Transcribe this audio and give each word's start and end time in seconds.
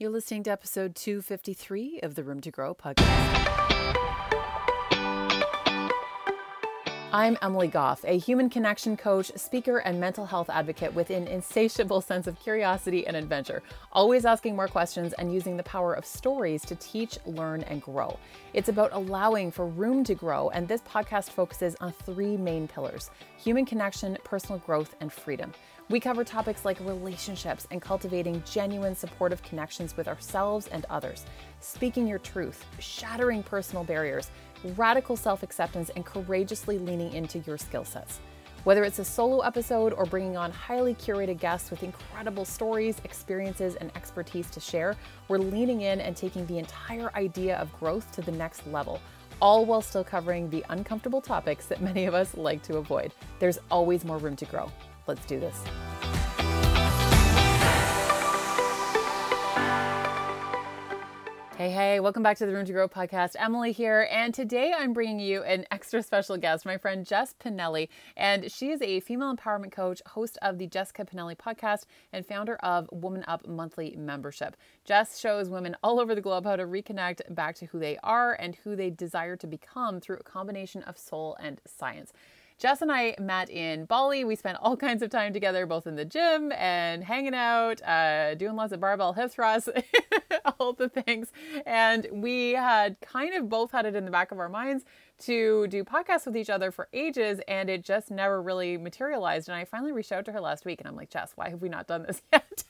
You're 0.00 0.10
listening 0.10 0.44
to 0.44 0.52
episode 0.52 0.94
253 0.94 1.98
of 2.04 2.14
the 2.14 2.22
Room 2.22 2.40
to 2.42 2.52
Grow 2.52 2.72
podcast. 2.72 3.02
I'm 7.12 7.36
Emily 7.42 7.66
Goff, 7.66 8.04
a 8.04 8.16
human 8.16 8.48
connection 8.48 8.96
coach, 8.96 9.32
speaker, 9.34 9.78
and 9.78 9.98
mental 9.98 10.24
health 10.24 10.50
advocate 10.50 10.94
with 10.94 11.10
an 11.10 11.26
insatiable 11.26 12.00
sense 12.10 12.28
of 12.28 12.38
curiosity 12.38 13.08
and 13.08 13.16
adventure, 13.16 13.60
always 13.90 14.24
asking 14.24 14.54
more 14.54 14.68
questions 14.68 15.14
and 15.14 15.34
using 15.34 15.56
the 15.56 15.64
power 15.64 15.94
of 15.94 16.06
stories 16.06 16.62
to 16.66 16.76
teach, 16.76 17.18
learn, 17.26 17.64
and 17.64 17.82
grow. 17.82 18.16
It's 18.54 18.68
about 18.68 18.92
allowing 18.92 19.50
for 19.50 19.66
room 19.66 20.04
to 20.04 20.14
grow, 20.14 20.50
and 20.50 20.68
this 20.68 20.82
podcast 20.82 21.30
focuses 21.30 21.74
on 21.80 21.90
three 21.90 22.36
main 22.36 22.68
pillars 22.68 23.10
human 23.36 23.64
connection, 23.66 24.16
personal 24.22 24.60
growth, 24.60 24.94
and 25.00 25.12
freedom. 25.12 25.52
We 25.90 26.00
cover 26.00 26.22
topics 26.22 26.66
like 26.66 26.78
relationships 26.80 27.66
and 27.70 27.80
cultivating 27.80 28.42
genuine 28.44 28.94
supportive 28.94 29.42
connections 29.42 29.96
with 29.96 30.06
ourselves 30.06 30.66
and 30.68 30.84
others, 30.90 31.24
speaking 31.60 32.06
your 32.06 32.18
truth, 32.18 32.64
shattering 32.78 33.42
personal 33.42 33.84
barriers 33.84 34.30
radical 34.76 35.16
self 35.16 35.42
acceptance, 35.42 35.90
and 35.96 36.04
courageously 36.04 36.78
leaning 36.78 37.12
into 37.12 37.38
your 37.40 37.58
skill 37.58 37.84
sets. 37.84 38.20
Whether 38.64 38.84
it's 38.84 38.98
a 38.98 39.04
solo 39.04 39.40
episode 39.40 39.94
or 39.94 40.04
bringing 40.04 40.36
on 40.36 40.50
highly 40.50 40.94
curated 40.94 41.38
guests 41.38 41.70
with 41.70 41.82
incredible 41.82 42.44
stories, 42.44 43.00
experiences, 43.04 43.76
and 43.76 43.90
expertise 43.96 44.50
to 44.50 44.60
share, 44.60 44.96
we're 45.28 45.38
leaning 45.38 45.82
in 45.82 46.00
and 46.00 46.16
taking 46.16 46.44
the 46.46 46.58
entire 46.58 47.14
idea 47.14 47.56
of 47.56 47.72
growth 47.78 48.10
to 48.12 48.20
the 48.20 48.32
next 48.32 48.66
level, 48.66 49.00
all 49.40 49.64
while 49.64 49.80
still 49.80 50.04
covering 50.04 50.50
the 50.50 50.64
uncomfortable 50.70 51.20
topics 51.20 51.66
that 51.66 51.80
many 51.80 52.04
of 52.04 52.14
us 52.14 52.36
like 52.36 52.62
to 52.64 52.76
avoid. 52.76 53.12
There's 53.38 53.58
always 53.70 54.04
more 54.04 54.18
room 54.18 54.36
to 54.36 54.44
grow. 54.44 54.70
Let's 55.08 55.24
do 55.24 55.40
this. 55.40 55.64
Hey, 61.58 61.70
hey, 61.70 61.98
welcome 61.98 62.22
back 62.22 62.36
to 62.38 62.46
the 62.46 62.52
Room 62.52 62.66
to 62.66 62.72
Grow 62.72 62.88
podcast. 62.88 63.34
Emily 63.36 63.72
here, 63.72 64.06
and 64.12 64.32
today 64.32 64.72
I'm 64.78 64.92
bringing 64.92 65.18
you 65.18 65.42
an 65.42 65.66
extra 65.72 66.04
special 66.04 66.36
guest, 66.36 66.64
my 66.64 66.76
friend 66.76 67.04
Jess 67.04 67.34
Pinelli. 67.42 67.88
And 68.16 68.48
she 68.52 68.70
is 68.70 68.80
a 68.80 69.00
female 69.00 69.34
empowerment 69.34 69.72
coach, 69.72 70.00
host 70.06 70.38
of 70.40 70.58
the 70.58 70.68
Jessica 70.68 71.04
Pinelli 71.04 71.36
podcast, 71.36 71.86
and 72.12 72.24
founder 72.24 72.54
of 72.56 72.88
Woman 72.92 73.24
Up 73.26 73.48
Monthly 73.48 73.96
Membership. 73.98 74.56
Jess 74.84 75.18
shows 75.18 75.48
women 75.48 75.76
all 75.82 75.98
over 75.98 76.14
the 76.14 76.20
globe 76.20 76.44
how 76.44 76.54
to 76.54 76.64
reconnect 76.64 77.34
back 77.34 77.56
to 77.56 77.66
who 77.66 77.80
they 77.80 77.98
are 78.04 78.34
and 78.34 78.54
who 78.62 78.76
they 78.76 78.90
desire 78.90 79.34
to 79.34 79.48
become 79.48 80.00
through 80.00 80.18
a 80.18 80.22
combination 80.22 80.84
of 80.84 80.96
soul 80.96 81.36
and 81.40 81.60
science. 81.66 82.12
Jess 82.58 82.82
and 82.82 82.90
I 82.90 83.14
met 83.20 83.48
in 83.50 83.84
Bali. 83.84 84.24
We 84.24 84.34
spent 84.34 84.58
all 84.60 84.76
kinds 84.88 85.02
of 85.02 85.10
time 85.10 85.32
together, 85.32 85.64
both 85.64 85.86
in 85.86 85.94
the 85.94 86.04
gym 86.04 86.52
and 86.52 87.04
hanging 87.04 87.34
out, 87.34 87.80
uh, 87.82 88.34
doing 88.34 88.56
lots 88.56 88.72
of 88.72 88.80
barbell 88.80 89.12
hip 89.12 89.30
thrusts, 89.30 89.68
all 90.58 90.72
the 90.72 90.88
things. 90.88 91.30
And 91.66 92.06
we 92.10 92.52
had 92.52 93.00
kind 93.00 93.34
of 93.34 93.48
both 93.48 93.70
had 93.70 93.86
it 93.86 93.94
in 93.94 94.04
the 94.04 94.10
back 94.10 94.32
of 94.32 94.38
our 94.38 94.48
minds 94.48 94.84
to 95.20 95.66
do 95.68 95.82
podcasts 95.84 96.26
with 96.26 96.36
each 96.36 96.50
other 96.50 96.70
for 96.70 96.88
ages, 96.92 97.40
and 97.48 97.68
it 97.68 97.84
just 97.84 98.10
never 98.10 98.40
really 98.40 98.76
materialized. 98.76 99.48
And 99.48 99.56
I 99.56 99.64
finally 99.64 99.92
reached 99.92 100.12
out 100.12 100.24
to 100.26 100.32
her 100.32 100.40
last 100.40 100.64
week, 100.64 100.80
and 100.80 100.88
I'm 100.88 100.96
like, 100.96 101.10
Jess, 101.10 101.32
why 101.34 101.48
have 101.48 101.62
we 101.62 101.68
not 101.68 101.86
done 101.86 102.04
this 102.04 102.22
yet? 102.32 102.64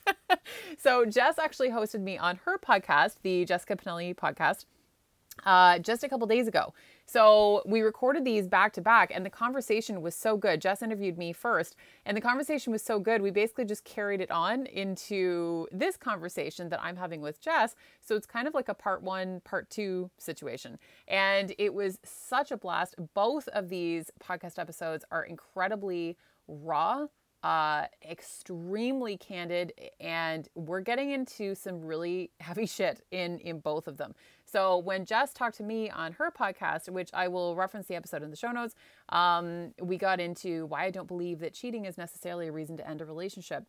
so 0.77 1.05
Jess 1.05 1.37
actually 1.37 1.69
hosted 1.69 2.01
me 2.01 2.17
on 2.17 2.39
her 2.45 2.57
podcast, 2.57 3.17
the 3.23 3.45
Jessica 3.45 3.75
Pinelli 3.75 4.15
podcast 4.15 4.65
uh, 5.45 5.79
just 5.79 6.03
a 6.03 6.09
couple 6.09 6.27
days 6.27 6.47
ago. 6.47 6.73
So 7.09 7.63
we 7.65 7.81
recorded 7.81 8.23
these 8.23 8.47
back 8.47 8.71
to 8.73 8.81
back, 8.81 9.11
and 9.11 9.25
the 9.25 9.31
conversation 9.31 10.03
was 10.03 10.13
so 10.13 10.37
good. 10.37 10.61
Jess 10.61 10.83
interviewed 10.83 11.17
me 11.17 11.33
first, 11.33 11.75
and 12.05 12.15
the 12.15 12.21
conversation 12.21 12.71
was 12.71 12.83
so 12.83 12.99
good. 12.99 13.23
We 13.23 13.31
basically 13.31 13.65
just 13.65 13.83
carried 13.83 14.21
it 14.21 14.29
on 14.29 14.67
into 14.67 15.67
this 15.71 15.97
conversation 15.97 16.69
that 16.69 16.79
I'm 16.83 16.95
having 16.95 17.19
with 17.19 17.41
Jess. 17.41 17.75
So 17.99 18.15
it's 18.15 18.27
kind 18.27 18.47
of 18.47 18.53
like 18.53 18.69
a 18.69 18.75
part 18.75 19.01
one, 19.01 19.41
part 19.43 19.71
two 19.71 20.11
situation. 20.19 20.77
And 21.07 21.55
it 21.57 21.73
was 21.73 21.97
such 22.03 22.51
a 22.51 22.57
blast. 22.57 22.93
Both 23.15 23.47
of 23.47 23.69
these 23.69 24.11
podcast 24.23 24.59
episodes 24.59 25.03
are 25.09 25.23
incredibly 25.23 26.15
raw 26.47 27.07
uh, 27.43 27.85
extremely 28.09 29.17
candid, 29.17 29.73
and 29.99 30.49
we're 30.55 30.81
getting 30.81 31.11
into 31.11 31.55
some 31.55 31.81
really 31.81 32.31
heavy 32.39 32.65
shit 32.65 33.01
in 33.11 33.39
in 33.39 33.59
both 33.59 33.87
of 33.87 33.97
them. 33.97 34.13
So 34.49 34.77
when 34.77 35.05
Jess 35.05 35.33
talked 35.33 35.57
to 35.57 35.63
me 35.63 35.89
on 35.89 36.13
her 36.13 36.31
podcast, 36.31 36.89
which 36.89 37.09
I 37.13 37.27
will 37.27 37.55
reference 37.55 37.87
the 37.87 37.95
episode 37.95 38.23
in 38.23 38.29
the 38.29 38.35
show 38.35 38.51
notes, 38.51 38.75
um, 39.09 39.73
we 39.81 39.97
got 39.97 40.19
into 40.19 40.65
why 40.65 40.85
I 40.85 40.91
don't 40.91 41.07
believe 41.07 41.39
that 41.39 41.53
cheating 41.53 41.85
is 41.85 41.97
necessarily 41.97 42.47
a 42.47 42.51
reason 42.51 42.77
to 42.77 42.87
end 42.87 43.01
a 43.01 43.05
relationship. 43.05 43.65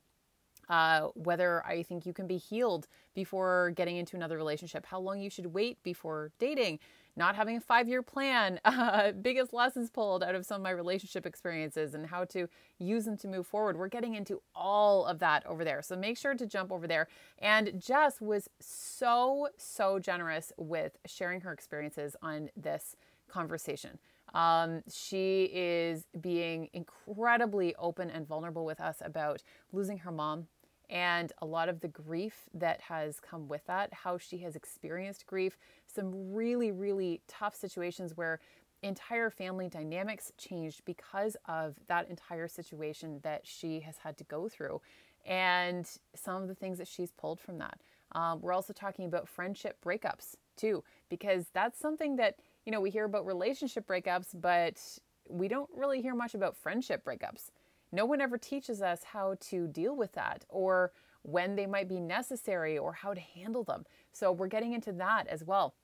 Uh, 0.68 1.08
whether 1.14 1.66
I 1.66 1.82
think 1.82 2.06
you 2.06 2.12
can 2.12 2.28
be 2.28 2.36
healed 2.36 2.86
before 3.12 3.72
getting 3.74 3.96
into 3.96 4.14
another 4.14 4.36
relationship, 4.36 4.86
how 4.86 5.00
long 5.00 5.20
you 5.20 5.28
should 5.28 5.46
wait 5.46 5.82
before 5.82 6.30
dating, 6.38 6.78
not 7.20 7.36
having 7.36 7.58
a 7.58 7.60
five 7.60 7.88
year 7.88 8.03
plan, 8.03 8.58
uh, 8.64 9.12
biggest 9.12 9.53
lessons 9.53 9.91
pulled 9.91 10.25
out 10.25 10.34
of 10.34 10.44
some 10.44 10.56
of 10.56 10.62
my 10.62 10.70
relationship 10.70 11.26
experiences, 11.26 11.94
and 11.94 12.06
how 12.06 12.25
to 12.25 12.48
use 12.78 13.04
them 13.04 13.16
to 13.19 13.28
move 13.28 13.47
forward. 13.47 13.76
We're 13.76 13.88
getting 13.88 14.14
into 14.14 14.41
all 14.54 15.04
of 15.04 15.20
that 15.20 15.47
over 15.47 15.62
there. 15.64 15.82
So 15.82 15.94
make 15.97 16.19
sure 16.19 16.34
to 16.34 16.47
jump 16.47 16.72
over 16.72 16.88
there. 16.88 17.06
And 17.38 17.80
Jess 17.80 18.20
was 18.20 18.48
so, 18.59 19.48
so 19.59 19.98
generous 20.00 20.53
with 20.56 20.97
sharing 21.06 21.42
her 21.42 21.53
experiences 21.53 22.16
on 22.22 22.48
this 22.56 22.97
conversation. 23.28 23.98
Um, 24.32 24.82
she 24.91 25.50
is 25.53 26.06
being 26.20 26.69
incredibly 26.72 27.75
open 27.76 28.10
and 28.10 28.26
vulnerable 28.26 28.64
with 28.64 28.80
us 28.80 29.03
about 29.04 29.42
losing 29.72 29.98
her 29.98 30.10
mom 30.10 30.47
and 30.91 31.32
a 31.41 31.47
lot 31.47 31.69
of 31.69 31.80
the 31.80 31.88
grief 31.88 32.48
that 32.53 32.80
has 32.82 33.20
come 33.20 33.47
with 33.48 33.64
that, 33.66 33.92
how 33.92 34.19
she 34.19 34.38
has 34.38 34.56
experienced 34.56 35.26
grief, 35.26 35.56
some 35.94 36.32
really, 36.32 36.70
really 36.70 37.20
tough 37.28 37.54
situations 37.54 38.16
where 38.16 38.40
entire 38.82 39.30
family 39.30 39.68
dynamics 39.68 40.32
changed 40.38 40.82
because 40.84 41.36
of 41.46 41.76
that 41.88 42.08
entire 42.08 42.48
situation 42.48 43.20
that 43.22 43.46
she 43.46 43.80
has 43.80 43.98
had 43.98 44.16
to 44.18 44.24
go 44.24 44.48
through, 44.48 44.80
and 45.26 45.86
some 46.14 46.42
of 46.42 46.48
the 46.48 46.54
things 46.54 46.78
that 46.78 46.88
she's 46.88 47.10
pulled 47.12 47.40
from 47.40 47.58
that. 47.58 47.78
Um, 48.12 48.40
we're 48.40 48.52
also 48.52 48.72
talking 48.72 49.04
about 49.04 49.28
friendship 49.28 49.78
breakups 49.84 50.34
too, 50.56 50.82
because 51.08 51.46
that's 51.52 51.78
something 51.78 52.16
that, 52.16 52.36
you 52.64 52.72
know, 52.72 52.80
we 52.80 52.90
hear 52.90 53.04
about 53.04 53.26
relationship 53.26 53.86
breakups, 53.86 54.28
but 54.34 54.80
we 55.28 55.46
don't 55.46 55.70
really 55.74 56.02
hear 56.02 56.14
much 56.14 56.34
about 56.34 56.56
friendship 56.56 57.04
breakups 57.04 57.50
no 57.92 58.06
one 58.06 58.20
ever 58.20 58.38
teaches 58.38 58.82
us 58.82 59.04
how 59.04 59.36
to 59.40 59.66
deal 59.66 59.96
with 59.96 60.12
that 60.12 60.44
or 60.48 60.92
when 61.22 61.54
they 61.54 61.66
might 61.66 61.88
be 61.88 62.00
necessary 62.00 62.78
or 62.78 62.92
how 62.92 63.12
to 63.12 63.20
handle 63.20 63.64
them. 63.64 63.84
So 64.12 64.32
we're 64.32 64.46
getting 64.46 64.72
into 64.72 64.92
that 64.92 65.26
as 65.26 65.44
well. 65.44 65.74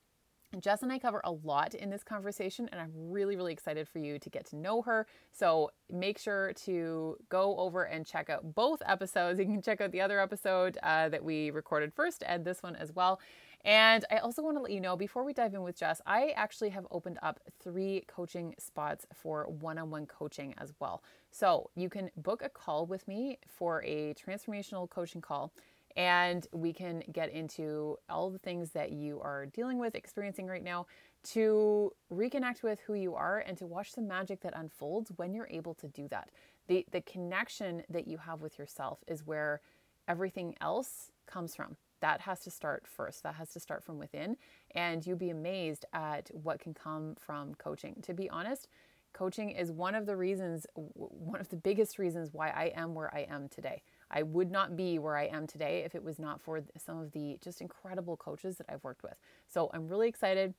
Jess 0.60 0.82
and 0.82 0.92
I 0.92 0.98
cover 0.98 1.20
a 1.24 1.32
lot 1.32 1.74
in 1.74 1.90
this 1.90 2.02
conversation, 2.02 2.68
and 2.72 2.80
I'm 2.80 2.92
really, 2.94 3.36
really 3.36 3.52
excited 3.52 3.88
for 3.88 3.98
you 3.98 4.18
to 4.18 4.30
get 4.30 4.46
to 4.46 4.56
know 4.56 4.82
her. 4.82 5.06
So 5.32 5.70
make 5.90 6.18
sure 6.18 6.52
to 6.64 7.16
go 7.28 7.56
over 7.58 7.84
and 7.84 8.06
check 8.06 8.30
out 8.30 8.54
both 8.54 8.82
episodes. 8.86 9.40
You 9.46 9.52
can 9.52 9.62
check 9.62 9.80
out 9.80 9.92
the 9.92 10.00
other 10.00 10.18
episode 10.18 10.76
uh, 10.82 11.08
that 11.08 11.22
we 11.22 11.50
recorded 11.50 11.92
first 11.94 12.24
and 12.26 12.44
this 12.44 12.64
one 12.64 12.74
as 12.74 12.92
well. 12.92 13.20
And 13.64 14.04
I 14.10 14.18
also 14.18 14.42
want 14.42 14.56
to 14.56 14.62
let 14.62 14.72
you 14.72 14.80
know 14.80 14.96
before 14.96 15.24
we 15.24 15.32
dive 15.32 15.54
in 15.54 15.62
with 15.62 15.76
Jess, 15.76 16.00
I 16.06 16.30
actually 16.36 16.70
have 16.70 16.86
opened 16.90 17.18
up 17.22 17.40
three 17.62 18.04
coaching 18.06 18.54
spots 18.58 19.06
for 19.12 19.46
one 19.48 19.78
on 19.78 19.90
one 19.90 20.06
coaching 20.06 20.54
as 20.58 20.72
well. 20.78 21.02
So 21.30 21.70
you 21.74 21.88
can 21.88 22.10
book 22.16 22.42
a 22.42 22.48
call 22.48 22.86
with 22.86 23.06
me 23.08 23.38
for 23.48 23.82
a 23.84 24.14
transformational 24.14 24.88
coaching 24.88 25.20
call 25.20 25.52
and 25.96 26.46
we 26.52 26.72
can 26.72 27.02
get 27.12 27.30
into 27.30 27.96
all 28.08 28.30
the 28.30 28.38
things 28.38 28.70
that 28.72 28.92
you 28.92 29.20
are 29.20 29.46
dealing 29.46 29.78
with, 29.78 29.94
experiencing 29.94 30.46
right 30.46 30.62
now 30.62 30.86
to 31.24 31.92
reconnect 32.12 32.62
with 32.62 32.78
who 32.80 32.94
you 32.94 33.14
are 33.14 33.40
and 33.40 33.56
to 33.58 33.66
watch 33.66 33.92
the 33.92 34.02
magic 34.02 34.40
that 34.42 34.52
unfolds 34.56 35.10
when 35.16 35.34
you're 35.34 35.48
able 35.50 35.74
to 35.74 35.88
do 35.88 36.06
that. 36.08 36.30
The 36.68 36.86
the 36.92 37.00
connection 37.00 37.82
that 37.88 38.06
you 38.06 38.18
have 38.18 38.40
with 38.40 38.58
yourself 38.58 38.98
is 39.06 39.26
where 39.26 39.60
everything 40.08 40.54
else 40.60 41.10
comes 41.26 41.56
from 41.56 41.76
that 42.00 42.20
has 42.20 42.40
to 42.40 42.50
start 42.50 42.86
first. 42.86 43.22
That 43.22 43.34
has 43.36 43.50
to 43.52 43.60
start 43.60 43.82
from 43.82 43.98
within. 43.98 44.36
And 44.74 45.06
you'd 45.06 45.18
be 45.18 45.30
amazed 45.30 45.84
at 45.92 46.30
what 46.32 46.60
can 46.60 46.74
come 46.74 47.16
from 47.18 47.54
coaching. 47.54 47.96
To 48.02 48.14
be 48.14 48.28
honest, 48.28 48.68
coaching 49.12 49.50
is 49.50 49.72
one 49.72 49.94
of 49.94 50.06
the 50.06 50.16
reasons, 50.16 50.66
one 50.74 51.40
of 51.40 51.48
the 51.48 51.56
biggest 51.56 51.98
reasons 51.98 52.30
why 52.32 52.50
I 52.50 52.72
am 52.76 52.94
where 52.94 53.12
I 53.14 53.26
am 53.30 53.48
today. 53.48 53.82
I 54.10 54.22
would 54.22 54.50
not 54.50 54.76
be 54.76 54.98
where 54.98 55.16
I 55.16 55.26
am 55.26 55.46
today 55.46 55.82
if 55.84 55.94
it 55.94 56.02
was 56.02 56.18
not 56.18 56.40
for 56.40 56.62
some 56.78 56.98
of 56.98 57.12
the 57.12 57.38
just 57.42 57.60
incredible 57.60 58.16
coaches 58.16 58.56
that 58.58 58.66
I've 58.68 58.84
worked 58.84 59.02
with. 59.02 59.16
So 59.46 59.70
I'm 59.72 59.88
really 59.88 60.08
excited 60.08 60.54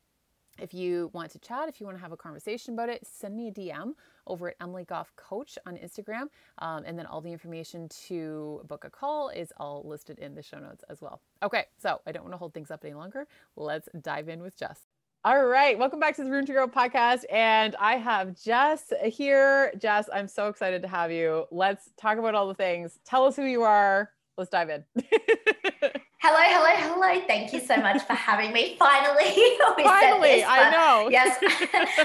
if 0.59 0.73
you 0.73 1.09
want 1.13 1.31
to 1.31 1.39
chat, 1.39 1.69
if 1.69 1.79
you 1.79 1.85
want 1.85 1.97
to 1.97 2.01
have 2.01 2.11
a 2.11 2.17
conversation 2.17 2.73
about 2.73 2.89
it, 2.89 3.05
send 3.05 3.35
me 3.35 3.49
a 3.49 3.51
DM 3.51 3.93
over 4.25 4.49
at 4.49 4.55
Emily 4.59 4.83
Goff 4.83 5.15
Coach 5.15 5.57
on 5.65 5.77
Instagram. 5.77 6.27
Um, 6.59 6.83
and 6.85 6.97
then 6.97 7.05
all 7.05 7.21
the 7.21 7.31
information 7.31 7.87
to 8.07 8.61
book 8.67 8.83
a 8.83 8.89
call 8.89 9.29
is 9.29 9.53
all 9.57 9.83
listed 9.85 10.19
in 10.19 10.35
the 10.35 10.41
show 10.41 10.59
notes 10.59 10.83
as 10.89 11.01
well. 11.01 11.21
Okay, 11.43 11.65
so 11.77 12.01
I 12.07 12.11
don't 12.11 12.23
want 12.23 12.33
to 12.33 12.37
hold 12.37 12.53
things 12.53 12.71
up 12.71 12.83
any 12.83 12.93
longer. 12.93 13.27
Let's 13.55 13.87
dive 14.01 14.29
in 14.29 14.41
with 14.41 14.57
Jess. 14.57 14.86
All 15.27 15.45
right, 15.45 15.77
welcome 15.77 15.99
back 15.99 16.15
to 16.15 16.23
the 16.23 16.31
Room 16.31 16.45
to 16.45 16.53
Grow 16.53 16.69
podcast. 16.69 17.25
And 17.29 17.75
I 17.81 17.97
have 17.97 18.41
Jess 18.41 18.93
here. 19.03 19.73
Jess, 19.77 20.07
I'm 20.13 20.29
so 20.29 20.47
excited 20.47 20.81
to 20.83 20.87
have 20.87 21.11
you. 21.11 21.47
Let's 21.51 21.89
talk 21.97 22.17
about 22.17 22.33
all 22.33 22.47
the 22.47 22.53
things. 22.53 22.97
Tell 23.03 23.25
us 23.25 23.35
who 23.35 23.43
you 23.43 23.63
are. 23.63 24.09
Let's 24.37 24.49
dive 24.49 24.69
in. 24.69 24.85
Hello, 26.19 26.39
hello, 26.39 26.93
hello. 26.93 27.21
Thank 27.27 27.53
you 27.53 27.59
so 27.59 27.75
much 27.77 28.01
for 28.03 28.13
having 28.13 28.53
me. 28.53 28.77
Finally, 28.79 29.57
finally, 29.83 30.29
this, 30.29 30.45
I 30.47 30.71
know. 30.71 31.09
yes, 31.11 31.37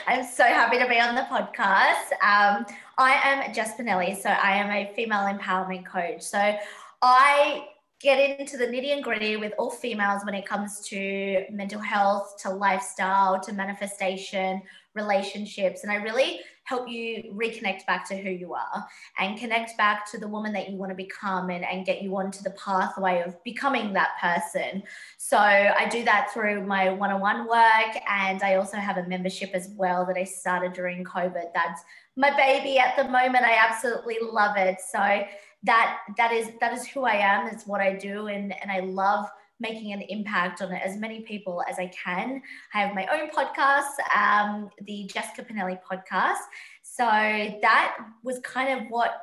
I'm 0.06 0.24
so 0.24 0.44
happy 0.44 0.78
to 0.78 0.88
be 0.88 0.98
on 1.00 1.14
the 1.14 1.22
podcast. 1.22 2.12
Um, 2.22 2.66
I 2.98 3.20
am 3.24 3.54
Jess 3.54 3.76
Pinelli, 3.76 4.20
so 4.20 4.30
I 4.30 4.56
am 4.56 4.70
a 4.70 4.92
female 4.94 5.32
empowerment 5.32 5.86
coach. 5.86 6.22
So 6.22 6.56
I 7.00 7.68
get 8.02 8.40
into 8.40 8.56
the 8.56 8.66
nitty 8.66 8.92
and 8.92 9.04
gritty 9.04 9.36
with 9.36 9.52
all 9.58 9.70
females 9.70 10.24
when 10.24 10.34
it 10.34 10.44
comes 10.44 10.80
to 10.80 11.44
mental 11.50 11.80
health, 11.80 12.34
to 12.42 12.50
lifestyle, 12.50 13.40
to 13.40 13.52
manifestation, 13.52 14.60
relationships. 14.94 15.84
And 15.84 15.92
I 15.92 15.96
really 15.96 16.40
help 16.64 16.88
you 16.88 17.32
reconnect 17.34 17.86
back 17.86 18.08
to 18.08 18.16
who 18.16 18.30
you 18.30 18.54
are 18.54 18.86
and 19.18 19.38
connect 19.38 19.76
back 19.76 20.10
to 20.10 20.18
the 20.18 20.28
woman 20.28 20.52
that 20.52 20.70
you 20.70 20.76
want 20.76 20.90
to 20.90 20.96
become 20.96 21.50
and, 21.50 21.64
and 21.64 21.84
get 21.84 22.02
you 22.02 22.16
onto 22.16 22.42
the 22.42 22.50
pathway 22.50 23.22
of 23.22 23.42
becoming 23.42 23.92
that 23.92 24.10
person. 24.20 24.82
So 25.18 25.38
I 25.38 25.88
do 25.88 26.04
that 26.04 26.30
through 26.32 26.64
my 26.66 26.90
one 26.90 27.10
on 27.10 27.20
one 27.20 27.48
work. 27.48 27.96
And 28.08 28.42
I 28.42 28.56
also 28.56 28.76
have 28.76 28.96
a 28.96 29.08
membership 29.08 29.50
as 29.54 29.70
well 29.76 30.04
that 30.06 30.16
I 30.16 30.24
started 30.24 30.72
during 30.72 31.04
COVID. 31.04 31.52
That's 31.54 31.82
my 32.16 32.36
baby 32.36 32.78
at 32.78 32.96
the 32.96 33.04
moment. 33.04 33.44
I 33.44 33.56
absolutely 33.56 34.18
love 34.20 34.56
it. 34.56 34.78
So 34.80 35.24
that 35.64 35.98
that 36.16 36.32
is 36.32 36.50
that 36.60 36.72
is 36.72 36.86
who 36.86 37.04
I 37.04 37.14
am. 37.14 37.48
It's 37.48 37.66
what 37.66 37.80
I 37.80 37.94
do, 37.94 38.26
and 38.28 38.54
and 38.60 38.70
I 38.70 38.80
love 38.80 39.28
making 39.60 39.92
an 39.92 40.02
impact 40.02 40.60
on 40.60 40.72
as 40.72 40.96
many 40.96 41.20
people 41.20 41.62
as 41.70 41.78
I 41.78 41.86
can. 41.86 42.42
I 42.74 42.80
have 42.80 42.94
my 42.94 43.06
own 43.06 43.30
podcast, 43.30 43.94
um, 44.14 44.68
the 44.82 45.08
Jessica 45.12 45.44
Pinelli 45.44 45.78
podcast. 45.88 46.40
So 46.82 47.04
that 47.04 47.96
was 48.24 48.40
kind 48.40 48.80
of 48.80 48.88
what 48.90 49.22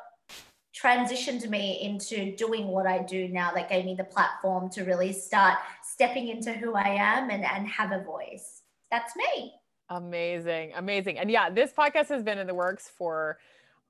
transitioned 0.73 1.47
me 1.49 1.81
into 1.81 2.35
doing 2.35 2.67
what 2.67 2.87
I 2.87 2.99
do 2.99 3.27
now 3.27 3.51
that 3.51 3.69
gave 3.69 3.85
me 3.85 3.95
the 3.95 4.05
platform 4.05 4.69
to 4.71 4.83
really 4.83 5.11
start 5.11 5.57
stepping 5.83 6.29
into 6.29 6.53
who 6.53 6.73
I 6.73 6.87
am 6.87 7.29
and, 7.29 7.43
and 7.43 7.67
have 7.67 7.91
a 7.91 8.01
voice. 8.03 8.61
That's 8.89 9.13
me. 9.15 9.53
Amazing. 9.89 10.71
Amazing. 10.75 11.17
And 11.19 11.29
yeah, 11.29 11.49
this 11.49 11.73
podcast 11.73 12.07
has 12.07 12.23
been 12.23 12.37
in 12.37 12.47
the 12.47 12.55
works 12.55 12.89
for 12.97 13.39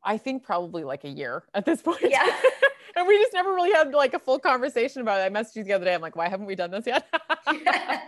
I 0.04 0.18
think 0.18 0.44
probably 0.44 0.84
like 0.84 1.04
a 1.04 1.10
year 1.10 1.44
at 1.54 1.66
this 1.66 1.82
point. 1.84 2.02
Yeah. 2.04 2.26
and 2.96 3.08
we 3.08 3.18
just 3.18 3.34
never 3.34 3.54
really 3.54 3.72
had 3.72 3.94
like 3.94 4.14
a 4.14 4.20
full 4.20 4.40
conversation 4.40 5.02
about 5.02 5.20
it. 5.20 5.24
I 5.24 5.30
messaged 5.30 5.56
you 5.56 5.64
the 5.64 5.74
other 5.74 5.86
day. 5.86 5.94
I'm 5.94 6.02
like, 6.02 6.16
why 6.16 6.30
haven't 6.30 6.46
we 6.46 6.56
done 6.56 6.72
this 6.72 6.86
yet? 6.86 7.08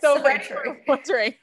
so, 0.00 0.22
so 0.22 0.38
true. 0.38 0.76
wondering, 0.86 1.34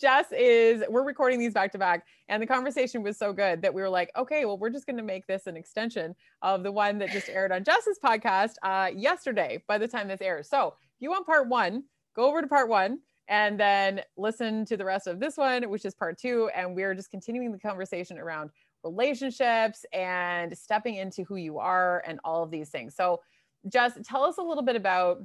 Jess 0.00 0.26
is, 0.32 0.82
we're 0.88 1.04
recording 1.04 1.38
these 1.38 1.54
back 1.54 1.72
to 1.72 1.78
back. 1.78 2.04
And 2.28 2.42
the 2.42 2.46
conversation 2.46 3.02
was 3.02 3.18
so 3.18 3.32
good 3.32 3.62
that 3.62 3.72
we 3.72 3.80
were 3.80 3.88
like, 3.88 4.10
okay, 4.16 4.44
well, 4.44 4.58
we're 4.58 4.70
just 4.70 4.86
going 4.86 4.98
to 4.98 5.02
make 5.02 5.26
this 5.26 5.46
an 5.46 5.56
extension 5.56 6.14
of 6.42 6.62
the 6.62 6.72
one 6.72 6.98
that 6.98 7.10
just 7.10 7.28
aired 7.28 7.52
on 7.52 7.64
Jess's 7.64 7.98
podcast 8.04 8.52
uh, 8.62 8.90
yesterday 8.94 9.62
by 9.66 9.78
the 9.78 9.88
time 9.88 10.08
this 10.08 10.20
airs. 10.20 10.48
So 10.48 10.74
if 10.78 11.00
you 11.00 11.10
want 11.10 11.26
part 11.26 11.48
one, 11.48 11.84
go 12.14 12.26
over 12.26 12.42
to 12.42 12.48
part 12.48 12.68
one 12.68 12.98
and 13.28 13.60
then 13.60 14.00
listen 14.16 14.64
to 14.64 14.76
the 14.76 14.84
rest 14.84 15.06
of 15.06 15.20
this 15.20 15.36
one, 15.36 15.68
which 15.68 15.84
is 15.84 15.94
part 15.94 16.18
two. 16.18 16.50
And 16.54 16.74
we're 16.74 16.94
just 16.94 17.10
continuing 17.10 17.52
the 17.52 17.58
conversation 17.58 18.18
around 18.18 18.50
relationships 18.84 19.84
and 19.92 20.56
stepping 20.56 20.96
into 20.96 21.24
who 21.24 21.36
you 21.36 21.58
are 21.58 22.02
and 22.06 22.20
all 22.24 22.42
of 22.42 22.50
these 22.50 22.70
things. 22.70 22.94
So, 22.94 23.20
just 23.68 24.02
tell 24.04 24.22
us 24.24 24.38
a 24.38 24.42
little 24.42 24.62
bit 24.62 24.76
about 24.76 25.18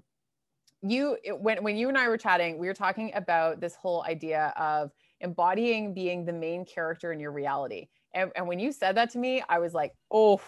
you 0.82 1.18
when 1.40 1.64
when 1.64 1.78
you 1.78 1.88
and 1.90 1.98
I 1.98 2.08
were 2.10 2.18
chatting, 2.18 2.58
we 2.58 2.68
were 2.68 2.74
talking 2.74 3.12
about 3.16 3.62
this 3.62 3.76
whole 3.76 4.04
idea 4.04 4.54
of 4.58 4.92
embodying 5.22 5.94
being 5.94 6.26
the 6.26 6.34
main 6.34 6.66
character 6.66 7.14
in 7.14 7.20
your 7.20 7.32
reality. 7.32 7.88
And, 8.14 8.32
and 8.36 8.48
when 8.48 8.60
you 8.60 8.72
said 8.72 8.98
that 8.98 9.10
to 9.12 9.18
me, 9.18 9.42
I 9.50 9.60
was 9.60 9.74
like, 9.74 9.94
oh, 10.12 10.42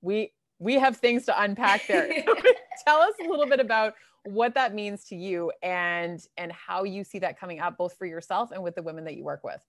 we 0.00 0.32
we 0.58 0.74
have 0.74 0.98
things 0.98 1.26
to 1.26 1.42
unpack 1.42 1.86
there. 1.86 2.08
tell 2.84 3.00
us 3.00 3.14
a 3.24 3.28
little 3.28 3.46
bit 3.46 3.60
about 3.60 3.94
what 4.24 4.54
that 4.54 4.74
means 4.74 5.04
to 5.04 5.16
you 5.16 5.50
and 5.62 6.24
and 6.36 6.52
how 6.52 6.84
you 6.84 7.02
see 7.02 7.18
that 7.18 7.38
coming 7.38 7.60
up 7.60 7.76
both 7.76 7.96
for 7.96 8.06
yourself 8.06 8.50
and 8.52 8.62
with 8.62 8.74
the 8.74 8.82
women 8.82 9.04
that 9.04 9.16
you 9.16 9.24
work 9.24 9.42
with. 9.42 9.64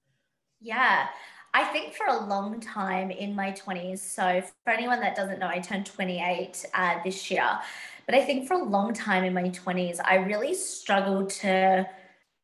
Yeah. 0.60 1.08
I 1.54 1.66
think 1.66 1.94
for 1.94 2.08
a 2.08 2.26
long 2.26 2.60
time 2.62 3.12
in 3.12 3.36
my 3.36 3.52
20s, 3.52 4.00
so 4.00 4.42
for 4.64 4.72
anyone 4.72 5.02
that 5.02 5.16
doesn't 5.16 5.40
know, 5.40 5.48
I 5.48 5.60
turned 5.60 5.86
28 5.86 6.66
uh, 6.74 6.96
this 7.04 7.30
year. 7.30 7.60
But 8.06 8.16
I 8.16 8.24
think 8.24 8.48
for 8.48 8.54
a 8.54 8.64
long 8.64 8.94
time 8.94 9.26
in 9.26 9.34
my 9.34 9.50
20s, 9.50 10.00
I 10.04 10.16
really 10.16 10.54
struggled 10.54 11.30
to 11.42 11.88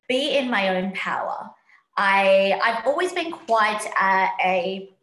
be 0.09 0.37
in 0.37 0.49
my 0.49 0.75
own 0.75 0.91
power. 0.91 1.49
I, 1.95 2.59
I've 2.61 2.85
always 2.85 3.13
been 3.13 3.31
quite 3.31 3.85
uh, 3.99 4.27
a 4.43 4.93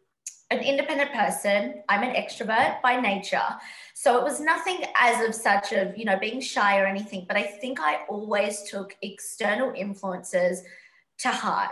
an 0.51 0.59
independent 0.59 1.11
person. 1.11 1.81
I'm 1.89 2.03
an 2.03 2.15
extrovert 2.15 2.79
by 2.83 2.99
nature. 3.01 3.41
So 3.95 4.19
it 4.19 4.23
was 4.23 4.39
nothing 4.39 4.83
as 4.95 5.27
of 5.27 5.33
such 5.33 5.71
of, 5.71 5.97
you 5.97 6.05
know, 6.05 6.19
being 6.19 6.39
shy 6.39 6.79
or 6.79 6.85
anything, 6.85 7.25
but 7.27 7.35
I 7.35 7.41
think 7.41 7.79
I 7.79 8.05
always 8.07 8.61
took 8.69 8.95
external 9.01 9.73
influences 9.75 10.61
to 11.19 11.29
heart. 11.29 11.71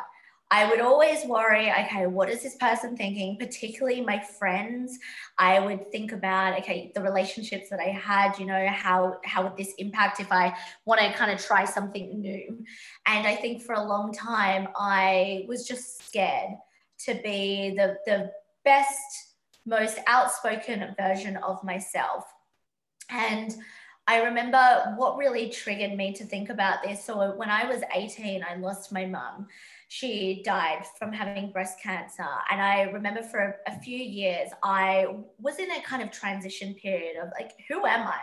I 0.53 0.69
would 0.69 0.81
always 0.81 1.25
worry, 1.25 1.71
okay, 1.71 2.05
what 2.05 2.29
is 2.29 2.43
this 2.43 2.55
person 2.57 2.95
thinking? 2.95 3.37
Particularly 3.39 4.01
my 4.01 4.19
friends. 4.19 4.99
I 5.39 5.59
would 5.59 5.91
think 5.91 6.11
about, 6.11 6.59
okay, 6.59 6.91
the 6.93 7.01
relationships 7.01 7.71
that 7.71 7.79
I 7.79 7.89
had, 7.89 8.37
you 8.37 8.45
know, 8.45 8.67
how 8.67 9.17
how 9.25 9.41
would 9.41 9.57
this 9.57 9.73
impact 9.79 10.19
if 10.19 10.31
I 10.31 10.55
want 10.85 11.01
to 11.01 11.11
kind 11.13 11.31
of 11.31 11.43
try 11.43 11.65
something 11.65 12.21
new? 12.21 12.63
And 13.07 13.25
I 13.25 13.35
think 13.35 13.63
for 13.63 13.73
a 13.73 13.83
long 13.83 14.13
time 14.13 14.67
I 14.77 15.45
was 15.47 15.67
just 15.67 16.05
scared 16.05 16.51
to 17.05 17.15
be 17.15 17.73
the 17.75 17.97
the 18.05 18.31
best, 18.63 19.33
most 19.65 19.97
outspoken 20.05 20.93
version 20.99 21.35
of 21.37 21.63
myself. 21.63 22.25
And 23.09 23.55
I 24.05 24.21
remember 24.21 24.93
what 24.97 25.17
really 25.17 25.49
triggered 25.49 25.95
me 25.97 26.13
to 26.13 26.25
think 26.25 26.49
about 26.49 26.83
this. 26.83 27.03
So 27.03 27.35
when 27.35 27.49
I 27.49 27.65
was 27.65 27.81
18, 27.95 28.43
I 28.47 28.55
lost 28.57 28.91
my 28.91 29.05
mum 29.05 29.47
she 29.93 30.41
died 30.43 30.83
from 30.97 31.13
having 31.13 31.51
breast 31.51 31.79
cancer. 31.79 32.25
And 32.49 32.59
I 32.59 32.81
remember 32.81 33.21
for 33.21 33.61
a, 33.67 33.71
a, 33.71 33.79
few 33.81 33.95
years, 33.95 34.49
I 34.63 35.05
was 35.37 35.59
in 35.59 35.69
a 35.69 35.83
kind 35.83 36.01
of 36.01 36.09
transition 36.09 36.73
period 36.73 37.15
of 37.21 37.29
like, 37.39 37.51
who 37.69 37.85
am 37.85 38.07
I? 38.07 38.21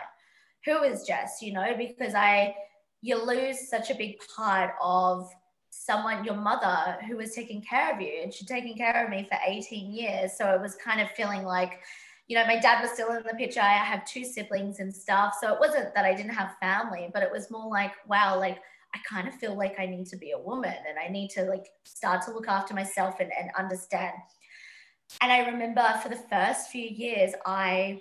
Who 0.65 0.83
is 0.83 1.07
Jess? 1.07 1.37
You 1.41 1.53
know, 1.53 1.73
because 1.77 2.13
I, 2.13 2.53
you 3.01 3.25
lose 3.25 3.69
such 3.69 3.89
a 3.89 3.95
big 3.95 4.17
part 4.35 4.71
of 4.81 5.31
someone, 5.69 6.25
your 6.25 6.35
mother, 6.35 6.97
who 7.07 7.15
was 7.15 7.33
taking 7.33 7.61
care 7.61 7.95
of 7.95 8.01
you. 8.01 8.19
And 8.21 8.33
she'd 8.33 8.49
taken 8.49 8.75
care 8.75 9.05
of 9.05 9.09
me 9.09 9.25
for 9.31 9.37
18 9.47 9.93
years. 9.93 10.33
So 10.37 10.53
it 10.53 10.59
was 10.59 10.75
kind 10.75 10.99
of 10.99 11.09
feeling 11.11 11.45
like, 11.45 11.79
you 12.27 12.35
know, 12.35 12.45
my 12.47 12.59
dad 12.59 12.81
was 12.81 12.91
still 12.91 13.13
in 13.13 13.23
the 13.23 13.35
picture. 13.35 13.61
I 13.61 13.75
have 13.75 14.03
two 14.03 14.25
siblings 14.25 14.81
and 14.81 14.93
stuff. 14.93 15.35
So 15.39 15.53
it 15.53 15.59
wasn't 15.61 15.95
that 15.95 16.03
I 16.03 16.13
didn't 16.13 16.33
have 16.33 16.57
family, 16.59 17.09
but 17.13 17.23
it 17.23 17.31
was 17.31 17.49
more 17.49 17.69
like, 17.69 17.93
wow, 18.09 18.37
like, 18.37 18.59
I 18.93 18.99
kind 19.09 19.27
of 19.27 19.33
feel 19.35 19.57
like 19.57 19.79
I 19.79 19.85
need 19.85 20.07
to 20.07 20.17
be 20.17 20.31
a 20.31 20.39
woman 20.39 20.73
and 20.87 20.99
I 20.99 21.09
need 21.09 21.29
to 21.31 21.43
like 21.43 21.65
start 21.85 22.23
to 22.25 22.31
look 22.31 22.47
after 22.47 22.73
myself 22.73 23.19
and, 23.19 23.31
and 23.39 23.49
understand. 23.57 24.13
And 25.21 25.31
I 25.31 25.47
remember 25.49 25.83
for 26.01 26.09
the 26.09 26.21
first 26.29 26.69
few 26.69 26.87
years, 26.87 27.33
I, 27.45 27.99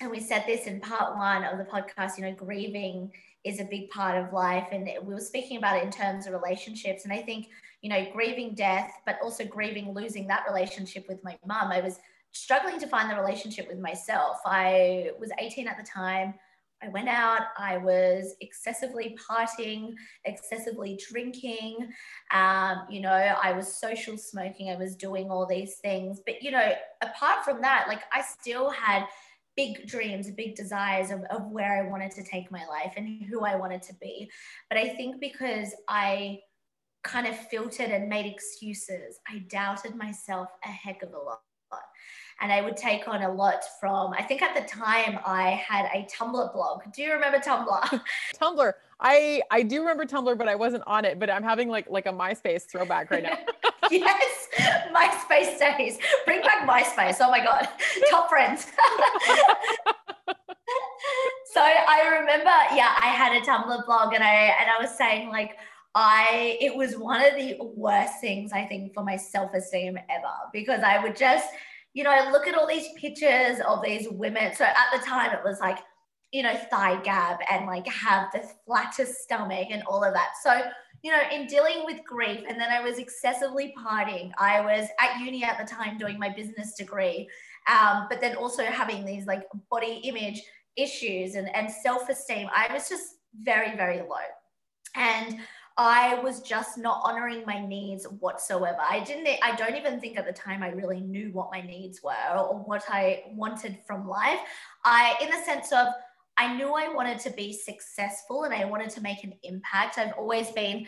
and 0.00 0.10
we 0.10 0.20
said 0.20 0.44
this 0.46 0.66
in 0.66 0.80
part 0.80 1.16
one 1.16 1.44
of 1.44 1.58
the 1.58 1.64
podcast, 1.64 2.16
you 2.16 2.24
know, 2.24 2.32
grieving 2.32 3.12
is 3.44 3.60
a 3.60 3.64
big 3.64 3.90
part 3.90 4.16
of 4.16 4.32
life. 4.32 4.68
And 4.72 4.88
we 5.02 5.14
were 5.14 5.20
speaking 5.20 5.56
about 5.56 5.76
it 5.76 5.84
in 5.84 5.90
terms 5.90 6.26
of 6.26 6.32
relationships. 6.32 7.04
And 7.04 7.12
I 7.12 7.22
think, 7.22 7.48
you 7.82 7.90
know, 7.90 8.06
grieving 8.12 8.54
death, 8.54 8.92
but 9.06 9.18
also 9.22 9.44
grieving 9.44 9.92
losing 9.94 10.26
that 10.28 10.44
relationship 10.48 11.06
with 11.08 11.22
my 11.24 11.38
mum. 11.46 11.70
I 11.70 11.80
was 11.80 11.98
struggling 12.32 12.78
to 12.80 12.86
find 12.86 13.10
the 13.10 13.16
relationship 13.16 13.68
with 13.68 13.78
myself. 13.78 14.38
I 14.44 15.10
was 15.18 15.30
18 15.38 15.68
at 15.68 15.78
the 15.78 15.84
time. 15.84 16.34
I 16.82 16.88
went 16.88 17.08
out, 17.08 17.42
I 17.58 17.76
was 17.76 18.34
excessively 18.40 19.16
partying, 19.30 19.92
excessively 20.24 20.98
drinking. 21.10 21.90
Um, 22.32 22.86
you 22.88 23.00
know, 23.00 23.10
I 23.10 23.52
was 23.52 23.76
social 23.76 24.16
smoking, 24.16 24.70
I 24.70 24.76
was 24.76 24.96
doing 24.96 25.30
all 25.30 25.46
these 25.46 25.76
things. 25.76 26.20
But, 26.24 26.42
you 26.42 26.50
know, 26.50 26.72
apart 27.02 27.44
from 27.44 27.60
that, 27.60 27.86
like 27.88 28.02
I 28.12 28.22
still 28.22 28.70
had 28.70 29.06
big 29.56 29.86
dreams, 29.86 30.30
big 30.30 30.54
desires 30.54 31.10
of, 31.10 31.22
of 31.24 31.50
where 31.50 31.84
I 31.84 31.90
wanted 31.90 32.12
to 32.12 32.22
take 32.22 32.50
my 32.50 32.64
life 32.66 32.94
and 32.96 33.24
who 33.24 33.44
I 33.44 33.56
wanted 33.56 33.82
to 33.82 33.94
be. 34.00 34.30
But 34.70 34.78
I 34.78 34.88
think 34.88 35.20
because 35.20 35.74
I 35.88 36.40
kind 37.02 37.26
of 37.26 37.36
filtered 37.36 37.90
and 37.90 38.08
made 38.08 38.26
excuses, 38.26 39.18
I 39.28 39.44
doubted 39.48 39.96
myself 39.96 40.48
a 40.64 40.68
heck 40.68 41.02
of 41.02 41.12
a 41.12 41.18
lot 41.18 41.40
and 42.40 42.50
I 42.50 42.62
would 42.62 42.76
take 42.76 43.06
on 43.06 43.22
a 43.22 43.32
lot 43.32 43.62
from. 43.78 44.12
I 44.12 44.22
think 44.22 44.42
at 44.42 44.54
the 44.54 44.66
time 44.66 45.18
I 45.26 45.50
had 45.50 45.86
a 45.92 46.06
Tumblr 46.06 46.52
blog. 46.52 46.82
Do 46.92 47.02
you 47.02 47.12
remember 47.12 47.38
Tumblr? 47.38 48.00
Tumblr. 48.34 48.72
I 49.00 49.42
I 49.50 49.62
do 49.62 49.80
remember 49.80 50.06
Tumblr, 50.06 50.36
but 50.36 50.48
I 50.48 50.54
wasn't 50.54 50.84
on 50.86 51.04
it. 51.04 51.18
But 51.18 51.30
I'm 51.30 51.42
having 51.42 51.68
like 51.68 51.88
like 51.90 52.06
a 52.06 52.12
MySpace 52.12 52.62
throwback 52.62 53.10
right 53.10 53.22
now. 53.22 53.38
yes, 53.90 54.48
MySpace 54.94 55.58
days. 55.58 55.98
Bring 56.24 56.40
back 56.42 56.66
MySpace. 56.68 57.16
Oh 57.20 57.30
my 57.30 57.44
god, 57.44 57.68
top 58.10 58.28
friends. 58.28 58.66
so 61.52 61.60
I 61.60 62.18
remember, 62.20 62.50
yeah, 62.74 62.96
I 63.00 63.08
had 63.08 63.36
a 63.36 63.44
Tumblr 63.44 63.86
blog, 63.86 64.14
and 64.14 64.24
I 64.24 64.54
and 64.60 64.70
I 64.70 64.80
was 64.80 64.90
saying 64.96 65.28
like. 65.28 65.56
I 65.92 66.56
it 66.60 66.76
was 66.76 66.96
one 66.96 67.20
of 67.20 67.34
the 67.34 67.56
worst 67.74 68.20
things 68.20 68.52
I 68.52 68.64
think 68.64 68.94
for 68.94 69.02
my 69.02 69.16
self-esteem 69.16 69.98
ever 70.08 70.34
because 70.52 70.84
I 70.84 71.02
would 71.02 71.16
just 71.16 71.48
you 71.92 72.04
know, 72.04 72.28
look 72.30 72.46
at 72.46 72.54
all 72.54 72.66
these 72.66 72.88
pictures 72.96 73.58
of 73.66 73.82
these 73.82 74.08
women. 74.10 74.54
So 74.54 74.64
at 74.64 74.76
the 74.92 75.04
time, 75.04 75.32
it 75.32 75.40
was 75.44 75.60
like 75.60 75.78
you 76.32 76.42
know, 76.42 76.56
thigh 76.70 77.00
gap 77.02 77.40
and 77.50 77.66
like 77.66 77.86
have 77.88 78.30
the 78.32 78.42
flattest 78.64 79.22
stomach 79.22 79.68
and 79.70 79.82
all 79.84 80.04
of 80.04 80.14
that. 80.14 80.30
So, 80.42 80.60
you 81.02 81.10
know, 81.10 81.20
in 81.32 81.46
dealing 81.46 81.84
with 81.84 82.04
grief, 82.04 82.44
and 82.48 82.60
then 82.60 82.70
I 82.70 82.80
was 82.80 82.98
excessively 82.98 83.74
partying. 83.76 84.30
I 84.38 84.60
was 84.60 84.88
at 85.00 85.20
uni 85.20 85.42
at 85.42 85.58
the 85.58 85.64
time 85.64 85.98
doing 85.98 86.18
my 86.18 86.28
business 86.28 86.74
degree, 86.74 87.28
um, 87.68 88.06
but 88.08 88.20
then 88.20 88.36
also 88.36 88.64
having 88.64 89.04
these 89.04 89.26
like 89.26 89.42
body 89.70 90.00
image 90.04 90.42
issues 90.76 91.34
and, 91.34 91.54
and 91.54 91.70
self 91.70 92.08
esteem. 92.08 92.48
I 92.54 92.72
was 92.72 92.88
just 92.88 93.16
very, 93.42 93.76
very 93.76 93.98
low. 93.98 94.28
And 94.94 95.38
I 95.76 96.20
was 96.22 96.40
just 96.40 96.76
not 96.76 97.00
honoring 97.04 97.44
my 97.46 97.64
needs 97.64 98.04
whatsoever. 98.04 98.78
I 98.80 99.00
didn't, 99.00 99.28
I 99.42 99.54
don't 99.56 99.76
even 99.76 100.00
think 100.00 100.18
at 100.18 100.26
the 100.26 100.32
time 100.32 100.62
I 100.62 100.68
really 100.68 101.00
knew 101.00 101.30
what 101.32 101.50
my 101.52 101.62
needs 101.62 102.02
were 102.02 102.36
or 102.36 102.56
what 102.58 102.84
I 102.88 103.24
wanted 103.32 103.78
from 103.86 104.08
life. 104.08 104.40
I, 104.84 105.14
in 105.22 105.30
the 105.30 105.42
sense 105.44 105.72
of, 105.72 105.88
I 106.36 106.54
knew 106.56 106.72
I 106.72 106.92
wanted 106.92 107.18
to 107.20 107.30
be 107.30 107.52
successful 107.52 108.44
and 108.44 108.54
I 108.54 108.64
wanted 108.64 108.90
to 108.90 109.00
make 109.00 109.24
an 109.24 109.34
impact. 109.42 109.98
I've 109.98 110.14
always 110.18 110.50
been 110.50 110.86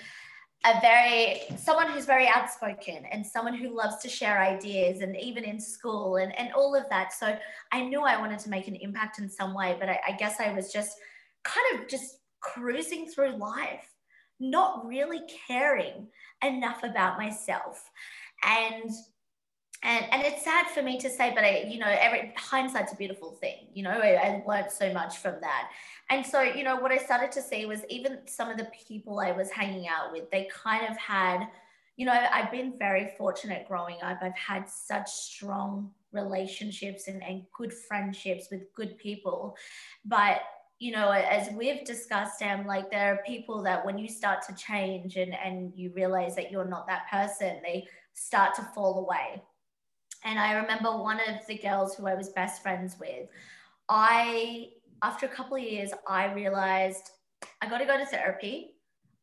a 0.65 0.81
very 0.81 1.41
someone 1.57 1.91
who's 1.91 2.05
very 2.05 2.29
outspoken 2.29 3.05
and 3.11 3.27
someone 3.27 3.55
who 3.55 3.77
loves 3.77 3.97
to 3.99 4.09
share 4.09 4.41
ideas 4.41 5.01
and 5.01 5.17
even 5.17 5.45
in 5.45 5.61
school 5.61 6.17
and, 6.17 6.39
and 6.39 6.53
all 6.53 6.75
of 6.77 6.85
that 6.89 7.13
so 7.13 7.37
i 7.73 7.83
knew 7.83 8.03
i 8.03 8.17
wanted 8.17 8.39
to 8.39 8.49
make 8.49 8.69
an 8.69 8.77
impact 8.77 9.19
in 9.19 9.29
some 9.29 9.55
way 9.55 9.77
but 9.81 9.89
I, 9.89 9.99
I 10.09 10.13
guess 10.13 10.39
i 10.39 10.53
was 10.53 10.73
just 10.73 10.99
kind 11.43 11.67
of 11.75 11.89
just 11.89 12.19
cruising 12.41 13.09
through 13.09 13.37
life 13.39 13.92
not 14.43 14.87
really 14.87 15.21
caring 15.47 16.09
enough 16.45 16.83
about 16.83 17.17
myself. 17.17 17.91
And 18.45 18.91
and 19.85 20.07
and 20.13 20.23
it's 20.23 20.45
sad 20.45 20.67
for 20.69 20.83
me 20.83 20.99
to 20.99 21.11
say 21.11 21.33
but 21.35 21.45
i 21.45 21.65
you 21.69 21.79
know 21.79 21.89
every 21.89 22.33
hindsight's 22.37 22.93
a 22.93 22.97
beautiful 22.97 23.33
thing 23.33 23.67
you 23.75 23.83
know 23.83 23.91
I, 23.91 24.15
I 24.15 24.45
learned 24.47 24.71
so 24.71 24.93
much 24.93 25.19
from 25.19 25.37
that. 25.41 25.71
And 26.11 26.25
so 26.25 26.43
you 26.43 26.63
know 26.63 26.77
what 26.77 26.93
i 26.93 26.99
started 26.99 27.33
to 27.33 27.43
see 27.43 27.67
was 27.67 27.81
even 27.89 28.19
some 28.27 28.51
of 28.51 28.59
the 28.59 28.69
people 28.87 29.21
i 29.21 29.33
was 29.33 29.51
hanging 29.51 29.89
out 29.89 30.13
with 30.13 30.31
they 30.31 30.49
kind 30.53 30.89
of 30.89 30.97
had 30.99 31.49
you 31.97 32.07
know 32.07 32.13
i've 32.13 32.51
been 32.51 32.75
very 32.79 33.13
fortunate 33.19 33.67
growing 33.67 33.97
up. 34.03 34.19
I've 34.23 34.37
had 34.37 34.69
such 34.69 35.11
strong 35.11 35.91
relationships 36.13 37.09
and, 37.09 37.23
and 37.23 37.45
good 37.57 37.73
friendships 37.73 38.49
with 38.51 38.73
good 38.75 38.99
people 38.99 39.57
but 40.05 40.43
you 40.83 40.91
know, 40.91 41.13
as 41.13 41.49
we've 41.53 41.85
discussed, 41.85 42.43
Em, 42.43 42.67
like 42.67 42.91
there 42.91 43.15
are 43.15 43.23
people 43.25 43.63
that 43.63 43.87
when 43.87 43.99
you 43.99 44.09
start 44.09 44.43
to 44.49 44.55
change 44.57 45.15
and, 45.15 45.33
and 45.33 45.73
you 45.77 45.93
realize 45.95 46.35
that 46.35 46.51
you're 46.51 46.65
not 46.65 46.89
that 46.89 47.09
person, 47.09 47.61
they 47.63 47.87
start 48.15 48.53
to 48.57 48.63
fall 48.75 48.99
away. 48.99 49.41
And 50.25 50.41
I 50.41 50.55
remember 50.55 50.91
one 50.91 51.21
of 51.21 51.47
the 51.47 51.57
girls 51.57 51.95
who 51.95 52.09
I 52.09 52.17
was 52.17 52.31
best 52.31 52.63
friends 52.63 52.97
with, 52.99 53.29
I, 53.89 54.71
after 55.05 55.25
a 55.25 55.29
couple 55.29 55.57
of 55.57 55.63
years, 55.63 55.93
I 56.09 56.33
realized 56.33 57.11
I 57.61 57.69
got 57.69 57.79
to 57.79 57.85
go 57.85 57.97
to 57.97 58.05
therapy. 58.05 58.75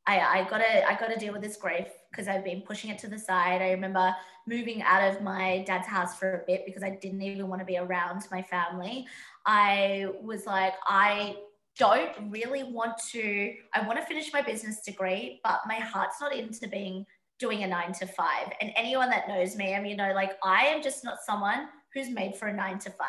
I, 0.08 0.20
I 0.20 0.50
gotta, 0.50 0.90
I 0.90 0.98
gotta 0.98 1.18
deal 1.18 1.34
with 1.34 1.42
this 1.42 1.58
grief 1.58 1.88
because 2.10 2.30
I've 2.30 2.46
been 2.46 2.62
pushing 2.62 2.90
it 2.90 3.00
to 3.00 3.10
the 3.10 3.20
side. 3.20 3.62
I 3.62 3.72
remember 3.72 4.16
moving 4.48 4.82
out 4.82 5.14
of 5.14 5.22
my 5.22 5.66
dad's 5.68 5.88
house 5.88 6.18
for 6.18 6.36
a 6.36 6.44
bit 6.48 6.66
because 6.66 6.84
I 6.84 6.98
didn't 7.02 7.22
even 7.22 7.50
want 7.50 7.60
to 7.60 7.66
be 7.66 7.78
around 7.78 8.24
my 8.32 8.42
family. 8.42 9.06
I 9.46 10.08
was 10.22 10.46
like, 10.46 10.74
I 10.88 11.36
don't 11.80 12.30
really 12.30 12.64
want 12.64 12.98
to, 13.12 13.54
I 13.74 13.88
want 13.88 13.98
to 13.98 14.06
finish 14.06 14.32
my 14.32 14.42
business 14.42 14.82
degree, 14.82 15.40
but 15.44 15.62
my 15.66 15.76
heart's 15.76 16.22
not 16.22 16.36
into 16.36 16.68
being 16.68 17.06
doing 17.40 17.64
a 17.64 17.68
nine 17.68 17.94
to 17.94 18.06
five. 18.06 18.52
And 18.60 18.72
anyone 18.76 19.10
that 19.10 19.30
knows 19.30 19.56
me, 19.56 19.74
I 19.74 19.80
mean, 19.80 19.92
you 19.92 19.98
know, 19.98 20.12
like 20.14 20.34
I 20.44 20.66
am 20.66 20.84
just 20.84 21.06
not 21.06 21.20
someone 21.26 21.70
who's 21.94 22.10
made 22.10 22.36
for 22.36 22.50
a 22.50 22.54
nine 22.54 22.78
to 22.80 22.92
five 22.92 23.08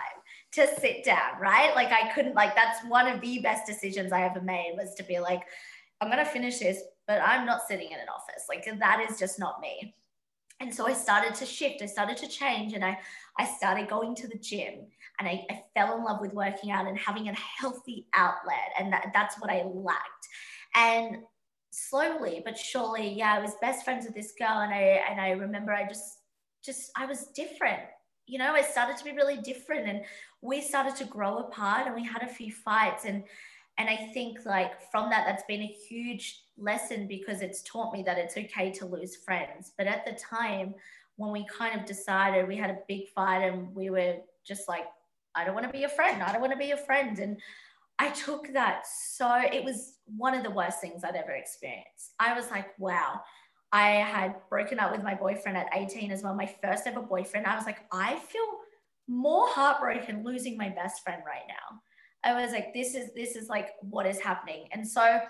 to 0.52 0.66
sit 0.80 1.04
down, 1.04 1.40
right? 1.40 1.74
Like 1.74 1.92
I 1.92 2.12
couldn't, 2.14 2.34
like, 2.34 2.54
that's 2.54 2.82
one 2.86 3.06
of 3.06 3.20
the 3.20 3.40
best 3.40 3.66
decisions 3.66 4.12
I 4.12 4.22
ever 4.22 4.40
made 4.40 4.74
was 4.76 4.94
to 4.94 5.02
be 5.02 5.18
like, 5.18 5.42
I'm 6.00 6.10
going 6.10 6.24
to 6.24 6.30
finish 6.30 6.60
this, 6.60 6.80
but 7.06 7.20
I'm 7.20 7.44
not 7.44 7.66
sitting 7.66 7.88
in 7.88 7.98
an 7.98 8.08
office. 8.08 8.44
Like 8.48 8.64
that 8.78 9.04
is 9.10 9.18
just 9.18 9.38
not 9.38 9.60
me. 9.60 9.94
And 10.60 10.72
so 10.72 10.86
I 10.86 10.92
started 10.92 11.34
to 11.36 11.46
shift, 11.46 11.82
I 11.82 11.86
started 11.86 12.18
to 12.18 12.28
change, 12.28 12.74
and 12.74 12.84
I, 12.84 12.98
I 13.38 13.46
started 13.46 13.88
going 13.88 14.14
to 14.16 14.28
the 14.28 14.38
gym 14.38 14.86
and 15.20 15.28
I, 15.28 15.44
I 15.50 15.62
fell 15.74 15.96
in 15.96 16.02
love 16.02 16.20
with 16.20 16.32
working 16.32 16.70
out 16.70 16.86
and 16.86 16.98
having 16.98 17.28
a 17.28 17.34
healthy 17.34 18.06
outlet. 18.14 18.72
And 18.78 18.92
that, 18.92 19.10
that's 19.12 19.38
what 19.38 19.50
I 19.50 19.62
lacked. 19.66 20.28
And 20.74 21.18
slowly 21.70 22.42
but 22.44 22.58
surely, 22.58 23.12
yeah, 23.12 23.34
I 23.34 23.38
was 23.38 23.52
best 23.60 23.84
friends 23.84 24.06
with 24.06 24.14
this 24.14 24.32
girl. 24.38 24.60
And 24.60 24.72
I, 24.72 25.02
and 25.08 25.20
I 25.20 25.30
remember 25.32 25.72
I 25.72 25.86
just, 25.86 26.20
just, 26.64 26.90
I 26.96 27.04
was 27.04 27.26
different. 27.28 27.82
You 28.26 28.38
know, 28.38 28.54
I 28.54 28.62
started 28.62 28.96
to 28.96 29.04
be 29.04 29.12
really 29.12 29.36
different 29.36 29.88
and 29.88 30.02
we 30.40 30.62
started 30.62 30.96
to 30.96 31.04
grow 31.04 31.38
apart 31.38 31.86
and 31.86 31.94
we 31.94 32.04
had 32.04 32.22
a 32.22 32.28
few 32.28 32.52
fights. 32.52 33.04
And, 33.04 33.24
and 33.76 33.90
I 33.90 33.96
think 34.14 34.38
like 34.46 34.72
from 34.90 35.10
that, 35.10 35.24
that's 35.26 35.44
been 35.48 35.62
a 35.62 35.76
huge 35.88 36.44
lesson 36.56 37.06
because 37.06 37.42
it's 37.42 37.62
taught 37.62 37.92
me 37.92 38.02
that 38.04 38.18
it's 38.18 38.36
okay 38.36 38.70
to 38.72 38.86
lose 38.86 39.16
friends. 39.16 39.72
But 39.76 39.86
at 39.86 40.06
the 40.06 40.12
time, 40.12 40.74
when 41.16 41.32
we 41.32 41.44
kind 41.46 41.78
of 41.78 41.86
decided 41.86 42.48
we 42.48 42.56
had 42.56 42.70
a 42.70 42.78
big 42.88 43.08
fight 43.14 43.42
and 43.42 43.74
we 43.74 43.90
were 43.90 44.16
just 44.46 44.68
like 44.68 44.84
I 45.34 45.44
don't 45.44 45.54
want 45.54 45.66
to 45.66 45.72
be 45.72 45.84
a 45.84 45.88
friend. 45.88 46.22
I 46.22 46.32
don't 46.32 46.40
want 46.40 46.52
to 46.52 46.58
be 46.58 46.72
a 46.72 46.76
friend. 46.76 47.18
And 47.18 47.38
I 47.98 48.10
took 48.10 48.52
that 48.52 48.86
so, 48.86 49.40
it 49.52 49.64
was 49.64 49.98
one 50.16 50.34
of 50.34 50.42
the 50.42 50.50
worst 50.50 50.80
things 50.80 51.04
I'd 51.04 51.16
ever 51.16 51.32
experienced. 51.32 52.14
I 52.18 52.34
was 52.34 52.50
like, 52.50 52.78
wow. 52.78 53.20
I 53.72 53.90
had 53.90 54.34
broken 54.48 54.80
up 54.80 54.90
with 54.90 55.04
my 55.04 55.14
boyfriend 55.14 55.56
at 55.56 55.68
18 55.72 56.10
as 56.10 56.22
well, 56.22 56.34
my 56.34 56.52
first 56.62 56.86
ever 56.86 57.00
boyfriend. 57.00 57.46
I 57.46 57.54
was 57.54 57.66
like, 57.66 57.78
I 57.92 58.16
feel 58.16 58.42
more 59.06 59.46
heartbroken 59.48 60.24
losing 60.24 60.56
my 60.56 60.68
best 60.68 61.04
friend 61.04 61.22
right 61.26 61.46
now. 61.48 61.80
I 62.24 62.40
was 62.40 62.52
like, 62.52 62.74
this 62.74 62.94
is 62.94 63.14
this 63.14 63.36
is 63.36 63.48
like 63.48 63.70
what 63.80 64.06
is 64.06 64.20
happening. 64.20 64.68
And 64.72 64.86
so 64.86 65.20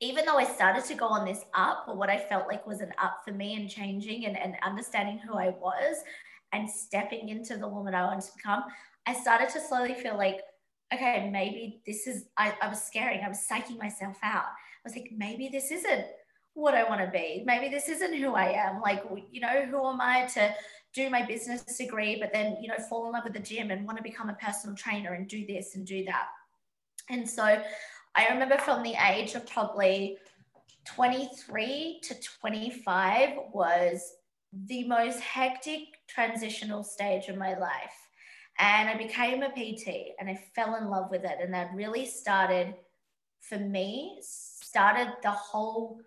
even 0.00 0.24
though 0.24 0.38
I 0.38 0.44
started 0.44 0.84
to 0.84 0.94
go 0.94 1.06
on 1.06 1.24
this 1.24 1.44
up, 1.54 1.86
or 1.88 1.96
what 1.96 2.08
I 2.08 2.18
felt 2.18 2.46
like 2.46 2.66
was 2.66 2.80
an 2.80 2.92
up 3.02 3.20
for 3.24 3.32
me 3.32 3.56
and 3.56 3.68
changing 3.68 4.26
and, 4.26 4.38
and 4.38 4.54
understanding 4.64 5.18
who 5.18 5.34
I 5.34 5.48
was 5.48 5.96
and 6.52 6.70
stepping 6.70 7.28
into 7.28 7.56
the 7.56 7.68
woman 7.68 7.94
I 7.94 8.04
wanted 8.04 8.24
to 8.24 8.36
become, 8.36 8.64
I 9.08 9.14
started 9.14 9.48
to 9.50 9.60
slowly 9.60 9.94
feel 9.94 10.18
like, 10.18 10.42
okay, 10.92 11.30
maybe 11.32 11.80
this 11.86 12.06
is, 12.06 12.26
I, 12.36 12.52
I 12.60 12.68
was 12.68 12.82
scaring, 12.82 13.22
I 13.24 13.28
was 13.28 13.46
psyching 13.50 13.78
myself 13.78 14.18
out. 14.22 14.44
I 14.44 14.84
was 14.84 14.94
like, 14.94 15.08
maybe 15.16 15.48
this 15.48 15.70
isn't 15.70 16.04
what 16.52 16.74
I 16.74 16.86
want 16.86 17.00
to 17.00 17.10
be. 17.10 17.42
Maybe 17.46 17.70
this 17.70 17.88
isn't 17.88 18.14
who 18.14 18.34
I 18.34 18.50
am. 18.50 18.82
Like, 18.82 19.02
you 19.30 19.40
know, 19.40 19.64
who 19.64 19.88
am 19.88 20.02
I 20.02 20.26
to 20.34 20.54
do 20.92 21.08
my 21.08 21.24
business 21.24 21.62
degree, 21.78 22.18
but 22.20 22.34
then, 22.34 22.58
you 22.60 22.68
know, 22.68 22.76
fall 22.90 23.06
in 23.06 23.12
love 23.12 23.24
with 23.24 23.32
the 23.32 23.40
gym 23.40 23.70
and 23.70 23.86
want 23.86 23.96
to 23.96 24.02
become 24.02 24.28
a 24.28 24.34
personal 24.34 24.76
trainer 24.76 25.14
and 25.14 25.26
do 25.26 25.46
this 25.46 25.74
and 25.74 25.86
do 25.86 26.04
that. 26.04 26.26
And 27.08 27.26
so 27.26 27.62
I 28.14 28.28
remember 28.28 28.58
from 28.58 28.82
the 28.82 28.94
age 29.10 29.34
of 29.34 29.46
probably 29.46 30.18
23 30.84 32.00
to 32.02 32.14
25 32.40 33.30
was 33.54 34.02
the 34.66 34.86
most 34.86 35.20
hectic 35.20 35.80
transitional 36.08 36.84
stage 36.84 37.28
of 37.28 37.38
my 37.38 37.56
life 37.56 38.07
and 38.58 38.88
I 38.88 38.96
became 38.96 39.42
a 39.42 39.50
PT 39.50 40.14
and 40.18 40.28
I 40.28 40.40
fell 40.54 40.76
in 40.76 40.88
love 40.88 41.10
with 41.10 41.24
it. 41.24 41.38
And 41.40 41.52
that 41.54 41.74
really 41.74 42.06
started, 42.06 42.74
for 43.40 43.58
me, 43.58 44.18
started 44.22 45.12
the 45.22 45.30
whole 45.30 46.00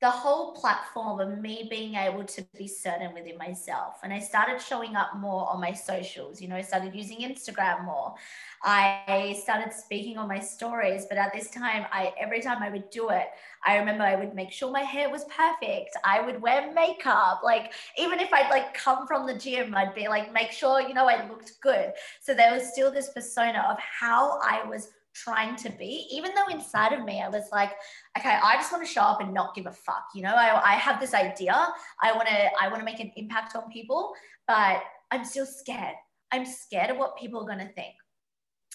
the 0.00 0.10
whole 0.10 0.52
platform 0.52 1.20
of 1.20 1.38
me 1.42 1.66
being 1.68 1.94
able 1.94 2.24
to 2.24 2.42
be 2.56 2.66
certain 2.66 3.12
within 3.12 3.36
myself. 3.36 3.98
And 4.02 4.14
I 4.14 4.18
started 4.18 4.58
showing 4.58 4.96
up 4.96 5.14
more 5.16 5.46
on 5.50 5.60
my 5.60 5.74
socials. 5.74 6.40
You 6.40 6.48
know, 6.48 6.56
I 6.56 6.62
started 6.62 6.94
using 6.94 7.18
Instagram 7.18 7.84
more. 7.84 8.14
I 8.62 9.38
started 9.42 9.74
speaking 9.74 10.16
on 10.16 10.26
my 10.26 10.40
stories. 10.40 11.04
But 11.06 11.18
at 11.18 11.34
this 11.34 11.50
time, 11.50 11.84
I 11.92 12.14
every 12.18 12.40
time 12.40 12.62
I 12.62 12.70
would 12.70 12.88
do 12.88 13.10
it, 13.10 13.26
I 13.66 13.76
remember 13.76 14.04
I 14.04 14.16
would 14.16 14.34
make 14.34 14.52
sure 14.52 14.72
my 14.72 14.80
hair 14.80 15.10
was 15.10 15.24
perfect. 15.24 15.94
I 16.02 16.22
would 16.22 16.40
wear 16.40 16.72
makeup. 16.72 17.42
Like 17.44 17.74
even 17.98 18.20
if 18.20 18.32
I'd 18.32 18.48
like 18.48 18.72
come 18.72 19.06
from 19.06 19.26
the 19.26 19.34
gym, 19.34 19.74
I'd 19.74 19.94
be 19.94 20.08
like, 20.08 20.32
make 20.32 20.50
sure, 20.50 20.80
you 20.80 20.94
know, 20.94 21.08
I 21.08 21.28
looked 21.28 21.60
good. 21.60 21.92
So 22.22 22.32
there 22.32 22.54
was 22.54 22.72
still 22.72 22.90
this 22.90 23.10
persona 23.10 23.66
of 23.70 23.76
how 23.78 24.40
I 24.42 24.66
was 24.66 24.88
trying 25.14 25.56
to 25.56 25.70
be, 25.70 26.06
even 26.10 26.32
though 26.34 26.52
inside 26.52 26.92
of 26.92 27.04
me 27.04 27.20
I 27.20 27.28
was 27.28 27.44
like, 27.52 27.72
okay, 28.18 28.38
I 28.42 28.56
just 28.56 28.72
want 28.72 28.86
to 28.86 28.92
show 28.92 29.02
up 29.02 29.20
and 29.20 29.34
not 29.34 29.54
give 29.54 29.66
a 29.66 29.72
fuck. 29.72 30.04
You 30.14 30.22
know, 30.22 30.34
I, 30.34 30.72
I 30.72 30.72
have 30.74 31.00
this 31.00 31.14
idea. 31.14 31.54
I 32.02 32.12
want 32.12 32.28
to 32.28 32.50
I 32.60 32.68
want 32.68 32.80
to 32.80 32.84
make 32.84 33.00
an 33.00 33.12
impact 33.16 33.56
on 33.56 33.70
people, 33.70 34.12
but 34.46 34.82
I'm 35.10 35.24
still 35.24 35.46
scared. 35.46 35.96
I'm 36.32 36.46
scared 36.46 36.90
of 36.90 36.96
what 36.96 37.16
people 37.16 37.40
are 37.40 37.46
going 37.46 37.66
to 37.66 37.72
think. 37.74 37.94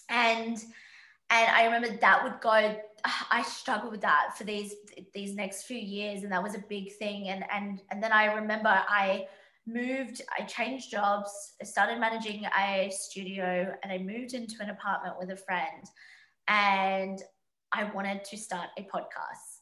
And 0.09 0.57
and 1.31 1.51
I 1.51 1.65
remember 1.65 1.97
that 2.01 2.23
would 2.23 2.39
go 2.41 2.75
I 3.31 3.43
struggled 3.43 3.91
with 3.91 4.01
that 4.01 4.37
for 4.37 4.43
these 4.43 4.73
these 5.13 5.35
next 5.35 5.63
few 5.63 5.77
years 5.77 6.23
and 6.23 6.31
that 6.31 6.41
was 6.41 6.55
a 6.55 6.63
big 6.69 6.93
thing 6.93 7.29
and 7.29 7.43
and 7.51 7.81
and 7.91 8.01
then 8.01 8.11
I 8.11 8.33
remember 8.33 8.69
I 8.69 9.25
moved 9.67 10.21
I 10.37 10.43
changed 10.43 10.91
jobs 10.91 11.55
I 11.61 11.65
started 11.65 11.99
managing 11.99 12.45
a 12.45 12.89
studio 12.91 13.73
and 13.83 13.91
I 13.91 13.97
moved 13.97 14.33
into 14.33 14.55
an 14.61 14.69
apartment 14.69 15.15
with 15.19 15.31
a 15.31 15.37
friend 15.37 15.85
and 16.47 17.21
I 17.73 17.85
wanted 17.85 18.23
to 18.25 18.37
start 18.37 18.69
a 18.77 18.83
podcast. 18.83 19.61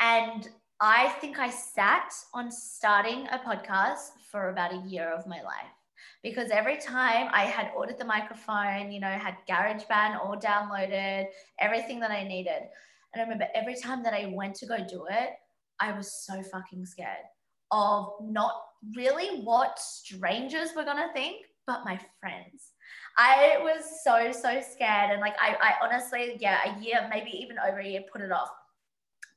And 0.00 0.48
I 0.80 1.08
think 1.20 1.38
I 1.38 1.50
sat 1.50 2.12
on 2.32 2.50
starting 2.50 3.26
a 3.28 3.38
podcast 3.38 4.10
for 4.30 4.50
about 4.50 4.72
a 4.72 4.82
year 4.88 5.08
of 5.10 5.26
my 5.26 5.42
life. 5.42 5.72
because 6.22 6.50
every 6.50 6.78
time 6.78 7.28
I 7.32 7.44
had 7.44 7.70
ordered 7.76 7.98
the 7.98 8.04
microphone, 8.04 8.90
you 8.90 9.00
know, 9.00 9.08
had 9.08 9.36
GarageBand 9.48 10.18
all 10.18 10.36
downloaded, 10.36 11.26
everything 11.58 12.00
that 12.00 12.10
I 12.10 12.24
needed. 12.24 12.62
And 13.12 13.20
I 13.20 13.22
remember 13.22 13.46
every 13.54 13.76
time 13.76 14.02
that 14.04 14.14
I 14.14 14.32
went 14.34 14.54
to 14.56 14.66
go 14.66 14.78
do 14.78 15.06
it, 15.10 15.30
I 15.80 15.92
was 15.92 16.24
so 16.24 16.42
fucking 16.42 16.86
scared 16.86 17.26
of 17.70 18.08
not 18.22 18.54
really 18.96 19.42
what 19.42 19.78
strangers 19.78 20.70
were 20.74 20.84
to 20.84 21.10
think, 21.12 21.46
but 21.66 21.84
my 21.84 21.98
friends. 22.20 22.73
I 23.16 23.58
was 23.60 24.02
so, 24.02 24.32
so 24.32 24.60
scared. 24.60 25.10
And 25.10 25.20
like, 25.20 25.34
I, 25.40 25.56
I 25.60 25.74
honestly, 25.84 26.36
yeah, 26.40 26.74
a 26.74 26.80
year, 26.80 27.06
maybe 27.10 27.30
even 27.30 27.56
over 27.58 27.78
a 27.78 27.86
year, 27.86 28.02
put 28.12 28.20
it 28.20 28.32
off. 28.32 28.50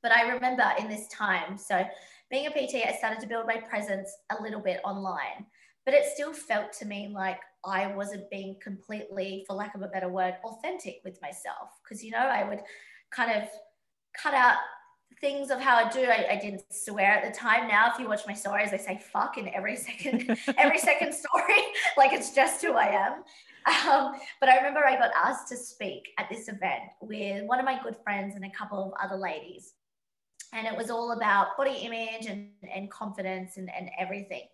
But 0.02 0.12
I 0.12 0.30
remember 0.30 0.64
in 0.80 0.88
this 0.88 1.08
time, 1.10 1.58
so 1.58 1.84
being 2.30 2.48
a 2.48 2.50
PT, 2.50 2.88
I 2.88 2.96
started 2.98 3.20
to 3.22 3.28
build 3.28 3.48
my 3.48 3.58
presence 3.58 4.10
a 4.30 4.42
little 4.42 4.62
bit 4.62 4.80
online 4.84 5.46
but 5.88 5.94
it 5.94 6.04
still 6.14 6.34
felt 6.34 6.74
to 6.74 6.86
me 6.86 7.08
like 7.08 7.40
I 7.64 7.88
wasn't 7.88 8.30
being 8.30 8.58
completely, 8.62 9.46
for 9.48 9.56
lack 9.56 9.74
of 9.74 9.84
a 9.84 9.88
better 9.88 10.10
word, 10.10 10.36
authentic 10.44 11.00
with 11.06 11.18
myself. 11.22 11.70
Because, 11.82 12.04
you 12.04 12.12
know, 12.12 12.18
I 12.18 12.44
would 12.44 12.60
kind 13.10 13.42
of 13.42 13.48
cut 14.22 14.34
out 14.34 14.58
things 15.22 15.50
of 15.50 15.60
how 15.60 15.76
I 15.76 15.90
do. 15.90 16.04
I, 16.04 16.28
I, 16.32 16.40
didn't 16.40 16.64
swear 16.72 17.12
at 17.12 17.24
the 17.24 17.38
time. 17.38 17.68
Now, 17.68 17.92
if 17.92 18.00
you 18.00 18.08
watch 18.08 18.22
my 18.28 18.34
stories, 18.34 18.70
I 18.72 18.78
say 18.78 19.02
fuck 19.12 19.38
in 19.38 19.50
every 19.50 19.76
second, 19.76 20.38
every 20.58 20.78
second 20.78 21.14
story. 21.14 21.62
like 21.98 22.14
it's 22.14 22.34
just 22.34 22.64
who 22.64 22.74
I 22.74 22.88
am. 22.88 23.14
Um, 23.90 24.14
but 24.40 24.50
I 24.50 24.58
remember 24.58 24.86
I 24.86 24.98
got 24.98 25.12
asked 25.16 25.50
to 25.50 25.58
speak 25.58 26.10
at 26.18 26.30
this 26.30 26.48
event 26.48 26.84
with 27.02 27.46
one 27.46 27.60
of 27.60 27.66
my 27.66 27.82
good 27.82 27.98
friends 28.04 28.36
and 28.36 28.46
a 28.46 28.50
couple 28.52 28.84
of 28.84 28.94
other 29.04 29.20
ladies. 29.20 29.74
And 30.54 30.66
it 30.66 30.78
was 30.78 30.90
all 30.90 31.12
about 31.12 31.58
body 31.58 31.76
image 31.82 32.28
and, 32.28 32.50
and 32.74 32.90
confidence 32.90 33.58
and, 33.58 33.70
and 33.78 33.90
everything. 34.00 34.48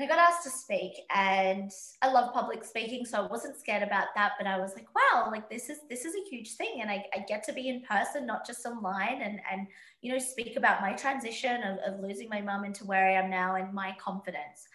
And 0.00 0.10
I 0.10 0.16
got 0.16 0.30
asked 0.30 0.44
to 0.44 0.50
speak 0.50 0.92
and 1.14 1.70
I 2.00 2.10
love 2.10 2.32
public 2.32 2.64
speaking. 2.64 3.04
So 3.04 3.18
I 3.18 3.26
wasn't 3.26 3.60
scared 3.60 3.82
about 3.82 4.06
that, 4.16 4.32
but 4.38 4.46
I 4.46 4.58
was 4.58 4.72
like, 4.74 4.86
wow, 4.94 5.28
like 5.30 5.50
this 5.50 5.68
is 5.68 5.80
this 5.90 6.06
is 6.06 6.14
a 6.14 6.30
huge 6.30 6.52
thing. 6.52 6.78
And 6.80 6.90
I, 6.90 7.04
I 7.14 7.18
get 7.28 7.44
to 7.44 7.52
be 7.52 7.68
in 7.68 7.82
person, 7.82 8.24
not 8.24 8.46
just 8.46 8.64
online 8.64 9.20
and 9.20 9.42
and 9.52 9.66
you 10.00 10.10
know, 10.10 10.18
speak 10.18 10.56
about 10.56 10.80
my 10.80 10.94
transition 10.94 11.62
of, 11.64 11.78
of 11.80 12.00
losing 12.00 12.30
my 12.30 12.40
mum 12.40 12.64
into 12.64 12.86
where 12.86 13.10
I 13.10 13.22
am 13.22 13.28
now 13.28 13.56
and 13.56 13.74
my 13.74 13.94
confidence. 14.00 14.66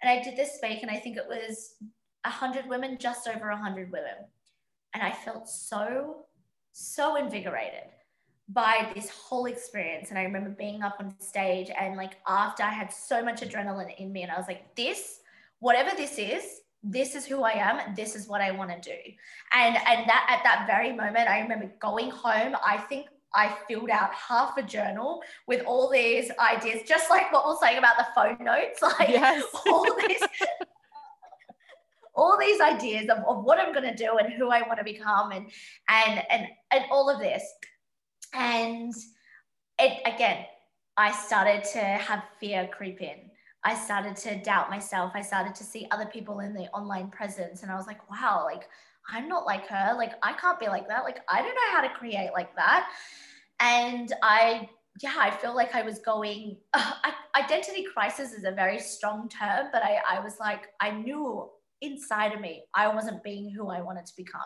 And 0.00 0.10
I 0.10 0.22
did 0.22 0.34
this 0.34 0.54
speak 0.54 0.78
and 0.80 0.90
I 0.90 0.96
think 0.96 1.18
it 1.18 1.28
was 1.28 1.74
hundred 2.24 2.66
women, 2.66 2.96
just 2.98 3.28
over 3.28 3.50
hundred 3.50 3.92
women. 3.92 4.14
And 4.94 5.02
I 5.02 5.12
felt 5.12 5.46
so, 5.46 6.24
so 6.72 7.16
invigorated 7.16 7.90
by 8.48 8.90
this 8.94 9.10
whole 9.10 9.46
experience. 9.46 10.10
And 10.10 10.18
I 10.18 10.22
remember 10.22 10.50
being 10.50 10.82
up 10.82 10.96
on 11.00 11.14
stage 11.20 11.70
and 11.78 11.96
like 11.96 12.16
after 12.26 12.62
I 12.62 12.70
had 12.70 12.92
so 12.92 13.24
much 13.24 13.40
adrenaline 13.40 13.96
in 13.98 14.12
me, 14.12 14.22
and 14.22 14.30
I 14.30 14.36
was 14.36 14.46
like, 14.46 14.74
this, 14.76 15.20
whatever 15.60 15.96
this 15.96 16.18
is, 16.18 16.60
this 16.82 17.14
is 17.14 17.24
who 17.24 17.42
I 17.42 17.52
am. 17.52 17.94
This 17.96 18.14
is 18.14 18.28
what 18.28 18.42
I 18.42 18.50
want 18.50 18.70
to 18.70 18.78
do. 18.78 18.98
And 19.52 19.76
and 19.76 20.08
that 20.08 20.26
at 20.28 20.44
that 20.44 20.66
very 20.66 20.92
moment, 20.92 21.28
I 21.28 21.40
remember 21.40 21.72
going 21.80 22.10
home. 22.10 22.54
I 22.64 22.76
think 22.76 23.06
I 23.34 23.56
filled 23.66 23.90
out 23.90 24.12
half 24.14 24.58
a 24.58 24.62
journal 24.62 25.22
with 25.46 25.64
all 25.64 25.90
these 25.90 26.30
ideas, 26.38 26.82
just 26.86 27.08
like 27.08 27.32
what 27.32 27.46
we're 27.46 27.56
saying 27.56 27.78
about 27.78 27.96
the 27.96 28.06
phone 28.14 28.44
notes, 28.44 28.82
like 28.82 29.08
yes. 29.08 29.42
all 29.66 29.86
these. 30.06 30.20
all 32.16 32.38
these 32.38 32.60
ideas 32.60 33.08
of, 33.08 33.18
of 33.26 33.42
what 33.42 33.58
I'm 33.58 33.72
going 33.72 33.90
to 33.90 33.96
do 33.96 34.18
and 34.18 34.32
who 34.34 34.48
I 34.48 34.62
want 34.62 34.78
to 34.78 34.84
become 34.84 35.32
and 35.32 35.50
and 35.88 36.22
and 36.30 36.46
and 36.70 36.84
all 36.88 37.10
of 37.10 37.18
this 37.18 37.42
and 38.34 38.92
it 39.78 40.00
again, 40.06 40.44
I 40.96 41.12
started 41.12 41.64
to 41.72 41.80
have 41.80 42.22
fear 42.38 42.68
creep 42.72 43.00
in. 43.00 43.30
I 43.64 43.74
started 43.74 44.16
to 44.16 44.42
doubt 44.42 44.70
myself. 44.70 45.12
I 45.14 45.22
started 45.22 45.54
to 45.56 45.64
see 45.64 45.86
other 45.90 46.06
people 46.06 46.40
in 46.40 46.52
the 46.52 46.68
online 46.72 47.10
presence. 47.10 47.62
And 47.62 47.72
I 47.72 47.76
was 47.76 47.86
like, 47.86 48.10
wow, 48.10 48.44
like 48.44 48.68
I'm 49.10 49.28
not 49.28 49.46
like 49.46 49.66
her. 49.68 49.94
Like 49.96 50.12
I 50.22 50.34
can't 50.34 50.60
be 50.60 50.66
like 50.66 50.86
that. 50.88 51.04
Like 51.04 51.20
I 51.28 51.40
don't 51.42 51.54
know 51.54 51.72
how 51.72 51.80
to 51.80 51.88
create 51.88 52.30
like 52.34 52.54
that. 52.56 52.88
And 53.60 54.12
I, 54.22 54.68
yeah, 55.02 55.14
I 55.16 55.30
feel 55.30 55.54
like 55.54 55.74
I 55.74 55.82
was 55.82 55.98
going, 56.00 56.58
uh, 56.74 56.92
identity 57.36 57.86
crisis 57.92 58.32
is 58.32 58.44
a 58.44 58.52
very 58.52 58.78
strong 58.78 59.28
term, 59.28 59.68
but 59.72 59.82
I, 59.82 59.98
I 60.08 60.20
was 60.20 60.34
like, 60.38 60.68
I 60.80 60.90
knew 60.90 61.48
inside 61.80 62.32
of 62.32 62.40
me 62.40 62.62
I 62.74 62.88
wasn't 62.88 63.22
being 63.22 63.50
who 63.50 63.68
I 63.68 63.80
wanted 63.80 64.06
to 64.06 64.12
become. 64.16 64.40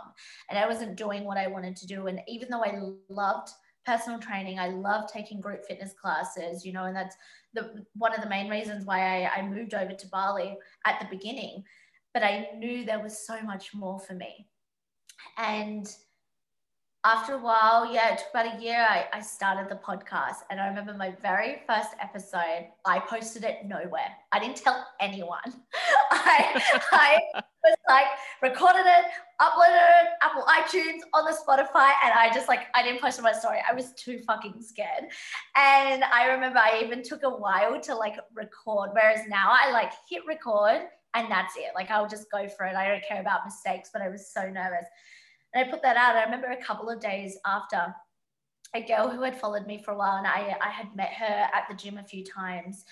And 0.49 0.59
I 0.59 0.67
wasn't 0.67 0.97
doing 0.97 1.25
what 1.25 1.37
I 1.37 1.49
wanted 1.49 1.77
to 1.77 1.87
do. 1.87 2.07
And 2.07 2.21
even 2.29 2.49
though 2.51 2.65
I 2.65 2.79
loved 3.09 3.51
personal 3.87 4.19
training. 4.19 4.59
I 4.59 4.69
love 4.69 5.11
taking 5.13 5.41
group 5.41 5.65
fitness 5.67 5.95
classes, 6.01 6.65
you 6.65 6.73
know, 6.73 6.85
and 6.85 6.97
that's 6.97 7.17
the 7.55 7.85
one 7.95 8.15
of 8.15 8.23
the 8.23 8.29
main 8.29 8.51
reasons 8.51 8.85
why 8.85 9.25
I, 9.25 9.39
I 9.39 9.49
moved 9.49 9.75
over 9.75 9.93
to 9.93 10.09
Bali 10.09 10.57
at 10.87 11.01
the 11.01 11.17
beginning. 11.17 11.65
But 12.15 12.23
I 12.23 12.49
knew 12.57 12.85
there 12.85 13.03
was 13.03 13.27
so 13.27 13.41
much 13.43 13.75
more 13.75 13.99
for 14.01 14.15
me. 14.15 14.47
And 15.37 15.89
after 17.05 17.35
a 17.35 17.39
while, 17.39 17.93
yeah, 17.93 18.13
it 18.13 18.19
took 18.19 18.29
about 18.31 18.59
a 18.59 18.63
year, 18.63 18.85
I, 18.89 19.07
I 19.13 19.21
started 19.21 19.71
the 19.71 19.77
podcast. 19.77 20.39
And 20.51 20.61
I 20.61 20.67
remember 20.67 20.95
my 20.95 21.15
very 21.23 21.63
first 21.67 21.91
episode, 22.01 22.69
I 22.85 22.99
posted 22.99 23.45
it 23.45 23.67
nowhere. 23.67 24.11
I 24.33 24.39
didn't 24.41 24.57
tell 24.57 24.85
anyone. 25.01 25.39
I, 26.11 26.63
I 26.93 27.43
was 27.71 27.77
like, 27.89 28.07
recorded 28.43 28.87
it, 28.87 29.05
uploaded 29.41 29.83
it, 30.03 30.09
Apple 30.23 30.45
iTunes, 30.45 31.01
on 31.13 31.25
the 31.25 31.33
Spotify. 31.33 31.93
And 32.05 32.13
I 32.15 32.31
just 32.35 32.49
like, 32.49 32.67
I 32.75 32.83
didn't 32.83 33.01
post 33.01 33.21
my 33.23 33.33
story. 33.33 33.59
I 33.69 33.75
was 33.75 33.93
too 33.95 34.21
fucking 34.27 34.61
scared. 34.61 35.05
And 35.57 36.05
I 36.05 36.27
remember 36.27 36.59
I 36.59 36.81
even 36.85 37.03
took 37.03 37.23
a 37.23 37.31
while 37.31 37.81
to 37.81 37.95
like 37.95 38.17
record. 38.35 38.91
Whereas 38.93 39.21
now 39.29 39.51
I 39.51 39.71
like 39.73 39.93
hit 40.09 40.23
record 40.27 40.89
and 41.15 41.31
that's 41.31 41.57
it. 41.57 41.73
Like 41.75 41.91
I'll 41.91 42.09
just 42.09 42.31
go 42.31 42.49
for 42.49 42.67
it. 42.67 42.75
I 42.75 42.89
don't 42.89 43.05
care 43.07 43.21
about 43.21 43.45
mistakes, 43.45 43.91
but 43.93 44.03
I 44.03 44.09
was 44.09 44.33
so 44.33 44.49
nervous. 44.49 44.87
And 45.55 45.67
I 45.67 45.71
put 45.71 45.83
that 45.83 45.97
out. 45.97 46.17
I 46.17 46.25
remember 46.25 46.49
a 46.49 46.63
couple 46.63 46.91
of 46.91 47.01
days 47.01 47.39
after 47.47 47.95
a 48.75 48.83
girl 48.83 49.09
who 49.09 49.23
had 49.23 49.41
followed 49.41 49.67
me 49.67 49.83
for 49.83 49.93
a 49.93 49.97
while 49.97 50.19
and 50.19 50.27
I, 50.27 50.55
I 50.61 50.69
had 50.69 50.95
met 50.95 51.13
her 51.15 51.49
at 51.55 51.65
the 51.69 51.75
gym 51.75 51.99
a 51.99 52.05
few 52.05 52.25
times. 52.25 52.85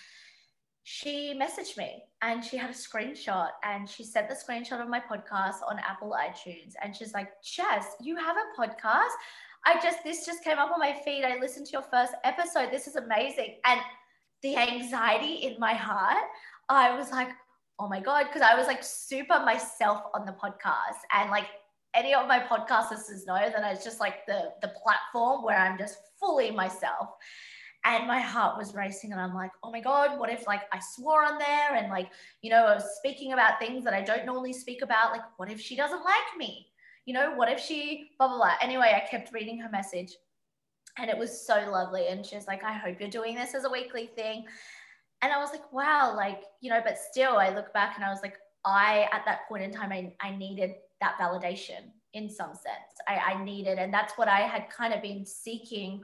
She 0.88 1.36
messaged 1.36 1.76
me 1.76 2.04
and 2.22 2.44
she 2.44 2.56
had 2.56 2.70
a 2.70 2.72
screenshot 2.72 3.48
and 3.64 3.90
she 3.90 4.04
sent 4.04 4.28
the 4.28 4.36
screenshot 4.36 4.80
of 4.80 4.88
my 4.88 5.00
podcast 5.00 5.56
on 5.68 5.80
Apple 5.80 6.16
iTunes. 6.16 6.74
And 6.80 6.94
she's 6.94 7.12
like, 7.12 7.28
Jess, 7.42 7.96
you 8.00 8.14
have 8.16 8.36
a 8.36 8.60
podcast? 8.60 9.10
I 9.64 9.80
just, 9.82 10.04
this 10.04 10.24
just 10.24 10.44
came 10.44 10.58
up 10.58 10.70
on 10.70 10.78
my 10.78 10.96
feed. 11.04 11.24
I 11.24 11.40
listened 11.40 11.66
to 11.66 11.72
your 11.72 11.82
first 11.82 12.12
episode. 12.22 12.70
This 12.70 12.86
is 12.86 12.94
amazing. 12.94 13.56
And 13.64 13.80
the 14.44 14.56
anxiety 14.56 15.48
in 15.48 15.58
my 15.58 15.74
heart, 15.74 16.22
I 16.68 16.96
was 16.96 17.10
like, 17.10 17.30
oh 17.80 17.88
my 17.88 17.98
God, 17.98 18.26
because 18.28 18.42
I 18.42 18.54
was 18.54 18.68
like 18.68 18.84
super 18.84 19.40
myself 19.40 20.02
on 20.14 20.24
the 20.24 20.36
podcast. 20.40 21.00
And 21.12 21.32
like 21.32 21.48
any 21.96 22.14
of 22.14 22.28
my 22.28 22.38
podcast 22.38 22.92
listeners 22.92 23.26
know 23.26 23.34
that 23.34 23.72
it's 23.72 23.82
just 23.82 23.98
like 23.98 24.24
the 24.26 24.52
the 24.62 24.72
platform 24.80 25.42
where 25.42 25.58
I'm 25.58 25.76
just 25.78 25.98
fully 26.20 26.52
myself. 26.52 27.08
And 27.88 28.08
my 28.08 28.20
heart 28.20 28.58
was 28.58 28.74
racing, 28.74 29.12
and 29.12 29.20
I'm 29.20 29.32
like, 29.32 29.52
oh 29.62 29.70
my 29.70 29.80
God, 29.80 30.18
what 30.18 30.28
if 30.28 30.46
like 30.46 30.62
I 30.72 30.80
swore 30.80 31.24
on 31.24 31.38
there 31.38 31.76
and 31.76 31.88
like, 31.88 32.10
you 32.42 32.50
know, 32.50 32.66
I 32.66 32.74
was 32.74 32.96
speaking 32.98 33.32
about 33.32 33.60
things 33.60 33.84
that 33.84 33.94
I 33.94 34.02
don't 34.02 34.26
normally 34.26 34.52
speak 34.52 34.82
about? 34.82 35.12
Like, 35.12 35.22
what 35.36 35.50
if 35.50 35.60
she 35.60 35.76
doesn't 35.76 36.04
like 36.04 36.36
me? 36.36 36.66
You 37.04 37.14
know, 37.14 37.34
what 37.36 37.48
if 37.48 37.60
she 37.60 38.10
blah 38.18 38.26
blah 38.26 38.38
blah? 38.38 38.54
Anyway, 38.60 38.92
I 38.92 39.08
kept 39.08 39.32
reading 39.32 39.60
her 39.60 39.70
message 39.70 40.12
and 40.98 41.08
it 41.08 41.16
was 41.16 41.46
so 41.46 41.70
lovely. 41.70 42.08
And 42.08 42.26
she's 42.26 42.48
like, 42.48 42.64
I 42.64 42.72
hope 42.72 42.98
you're 42.98 43.08
doing 43.08 43.36
this 43.36 43.54
as 43.54 43.64
a 43.64 43.70
weekly 43.70 44.10
thing. 44.16 44.44
And 45.22 45.32
I 45.32 45.38
was 45.38 45.50
like, 45.50 45.72
wow, 45.72 46.14
like, 46.16 46.42
you 46.60 46.70
know, 46.70 46.80
but 46.84 46.98
still 46.98 47.36
I 47.36 47.54
look 47.54 47.72
back 47.72 47.94
and 47.94 48.04
I 48.04 48.10
was 48.10 48.20
like, 48.20 48.36
I 48.64 49.08
at 49.12 49.22
that 49.26 49.48
point 49.48 49.62
in 49.62 49.70
time 49.70 49.92
I, 49.92 50.12
I 50.20 50.36
needed 50.36 50.72
that 51.00 51.18
validation 51.20 51.92
in 52.14 52.28
some 52.28 52.54
sense. 52.54 52.92
I, 53.06 53.34
I 53.34 53.44
needed, 53.44 53.78
and 53.78 53.92
that's 53.92 54.14
what 54.16 54.26
I 54.26 54.40
had 54.40 54.68
kind 54.70 54.92
of 54.92 55.02
been 55.02 55.24
seeking, 55.24 56.02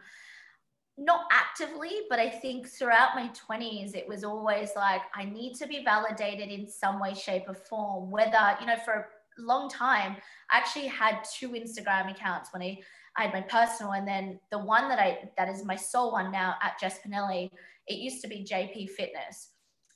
not 0.99 1.25
actively, 1.33 2.03
but 2.11 2.19
I 2.19 2.29
think 2.29 2.69
throughout 2.69 3.15
my 3.15 3.31
20s, 3.31 3.95
it 3.95 4.07
was 4.07 4.25
always 4.25 4.71
like, 4.77 5.01
I 5.15 5.25
need 5.25 5.55
to 5.55 5.67
be 5.67 5.83
validated 5.85 6.51
in 6.51 6.69
some 6.69 7.01
way, 7.01 7.15
shape, 7.15 7.45
or 7.49 7.55
form. 7.55 8.11
Whether, 8.11 8.57
you 8.61 8.67
know, 8.67 8.77
for 8.85 8.93
a 8.93 9.43
long 9.43 9.71
time, 9.71 10.17
I 10.51 10.59
actually 10.59 10.89
had 10.89 11.19
two 11.35 11.51
Instagram 11.51 12.11
accounts 12.11 12.53
when 12.53 12.63
I, 12.63 12.79
I 13.17 13.23
had 13.25 13.33
my 13.33 13.41
personal 13.43 13.93
and 13.93 14.07
then 14.07 14.39
the 14.51 14.59
one 14.59 14.89
that 14.89 14.99
I 14.99 15.31
that 15.37 15.49
is 15.49 15.65
my 15.65 15.77
sole 15.77 16.13
one 16.13 16.33
now 16.33 16.55
at 16.63 16.79
Jess 16.81 16.99
Pinelli, 17.07 17.51
it 17.87 17.99
used 17.99 18.23
to 18.23 18.29
be 18.29 18.47
JP 18.51 18.91
Fitness. 18.91 19.51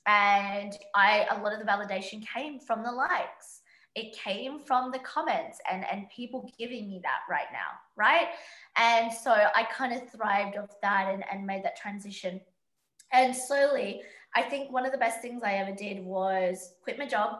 And 0.05 0.73
I 0.95 1.27
a 1.31 1.41
lot 1.41 1.53
of 1.53 1.59
the 1.59 1.65
validation 1.65 2.23
came 2.27 2.59
from 2.59 2.83
the 2.83 2.91
likes 2.91 3.56
it 3.97 4.15
came 4.15 4.59
from 4.59 4.91
the 4.91 4.99
comments 4.99 5.59
and 5.69 5.85
and 5.91 6.09
people 6.09 6.51
giving 6.57 6.87
me 6.87 6.99
that 7.03 7.19
right 7.29 7.47
now 7.51 7.71
right? 7.95 8.27
And 8.77 9.11
so 9.11 9.31
i 9.31 9.63
kind 9.63 9.93
of 9.93 10.09
thrived 10.11 10.57
off 10.57 10.69
that 10.81 11.11
and, 11.11 11.23
and 11.31 11.45
made 11.45 11.63
that 11.63 11.75
transition. 11.77 12.39
And 13.11 13.35
slowly 13.35 14.01
i 14.35 14.41
think 14.41 14.71
one 14.71 14.85
of 14.85 14.91
the 14.91 14.97
best 14.97 15.21
things 15.21 15.41
i 15.43 15.53
ever 15.53 15.73
did 15.73 16.03
was 16.03 16.73
quit 16.83 16.99
my 16.99 17.07
job 17.07 17.39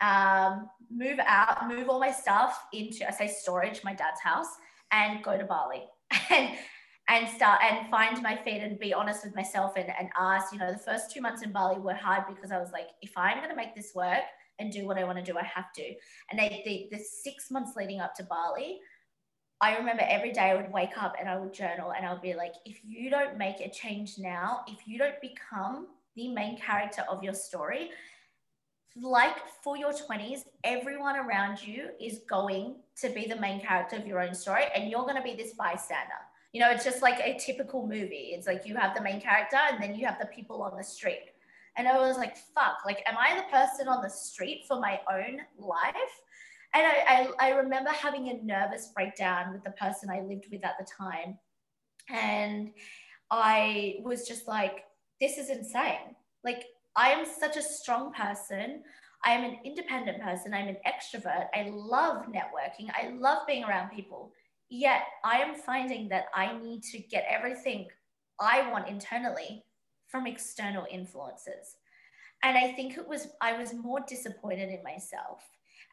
um, 0.00 0.68
move 0.90 1.18
out 1.24 1.68
move 1.68 1.88
all 1.88 2.00
my 2.00 2.10
stuff 2.10 2.66
into 2.72 3.06
i 3.08 3.12
say 3.12 3.28
storage 3.28 3.82
my 3.84 3.94
dad's 3.94 4.20
house 4.20 4.52
and 4.92 5.22
go 5.22 5.36
to 5.36 5.44
bali. 5.44 5.84
And 6.30 6.50
and 7.08 7.26
start 7.28 7.60
and 7.62 7.88
find 7.90 8.22
my 8.22 8.36
feet 8.36 8.62
and 8.62 8.78
be 8.78 8.92
honest 8.92 9.24
with 9.24 9.34
myself 9.34 9.72
and, 9.76 9.88
and 9.98 10.10
ask, 10.18 10.52
you 10.52 10.58
know, 10.58 10.70
the 10.70 10.78
first 10.78 11.10
two 11.10 11.22
months 11.22 11.42
in 11.42 11.50
Bali 11.50 11.80
were 11.80 11.94
hard 11.94 12.24
because 12.28 12.52
I 12.52 12.58
was 12.58 12.70
like, 12.70 12.88
if 13.00 13.16
I'm 13.16 13.38
going 13.38 13.48
to 13.48 13.56
make 13.56 13.74
this 13.74 13.92
work 13.94 14.24
and 14.58 14.72
do 14.72 14.86
what 14.86 14.98
I 14.98 15.04
want 15.04 15.18
to 15.18 15.24
do, 15.24 15.38
I 15.38 15.44
have 15.44 15.72
to. 15.74 15.94
And 16.30 16.38
they, 16.38 16.62
the, 16.64 16.96
the 16.96 17.02
six 17.02 17.50
months 17.50 17.76
leading 17.76 18.00
up 18.00 18.14
to 18.16 18.24
Bali, 18.24 18.80
I 19.60 19.76
remember 19.76 20.04
every 20.08 20.32
day 20.32 20.50
I 20.50 20.54
would 20.54 20.72
wake 20.72 20.96
up 20.96 21.16
and 21.18 21.28
I 21.28 21.36
would 21.36 21.52
journal 21.52 21.92
and 21.92 22.06
I 22.06 22.12
would 22.12 22.22
be 22.22 22.34
like, 22.34 22.54
if 22.64 22.78
you 22.84 23.10
don't 23.10 23.36
make 23.36 23.60
a 23.60 23.70
change 23.70 24.14
now, 24.18 24.62
if 24.68 24.86
you 24.86 24.98
don't 24.98 25.20
become 25.20 25.88
the 26.14 26.28
main 26.28 26.58
character 26.58 27.02
of 27.08 27.24
your 27.24 27.34
story, 27.34 27.90
like 29.00 29.36
for 29.62 29.76
your 29.76 29.92
20s, 29.92 30.40
everyone 30.64 31.16
around 31.16 31.64
you 31.64 31.88
is 32.00 32.20
going 32.28 32.76
to 33.00 33.10
be 33.10 33.26
the 33.26 33.36
main 33.36 33.60
character 33.60 33.96
of 33.96 34.06
your 34.06 34.20
own 34.20 34.34
story 34.34 34.64
and 34.74 34.90
you're 34.90 35.02
going 35.02 35.16
to 35.16 35.22
be 35.22 35.34
this 35.34 35.54
bystander. 35.54 36.12
You 36.52 36.60
know, 36.60 36.70
it's 36.70 36.84
just 36.84 37.02
like 37.02 37.18
a 37.20 37.38
typical 37.38 37.86
movie. 37.86 38.32
It's 38.32 38.46
like 38.46 38.66
you 38.66 38.74
have 38.76 38.94
the 38.96 39.02
main 39.02 39.20
character 39.20 39.58
and 39.70 39.82
then 39.82 39.94
you 39.94 40.06
have 40.06 40.18
the 40.18 40.26
people 40.26 40.62
on 40.62 40.76
the 40.76 40.84
street. 40.84 41.30
And 41.78 41.86
I 41.86 41.96
was 41.96 42.16
like, 42.16 42.36
fuck, 42.36 42.78
like, 42.84 43.04
am 43.06 43.16
I 43.16 43.36
the 43.36 43.56
person 43.56 43.86
on 43.86 44.02
the 44.02 44.10
street 44.10 44.64
for 44.66 44.80
my 44.80 45.00
own 45.10 45.38
life? 45.56 45.94
And 46.74 46.84
I, 46.84 47.28
I, 47.40 47.48
I 47.48 47.50
remember 47.50 47.90
having 47.90 48.28
a 48.28 48.44
nervous 48.44 48.90
breakdown 48.94 49.52
with 49.52 49.62
the 49.62 49.70
person 49.70 50.10
I 50.10 50.20
lived 50.20 50.46
with 50.50 50.64
at 50.64 50.74
the 50.78 50.86
time. 50.86 51.38
And 52.10 52.72
I 53.30 53.98
was 54.02 54.26
just 54.26 54.48
like, 54.48 54.84
this 55.20 55.38
is 55.38 55.50
insane. 55.50 56.16
Like, 56.44 56.64
I 56.96 57.10
am 57.10 57.24
such 57.24 57.56
a 57.56 57.62
strong 57.62 58.12
person. 58.12 58.82
I 59.24 59.32
am 59.32 59.44
an 59.44 59.58
independent 59.64 60.20
person. 60.20 60.52
I'm 60.52 60.68
an 60.68 60.78
extrovert. 60.84 61.46
I 61.54 61.70
love 61.72 62.26
networking. 62.26 62.90
I 62.90 63.10
love 63.16 63.46
being 63.46 63.62
around 63.62 63.90
people. 63.90 64.32
Yet 64.68 65.02
I 65.24 65.38
am 65.38 65.54
finding 65.54 66.08
that 66.08 66.26
I 66.34 66.58
need 66.58 66.82
to 66.92 66.98
get 66.98 67.24
everything 67.30 67.86
I 68.40 68.68
want 68.70 68.88
internally 68.88 69.64
from 70.08 70.26
external 70.26 70.86
influences. 70.90 71.76
And 72.42 72.56
I 72.56 72.72
think 72.72 72.96
it 72.96 73.06
was, 73.06 73.28
I 73.40 73.58
was 73.58 73.74
more 73.74 74.00
disappointed 74.06 74.70
in 74.70 74.82
myself. 74.82 75.42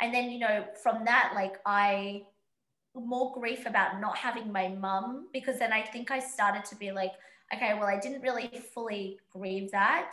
And 0.02 0.14
then, 0.14 0.30
you 0.30 0.40
know, 0.40 0.66
from 0.82 1.06
that, 1.06 1.34
like 1.36 1.58
I, 1.66 2.24
more 2.96 3.34
grief 3.34 3.66
about 3.66 4.00
not 4.00 4.18
having 4.18 4.52
my 4.52 4.70
mum, 4.70 5.28
because 5.34 5.60
then 5.60 5.74
I 5.74 5.82
think 5.82 6.12
I 6.12 6.20
started 6.20 6.64
to 6.66 6.76
be 6.76 6.92
like, 6.92 7.12
okay, 7.54 7.74
well, 7.74 7.88
I 7.88 8.00
didn't 8.00 8.22
really 8.22 8.50
fully 8.74 9.20
grieve 9.32 9.72
that 9.72 10.12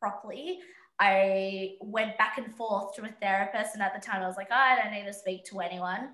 properly. 0.00 0.60
I 0.98 1.74
went 1.80 2.16
back 2.18 2.38
and 2.38 2.54
forth 2.54 2.94
to 2.94 3.04
a 3.04 3.08
therapist, 3.20 3.74
and 3.74 3.82
at 3.82 3.94
the 3.94 4.00
time 4.00 4.22
I 4.22 4.26
was 4.26 4.36
like, 4.36 4.48
oh, 4.50 4.54
I 4.54 4.80
don't 4.80 4.92
need 4.92 5.06
to 5.06 5.12
speak 5.12 5.44
to 5.46 5.60
anyone. 5.60 6.10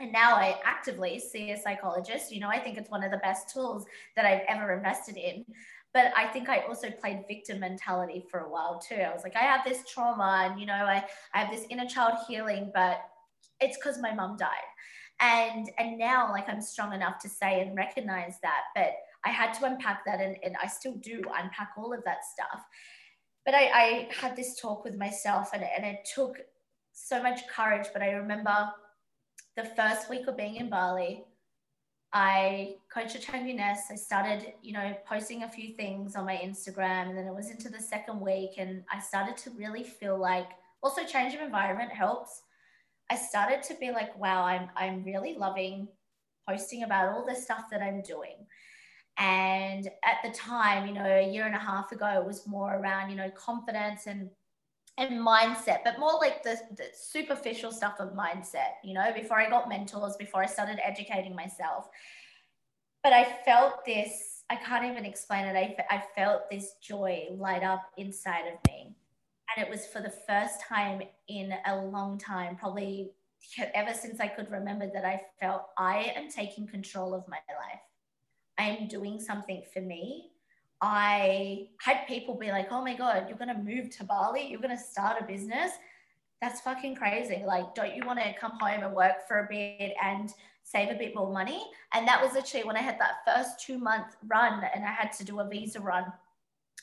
And 0.00 0.12
now 0.12 0.34
I 0.34 0.58
actively 0.64 1.20
see 1.20 1.52
a 1.52 1.60
psychologist. 1.60 2.32
You 2.32 2.40
know, 2.40 2.48
I 2.48 2.58
think 2.58 2.78
it's 2.78 2.90
one 2.90 3.04
of 3.04 3.12
the 3.12 3.18
best 3.18 3.52
tools 3.52 3.84
that 4.16 4.24
I've 4.24 4.42
ever 4.48 4.72
invested 4.72 5.16
in. 5.16 5.44
But 5.94 6.12
I 6.16 6.26
think 6.26 6.48
I 6.48 6.60
also 6.68 6.90
played 6.90 7.24
victim 7.28 7.60
mentality 7.60 8.24
for 8.30 8.40
a 8.40 8.50
while 8.50 8.78
too. 8.78 8.96
I 8.96 9.12
was 9.12 9.22
like, 9.22 9.36
I 9.36 9.42
have 9.42 9.64
this 9.64 9.84
trauma 9.88 10.48
and, 10.50 10.60
you 10.60 10.66
know, 10.66 10.74
I, 10.74 11.04
I 11.32 11.38
have 11.38 11.50
this 11.50 11.66
inner 11.70 11.86
child 11.86 12.14
healing, 12.28 12.72
but 12.74 13.00
it's 13.60 13.78
because 13.78 14.00
my 14.00 14.12
mom 14.12 14.36
died. 14.36 14.48
And, 15.20 15.70
and 15.78 15.96
now 15.96 16.30
like 16.32 16.48
I'm 16.48 16.60
strong 16.60 16.92
enough 16.92 17.20
to 17.20 17.28
say 17.28 17.60
and 17.60 17.76
recognize 17.76 18.34
that. 18.42 18.62
But 18.74 18.94
I 19.24 19.30
had 19.30 19.54
to 19.54 19.64
unpack 19.64 20.04
that 20.04 20.20
and, 20.20 20.36
and 20.42 20.56
I 20.62 20.66
still 20.66 20.96
do 20.96 21.22
unpack 21.32 21.70
all 21.78 21.94
of 21.94 22.04
that 22.04 22.24
stuff 22.24 22.64
but 23.44 23.54
I, 23.54 23.68
I 23.68 24.08
had 24.18 24.36
this 24.36 24.58
talk 24.60 24.84
with 24.84 24.96
myself 24.96 25.50
and, 25.52 25.62
and 25.62 25.84
it 25.84 26.08
took 26.12 26.38
so 26.92 27.22
much 27.22 27.46
courage. 27.48 27.88
But 27.92 28.02
I 28.02 28.12
remember 28.12 28.70
the 29.56 29.64
first 29.64 30.08
week 30.08 30.26
of 30.26 30.36
being 30.36 30.56
in 30.56 30.70
Bali, 30.70 31.24
I 32.14 32.76
coached 32.92 33.16
a 33.16 33.18
Changuness. 33.18 33.78
I 33.90 33.96
started, 33.96 34.52
you 34.62 34.72
know, 34.72 34.94
posting 35.04 35.42
a 35.42 35.48
few 35.48 35.74
things 35.74 36.14
on 36.14 36.24
my 36.24 36.36
Instagram, 36.36 37.08
and 37.08 37.18
then 37.18 37.26
it 37.26 37.34
was 37.34 37.50
into 37.50 37.68
the 37.68 37.80
second 37.80 38.20
week, 38.20 38.52
and 38.56 38.84
I 38.90 39.00
started 39.00 39.36
to 39.38 39.50
really 39.50 39.82
feel 39.82 40.16
like 40.16 40.46
also 40.80 41.04
change 41.04 41.34
of 41.34 41.40
environment 41.40 41.90
helps. 41.90 42.42
I 43.10 43.16
started 43.16 43.64
to 43.64 43.74
be 43.80 43.90
like, 43.90 44.16
wow, 44.16 44.44
I'm 44.44 44.68
I'm 44.76 45.02
really 45.02 45.34
loving 45.36 45.88
posting 46.48 46.84
about 46.84 47.08
all 47.08 47.26
the 47.26 47.34
stuff 47.34 47.64
that 47.72 47.82
I'm 47.82 48.00
doing. 48.02 48.46
And 49.18 49.88
at 50.04 50.18
the 50.24 50.30
time, 50.30 50.86
you 50.86 50.94
know, 50.94 51.04
a 51.04 51.28
year 51.28 51.46
and 51.46 51.54
a 51.54 51.58
half 51.58 51.90
ago, 51.92 52.06
it 52.20 52.26
was 52.26 52.46
more 52.46 52.76
around, 52.76 53.10
you 53.10 53.16
know, 53.16 53.30
confidence 53.30 54.06
and 54.06 54.30
and 54.96 55.20
mindset, 55.20 55.78
but 55.84 55.98
more 55.98 56.14
like 56.20 56.42
the, 56.42 56.56
the 56.76 56.84
superficial 56.94 57.72
stuff 57.72 57.96
of 57.98 58.10
mindset, 58.10 58.74
you 58.84 58.94
know, 58.94 59.12
before 59.14 59.38
I 59.38 59.50
got 59.50 59.68
mentors, 59.68 60.16
before 60.16 60.42
I 60.42 60.46
started 60.46 60.78
educating 60.84 61.34
myself. 61.34 61.88
But 63.02 63.12
I 63.12 63.24
felt 63.44 63.84
this, 63.84 64.44
I 64.48 64.56
can't 64.56 64.84
even 64.84 65.04
explain 65.04 65.46
it. 65.46 65.56
I, 65.56 65.76
I 65.94 66.02
felt 66.14 66.48
this 66.50 66.74
joy 66.82 67.26
light 67.32 67.62
up 67.62 67.82
inside 67.98 68.46
of 68.46 68.58
me. 68.68 68.94
And 69.56 69.66
it 69.66 69.70
was 69.70 69.86
for 69.86 70.00
the 70.00 70.14
first 70.26 70.60
time 70.66 71.02
in 71.28 71.52
a 71.66 71.76
long 71.76 72.18
time, 72.18 72.56
probably 72.56 73.10
ever 73.74 73.92
since 73.92 74.20
I 74.20 74.28
could 74.28 74.50
remember, 74.50 74.90
that 74.94 75.04
I 75.04 75.20
felt 75.40 75.66
I 75.76 76.12
am 76.16 76.30
taking 76.30 76.66
control 76.66 77.14
of 77.14 77.28
my 77.28 77.38
life. 77.48 77.80
I 78.58 78.70
am 78.70 78.88
doing 78.88 79.20
something 79.20 79.62
for 79.72 79.80
me. 79.80 80.30
I 80.86 81.68
had 81.80 82.06
people 82.06 82.34
be 82.34 82.50
like, 82.50 82.68
oh 82.70 82.82
my 82.82 82.94
God, 82.94 83.24
you're 83.26 83.38
going 83.38 83.48
to 83.48 83.62
move 83.62 83.88
to 83.96 84.04
Bali, 84.04 84.46
you're 84.46 84.60
going 84.60 84.76
to 84.76 84.82
start 84.82 85.16
a 85.18 85.24
business. 85.24 85.70
That's 86.42 86.60
fucking 86.60 86.96
crazy. 86.96 87.42
Like, 87.46 87.74
don't 87.74 87.96
you 87.96 88.04
want 88.04 88.18
to 88.18 88.34
come 88.38 88.52
home 88.60 88.82
and 88.82 88.94
work 88.94 89.26
for 89.26 89.38
a 89.38 89.46
bit 89.48 89.94
and 90.04 90.28
save 90.62 90.90
a 90.90 90.98
bit 90.98 91.14
more 91.14 91.32
money? 91.32 91.64
And 91.94 92.06
that 92.06 92.22
was 92.22 92.34
literally 92.34 92.66
when 92.66 92.76
I 92.76 92.82
had 92.82 92.98
that 93.00 93.24
first 93.26 93.64
two 93.64 93.78
month 93.78 94.14
run 94.26 94.62
and 94.74 94.84
I 94.84 94.92
had 94.92 95.10
to 95.12 95.24
do 95.24 95.40
a 95.40 95.48
visa 95.48 95.80
run. 95.80 96.04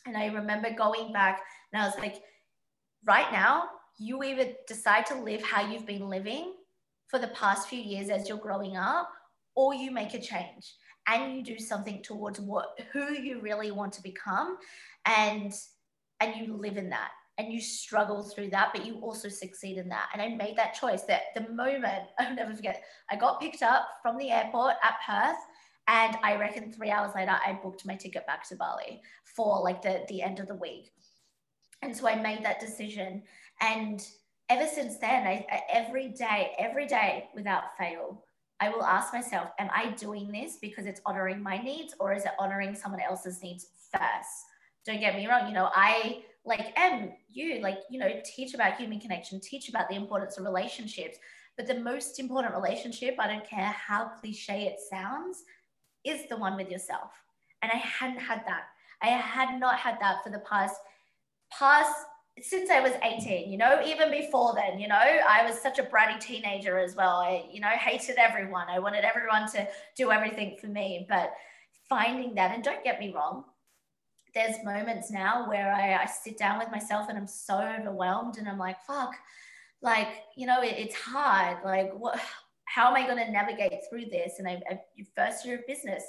And 0.07 0.17
I 0.17 0.25
remember 0.27 0.71
going 0.71 1.13
back 1.13 1.41
and 1.71 1.79
I 1.79 1.85
was 1.85 1.95
like, 1.99 2.23
right 3.05 3.31
now, 3.31 3.65
you 3.99 4.23
either 4.23 4.51
decide 4.67 5.05
to 5.07 5.21
live 5.21 5.43
how 5.43 5.69
you've 5.69 5.85
been 5.85 6.09
living 6.09 6.53
for 7.07 7.19
the 7.19 7.27
past 7.27 7.69
few 7.69 7.79
years 7.79 8.09
as 8.09 8.27
you're 8.27 8.39
growing 8.39 8.77
up, 8.77 9.11
or 9.53 9.75
you 9.75 9.91
make 9.91 10.15
a 10.15 10.19
change 10.19 10.73
and 11.07 11.35
you 11.35 11.43
do 11.43 11.59
something 11.59 12.01
towards 12.03 12.39
what 12.39 12.79
who 12.91 13.13
you 13.13 13.41
really 13.41 13.71
want 13.71 13.93
to 13.93 14.03
become 14.03 14.57
and 15.05 15.53
and 16.19 16.35
you 16.35 16.55
live 16.55 16.77
in 16.77 16.89
that 16.89 17.11
and 17.37 17.51
you 17.51 17.59
struggle 17.59 18.23
through 18.23 18.49
that 18.49 18.71
but 18.73 18.85
you 18.85 18.95
also 18.99 19.27
succeed 19.27 19.77
in 19.77 19.89
that. 19.89 20.09
And 20.13 20.21
i 20.21 20.29
made 20.29 20.55
that 20.57 20.73
choice 20.73 21.03
that 21.03 21.33
the 21.35 21.49
moment 21.53 22.03
i'll 22.19 22.35
never 22.35 22.53
forget 22.53 22.83
i 23.09 23.15
got 23.15 23.41
picked 23.41 23.63
up 23.63 23.87
from 24.01 24.17
the 24.17 24.29
airport 24.29 24.75
at 24.83 24.95
perth 25.05 25.41
and 25.87 26.17
i 26.23 26.35
reckon 26.35 26.71
three 26.71 26.91
hours 26.91 27.11
later 27.15 27.31
i 27.31 27.59
booked 27.63 27.85
my 27.85 27.95
ticket 27.95 28.25
back 28.27 28.47
to 28.49 28.55
bali 28.55 29.01
for 29.35 29.61
like 29.63 29.81
the 29.81 30.03
the 30.09 30.21
end 30.21 30.39
of 30.39 30.47
the 30.47 30.55
week. 30.55 30.91
And 31.81 31.95
so 31.95 32.07
i 32.07 32.15
made 32.15 32.43
that 32.45 32.59
decision 32.59 33.23
and 33.59 34.05
ever 34.49 34.67
since 34.67 34.97
then 34.97 35.25
I, 35.25 35.63
every 35.71 36.09
day 36.09 36.51
every 36.59 36.85
day 36.85 37.29
without 37.33 37.75
fail 37.77 38.23
I 38.61 38.69
will 38.69 38.83
ask 38.83 39.11
myself, 39.11 39.49
am 39.57 39.69
I 39.73 39.89
doing 39.91 40.31
this 40.31 40.57
because 40.61 40.85
it's 40.85 41.01
honoring 41.05 41.41
my 41.41 41.57
needs 41.57 41.95
or 41.99 42.13
is 42.13 42.25
it 42.25 42.31
honoring 42.39 42.75
someone 42.75 43.01
else's 43.01 43.41
needs 43.41 43.67
first? 43.91 44.45
Don't 44.85 44.99
get 44.99 45.15
me 45.15 45.27
wrong, 45.27 45.47
you 45.47 45.53
know, 45.53 45.69
I 45.73 46.23
like 46.45 46.73
am 46.77 47.11
you 47.29 47.59
like, 47.61 47.79
you 47.89 47.99
know, 47.99 48.09
teach 48.23 48.53
about 48.53 48.77
human 48.77 48.99
connection, 48.99 49.39
teach 49.39 49.67
about 49.67 49.89
the 49.89 49.95
importance 49.95 50.37
of 50.37 50.45
relationships. 50.45 51.17
But 51.57 51.67
the 51.67 51.79
most 51.79 52.19
important 52.19 52.53
relationship, 52.53 53.15
I 53.19 53.27
don't 53.27 53.47
care 53.47 53.65
how 53.65 54.11
cliche 54.19 54.67
it 54.67 54.79
sounds, 54.79 55.43
is 56.03 56.29
the 56.29 56.37
one 56.37 56.55
with 56.55 56.69
yourself. 56.69 57.11
And 57.61 57.71
I 57.71 57.77
hadn't 57.77 58.19
had 58.19 58.43
that. 58.45 58.65
I 59.01 59.07
had 59.07 59.59
not 59.59 59.77
had 59.77 59.97
that 60.01 60.23
for 60.23 60.29
the 60.29 60.39
past 60.39 60.75
past 61.51 61.93
since 62.41 62.69
I 62.69 62.81
was 62.81 62.93
18, 63.03 63.51
you 63.51 63.57
know, 63.57 63.81
even 63.85 64.11
before 64.11 64.53
then, 64.55 64.79
you 64.79 64.87
know, 64.87 64.95
I 64.95 65.45
was 65.45 65.59
such 65.59 65.79
a 65.79 65.83
bratty 65.83 66.19
teenager 66.19 66.77
as 66.77 66.95
well. 66.95 67.17
I, 67.17 67.45
you 67.51 67.59
know, 67.59 67.69
hated 67.69 68.17
everyone. 68.17 68.67
I 68.69 68.79
wanted 68.79 69.03
everyone 69.03 69.49
to 69.51 69.67
do 69.95 70.11
everything 70.11 70.57
for 70.59 70.67
me. 70.67 71.05
But 71.07 71.33
finding 71.87 72.35
that, 72.35 72.53
and 72.53 72.63
don't 72.63 72.83
get 72.83 72.99
me 72.99 73.13
wrong, 73.13 73.45
there's 74.33 74.63
moments 74.63 75.11
now 75.11 75.47
where 75.47 75.73
I, 75.73 76.03
I 76.03 76.05
sit 76.05 76.37
down 76.37 76.59
with 76.59 76.71
myself 76.71 77.07
and 77.09 77.17
I'm 77.17 77.27
so 77.27 77.59
overwhelmed 77.59 78.37
and 78.37 78.47
I'm 78.47 78.57
like, 78.57 78.81
fuck, 78.87 79.13
like, 79.81 80.07
you 80.35 80.47
know, 80.47 80.61
it, 80.61 80.75
it's 80.77 80.95
hard. 80.95 81.57
Like, 81.65 81.93
what, 81.93 82.19
how 82.65 82.87
am 82.87 82.95
I 82.95 83.05
going 83.05 83.23
to 83.23 83.31
navigate 83.31 83.81
through 83.89 84.05
this? 84.05 84.39
And 84.39 84.47
I, 84.47 84.61
I, 84.69 84.79
first 85.15 85.45
year 85.45 85.55
of 85.55 85.67
business, 85.67 86.03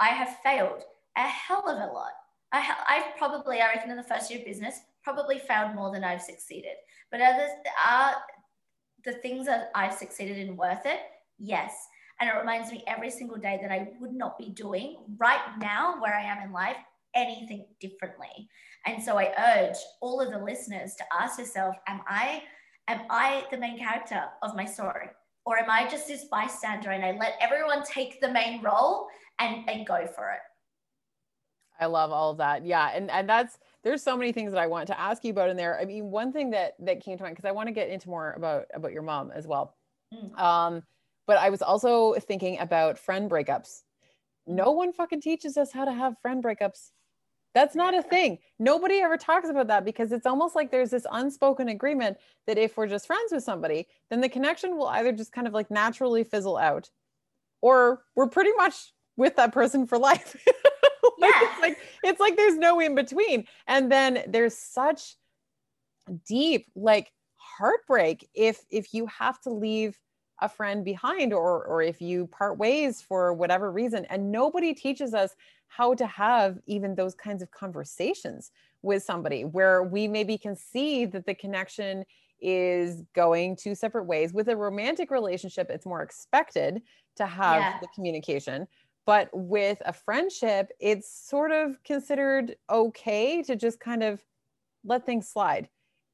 I 0.00 0.08
have 0.08 0.36
failed 0.42 0.82
a 1.16 1.22
hell 1.22 1.68
of 1.68 1.76
a 1.78 1.92
lot. 1.92 2.12
I, 2.52 2.74
I've 2.88 3.16
probably, 3.18 3.60
I 3.60 3.66
reckon, 3.66 3.90
in 3.90 3.96
the 3.96 4.02
first 4.02 4.30
year 4.30 4.40
of 4.40 4.46
business, 4.46 4.80
probably 5.08 5.38
failed 5.38 5.74
more 5.74 5.90
than 5.90 6.04
I've 6.04 6.20
succeeded. 6.20 6.76
But 7.10 7.20
are 7.20 7.32
others 7.32 7.50
are 7.88 8.14
the 9.04 9.14
things 9.14 9.46
that 9.46 9.70
I've 9.74 9.94
succeeded 9.94 10.36
in 10.36 10.56
worth 10.56 10.84
it? 10.84 11.00
Yes. 11.38 11.72
And 12.20 12.28
it 12.28 12.34
reminds 12.34 12.70
me 12.70 12.82
every 12.86 13.10
single 13.10 13.38
day 13.38 13.58
that 13.62 13.70
I 13.70 13.88
would 14.00 14.12
not 14.12 14.36
be 14.36 14.50
doing 14.50 14.96
right 15.16 15.40
now 15.60 16.00
where 16.00 16.14
I 16.14 16.24
am 16.24 16.42
in 16.42 16.52
life 16.52 16.76
anything 17.14 17.64
differently. 17.80 18.48
And 18.86 19.02
so 19.02 19.18
I 19.18 19.32
urge 19.56 19.78
all 20.02 20.20
of 20.20 20.30
the 20.30 20.44
listeners 20.44 20.94
to 20.96 21.04
ask 21.18 21.38
yourself, 21.38 21.74
am 21.86 22.00
I 22.06 22.42
am 22.88 23.00
I 23.08 23.44
the 23.50 23.58
main 23.58 23.78
character 23.78 24.24
of 24.42 24.56
my 24.56 24.66
story? 24.66 25.08
Or 25.46 25.58
am 25.58 25.70
I 25.70 25.88
just 25.88 26.06
this 26.06 26.24
bystander 26.24 26.90
and 26.90 27.04
I 27.04 27.12
let 27.12 27.38
everyone 27.40 27.82
take 27.82 28.20
the 28.20 28.30
main 28.30 28.60
role 28.62 29.06
and 29.38 29.68
and 29.70 29.86
go 29.86 30.06
for 30.14 30.32
it. 30.32 30.40
I 31.80 31.86
love 31.86 32.10
all 32.10 32.32
of 32.32 32.38
that. 32.38 32.66
Yeah. 32.66 32.90
And 32.92 33.10
and 33.10 33.26
that's 33.26 33.58
there's 33.84 34.02
so 34.02 34.16
many 34.16 34.32
things 34.32 34.52
that 34.52 34.60
I 34.60 34.66
want 34.66 34.88
to 34.88 35.00
ask 35.00 35.24
you 35.24 35.30
about 35.30 35.50
in 35.50 35.56
there. 35.56 35.78
I 35.80 35.84
mean, 35.84 36.10
one 36.10 36.32
thing 36.32 36.50
that 36.50 36.74
that 36.80 37.02
came 37.02 37.16
to 37.16 37.22
mind 37.22 37.36
because 37.36 37.48
I 37.48 37.52
want 37.52 37.68
to 37.68 37.72
get 37.72 37.88
into 37.88 38.08
more 38.08 38.32
about 38.32 38.66
about 38.74 38.92
your 38.92 39.02
mom 39.02 39.30
as 39.30 39.46
well. 39.46 39.76
Mm. 40.12 40.38
Um, 40.38 40.82
but 41.26 41.38
I 41.38 41.50
was 41.50 41.62
also 41.62 42.14
thinking 42.14 42.58
about 42.58 42.98
friend 42.98 43.30
breakups. 43.30 43.82
No 44.46 44.72
mm. 44.72 44.76
one 44.76 44.92
fucking 44.92 45.20
teaches 45.20 45.56
us 45.56 45.72
how 45.72 45.84
to 45.84 45.92
have 45.92 46.18
friend 46.20 46.42
breakups. 46.42 46.90
That's 47.54 47.74
not 47.74 47.96
a 47.96 48.02
thing. 48.02 48.38
Nobody 48.58 49.00
ever 49.00 49.16
talks 49.16 49.48
about 49.48 49.68
that 49.68 49.84
because 49.84 50.12
it's 50.12 50.26
almost 50.26 50.54
like 50.54 50.70
there's 50.70 50.90
this 50.90 51.06
unspoken 51.10 51.68
agreement 51.68 52.18
that 52.46 52.58
if 52.58 52.76
we're 52.76 52.86
just 52.86 53.06
friends 53.06 53.32
with 53.32 53.42
somebody, 53.42 53.88
then 54.10 54.20
the 54.20 54.28
connection 54.28 54.76
will 54.76 54.86
either 54.88 55.12
just 55.12 55.32
kind 55.32 55.46
of 55.46 55.54
like 55.54 55.70
naturally 55.70 56.24
fizzle 56.24 56.56
out 56.56 56.90
or 57.60 58.02
we're 58.14 58.28
pretty 58.28 58.52
much 58.56 58.92
with 59.16 59.36
that 59.36 59.52
person 59.52 59.86
for 59.86 59.98
life. 59.98 60.36
it's 61.42 61.60
like 61.60 61.78
it's 62.02 62.20
like 62.20 62.36
there's 62.36 62.56
no 62.56 62.80
in 62.80 62.94
between. 62.94 63.46
And 63.66 63.90
then 63.90 64.24
there's 64.28 64.56
such 64.56 65.16
deep 66.26 66.66
like 66.74 67.12
heartbreak 67.36 68.28
if 68.34 68.64
if 68.70 68.94
you 68.94 69.06
have 69.06 69.40
to 69.40 69.50
leave 69.50 69.98
a 70.40 70.48
friend 70.48 70.84
behind 70.84 71.32
or 71.32 71.64
or 71.64 71.82
if 71.82 72.00
you 72.00 72.26
part 72.28 72.58
ways 72.58 73.02
for 73.02 73.32
whatever 73.32 73.70
reason 73.72 74.04
and 74.06 74.30
nobody 74.30 74.72
teaches 74.72 75.14
us 75.14 75.34
how 75.66 75.94
to 75.94 76.06
have 76.06 76.58
even 76.66 76.94
those 76.94 77.14
kinds 77.14 77.42
of 77.42 77.50
conversations 77.50 78.50
with 78.82 79.02
somebody 79.02 79.44
where 79.44 79.82
we 79.82 80.06
maybe 80.06 80.38
can 80.38 80.54
see 80.54 81.04
that 81.04 81.26
the 81.26 81.34
connection 81.34 82.04
is 82.40 83.02
going 83.14 83.56
two 83.56 83.74
separate 83.74 84.04
ways 84.04 84.32
with 84.32 84.48
a 84.48 84.56
romantic 84.56 85.10
relationship 85.10 85.68
it's 85.70 85.86
more 85.86 86.02
expected 86.02 86.80
to 87.16 87.26
have 87.26 87.60
yeah. 87.60 87.78
the 87.80 87.88
communication 87.94 88.66
but 89.08 89.30
with 89.32 89.80
a 89.86 89.92
friendship 89.94 90.70
it's 90.80 91.10
sort 91.10 91.50
of 91.50 91.82
considered 91.82 92.56
okay 92.68 93.42
to 93.42 93.56
just 93.56 93.80
kind 93.80 94.02
of 94.02 94.22
let 94.84 95.06
things 95.06 95.26
slide. 95.26 95.68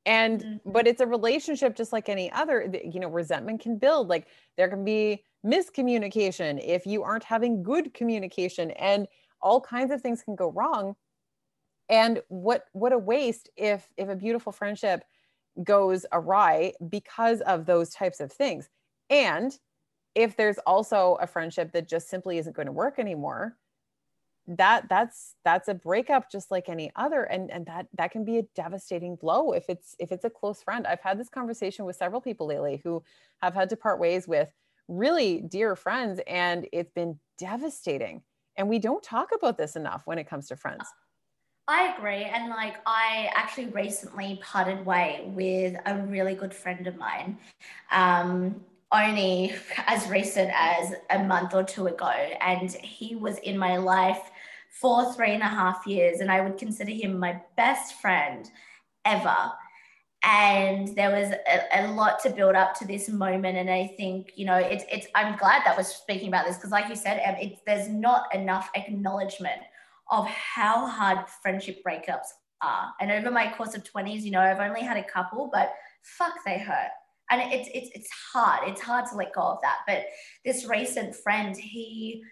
And 0.07 0.41
mm-hmm. 0.41 0.71
but 0.71 0.87
it's 0.87 1.01
a 1.01 1.07
relationship 1.07 1.75
just 1.75 1.93
like 1.93 2.09
any 2.09 2.31
other 2.31 2.73
you 2.85 3.01
know 3.01 3.09
resentment 3.09 3.63
can 3.63 3.79
build. 3.79 4.09
Like 4.09 4.29
there 4.57 4.69
can 4.69 4.85
be 4.85 5.25
miscommunication 5.45 6.63
if 6.63 6.87
you 6.87 7.03
aren't 7.03 7.25
having 7.25 7.65
good 7.65 7.95
communication 7.95 8.71
and 8.73 9.09
all 9.41 9.61
kinds 9.61 9.91
of 9.91 10.01
things 10.01 10.23
can 10.23 10.37
go 10.37 10.53
wrong. 10.53 10.95
And 11.89 12.23
what 12.29 12.67
what 12.75 12.93
a 12.93 12.99
waste 12.99 13.51
if 13.57 13.89
if 13.97 14.09
a 14.09 14.17
beautiful 14.17 14.53
friendship 14.53 15.03
goes 15.65 16.07
awry 16.13 16.75
because 16.89 17.41
of 17.41 17.67
those 17.67 17.91
types 17.91 18.21
of 18.21 18.31
things. 18.31 18.69
And 19.11 19.59
if 20.15 20.37
there's 20.37 20.59
also 20.59 21.19
a 21.21 21.27
friendship 21.27 21.73
that 21.73 21.89
just 21.89 22.09
simply 22.09 22.39
isn't 22.39 22.55
going 22.55 22.67
to 22.67 22.73
work 22.73 22.99
anymore 22.99 23.57
that 24.47 24.87
that's 24.91 25.35
that's 25.45 25.69
a 25.69 25.75
breakup 25.75 26.31
just 26.31 26.51
like 26.51 26.69
any 26.69 26.91
other 26.97 27.25
and 27.25 27.51
and 27.51 27.65
that 27.65 27.87
that 27.95 28.11
can 28.11 28.25
be 28.25 28.39
a 28.39 28.43
devastating 28.55 29.17
blow 29.17 29.53
if 29.53 29.71
it's 29.71 29.97
if 29.99 30.13
it's 30.13 30.25
a 30.25 30.31
close 30.31 30.63
friend 30.63 30.87
i've 30.87 31.01
had 31.01 31.19
this 31.19 31.31
conversation 31.31 31.85
with 31.87 31.97
several 31.97 32.21
people 32.21 32.47
lately 32.47 32.81
who 32.85 33.03
have 33.41 33.55
had 33.55 33.71
to 33.71 33.77
part 33.77 33.99
ways 33.99 34.29
with 34.29 34.51
really 34.87 35.41
dear 35.41 35.75
friends 35.75 36.21
and 36.27 36.69
it's 36.73 36.93
been 36.93 37.19
devastating 37.39 38.21
and 38.57 38.69
we 38.69 38.79
don't 38.79 39.03
talk 39.03 39.31
about 39.35 39.57
this 39.57 39.77
enough 39.77 40.03
when 40.05 40.19
it 40.19 40.29
comes 40.29 40.49
to 40.49 40.57
friends 40.57 40.85
I 41.67 41.95
agree. 41.97 42.25
And 42.25 42.51
like, 42.51 42.77
I 42.85 43.31
actually 43.35 43.69
recently 43.69 44.39
parted 44.43 44.85
way 44.85 45.23
with 45.29 45.75
a 45.87 45.97
really 46.03 46.35
good 46.35 46.53
friend 46.53 46.87
of 46.87 46.97
mine. 46.97 47.39
Um, 47.91 48.61
only 48.95 49.55
as 49.87 50.09
recent 50.09 50.51
as 50.55 50.95
a 51.11 51.23
month 51.23 51.55
or 51.55 51.65
two 51.65 51.89
ago. 51.89 52.13
And 52.41 52.71
he 52.71 53.17
was 53.17 53.39
in 53.39 53.59
my 53.59 53.77
life 53.77 54.31
for 54.81 55.13
three 55.13 55.33
and 55.33 55.43
a 55.43 55.49
half 55.49 55.87
years. 55.87 56.21
And 56.21 56.31
I 56.31 56.41
would 56.41 56.59
consider 56.59 56.93
him 56.93 57.19
my 57.19 57.41
best 57.57 58.01
friend 58.01 58.51
ever. 59.05 59.37
And 60.23 60.97
there 60.97 61.11
was 61.11 61.33
a, 61.33 61.85
a 61.85 61.93
lot 61.93 62.19
to 62.23 62.31
build 62.31 62.55
up 62.55 62.75
to 62.79 62.87
this 62.87 63.09
moment. 63.09 63.59
And 63.59 63.69
I 63.69 63.93
think, 63.97 64.33
you 64.37 64.47
know, 64.47 64.57
it's, 64.57 64.85
it's 64.91 65.07
I'm 65.15 65.37
glad 65.37 65.63
that 65.67 65.77
we're 65.77 65.83
speaking 65.83 66.29
about 66.29 66.47
this 66.47 66.57
because, 66.57 66.71
like 66.71 66.89
you 66.89 66.97
said, 66.97 67.21
Em, 67.23 67.35
it's, 67.39 67.61
there's 67.67 67.89
not 67.89 68.35
enough 68.35 68.71
acknowledgement 68.75 69.61
of 70.11 70.27
how 70.27 70.87
hard 70.87 71.29
friendship 71.43 71.83
breakups 71.87 72.29
are. 72.63 72.91
And 73.01 73.11
over 73.11 73.31
my 73.31 73.53
course 73.53 73.75
of 73.75 73.85
20s, 73.85 74.23
you 74.23 74.31
know, 74.31 74.41
I've 74.41 74.61
only 74.61 74.81
had 74.81 74.97
a 74.97 75.05
couple, 75.05 75.51
but 75.53 75.75
fuck, 76.03 76.33
they 76.47 76.59
hurt 76.59 76.91
and 77.41 77.53
it's 77.53 77.69
it's 77.75 77.91
it's 77.95 78.11
hard. 78.33 78.69
It's 78.69 78.81
hard 78.81 79.07
to 79.11 79.17
let 79.17 79.33
go 79.33 79.43
of 79.43 79.59
that. 79.63 79.79
But 79.87 80.07
this 80.45 80.67
recent 80.67 81.15
friend 81.15 81.57
he 81.57 82.23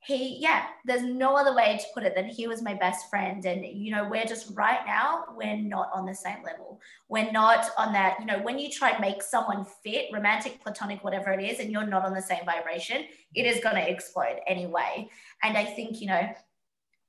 he 0.00 0.38
yeah 0.40 0.66
there's 0.84 1.02
no 1.02 1.36
other 1.36 1.54
way 1.54 1.76
to 1.76 1.84
put 1.92 2.04
it 2.04 2.14
than 2.14 2.26
he 2.26 2.46
was 2.46 2.62
my 2.62 2.74
best 2.74 3.10
friend. 3.10 3.44
And 3.44 3.64
you 3.64 3.90
know 3.90 4.08
we're 4.08 4.24
just 4.24 4.56
right 4.56 4.80
now 4.86 5.24
we're 5.36 5.56
not 5.56 5.90
on 5.94 6.06
the 6.06 6.14
same 6.14 6.42
level. 6.44 6.80
We're 7.08 7.32
not 7.32 7.70
on 7.76 7.92
that 7.92 8.16
you 8.20 8.26
know 8.26 8.40
when 8.40 8.58
you 8.58 8.70
try 8.70 8.92
to 8.92 9.00
make 9.00 9.22
someone 9.22 9.66
fit 9.82 10.06
romantic 10.12 10.62
platonic 10.62 11.04
whatever 11.04 11.32
it 11.32 11.42
is 11.42 11.60
and 11.60 11.70
you're 11.70 11.86
not 11.86 12.04
on 12.04 12.14
the 12.14 12.22
same 12.22 12.44
vibration 12.44 13.04
it 13.34 13.46
is 13.46 13.62
going 13.62 13.76
to 13.76 13.90
explode 13.90 14.40
anyway. 14.46 15.08
And 15.42 15.56
i 15.56 15.64
think 15.64 16.00
you 16.00 16.06
know 16.08 16.28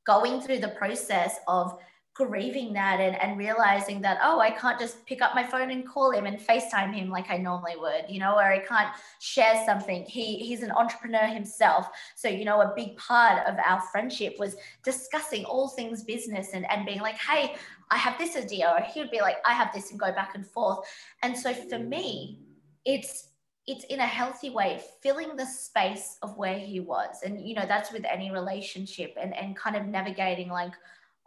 going 0.06 0.42
through 0.42 0.60
the 0.60 0.70
process 0.70 1.38
of 1.48 1.78
grieving 2.20 2.74
that 2.74 3.00
and, 3.00 3.16
and 3.22 3.38
realizing 3.38 4.02
that, 4.02 4.20
oh, 4.22 4.42
I 4.42 4.52
can't 4.52 4.78
just 4.78 5.06
pick 5.06 5.22
up 5.22 5.34
my 5.34 5.44
phone 5.44 5.72
and 5.72 5.88
call 5.88 6.12
him 6.12 6.26
and 6.26 6.38
FaceTime 6.38 6.94
him 6.94 7.10
like 7.10 7.32
I 7.32 7.38
normally 7.38 7.76
would, 7.78 8.06
you 8.10 8.20
know, 8.20 8.36
or 8.36 8.44
I 8.44 8.60
can't 8.60 8.90
share 9.20 9.64
something. 9.66 10.04
He 10.04 10.38
he's 10.40 10.62
an 10.62 10.72
entrepreneur 10.72 11.28
himself. 11.28 11.88
So, 12.18 12.28
you 12.28 12.44
know, 12.44 12.60
a 12.60 12.74
big 12.76 12.98
part 12.98 13.48
of 13.48 13.56
our 13.66 13.82
friendship 13.84 14.36
was 14.38 14.58
discussing 14.84 15.46
all 15.46 15.70
things 15.70 16.04
business 16.04 16.50
and, 16.54 16.70
and 16.70 16.86
being 16.86 17.00
like, 17.00 17.18
hey, 17.18 17.56
I 17.90 17.98
have 17.98 18.18
this 18.18 18.36
idea, 18.36 18.70
or 18.78 18.84
he 18.84 19.00
would 19.00 19.12
be 19.12 19.22
like, 19.22 19.38
I 19.46 19.54
have 19.54 19.74
this 19.74 19.92
and 19.92 20.00
go 20.00 20.12
back 20.12 20.36
and 20.36 20.46
forth. 20.46 20.80
And 21.24 21.38
so 21.38 21.54
for 21.54 21.80
me, 21.80 22.40
it's 22.84 23.30
it's 23.66 23.86
in 23.86 24.00
a 24.00 24.06
healthy 24.06 24.50
way 24.50 24.82
filling 25.02 25.36
the 25.36 25.46
space 25.46 26.18
of 26.24 26.36
where 26.38 26.58
he 26.58 26.80
was 26.80 27.18
and 27.24 27.40
you 27.40 27.54
know 27.54 27.66
that's 27.68 27.92
with 27.92 28.04
any 28.06 28.32
relationship 28.32 29.14
and 29.22 29.36
and 29.36 29.56
kind 29.56 29.76
of 29.76 29.86
navigating 29.86 30.50
like 30.50 30.74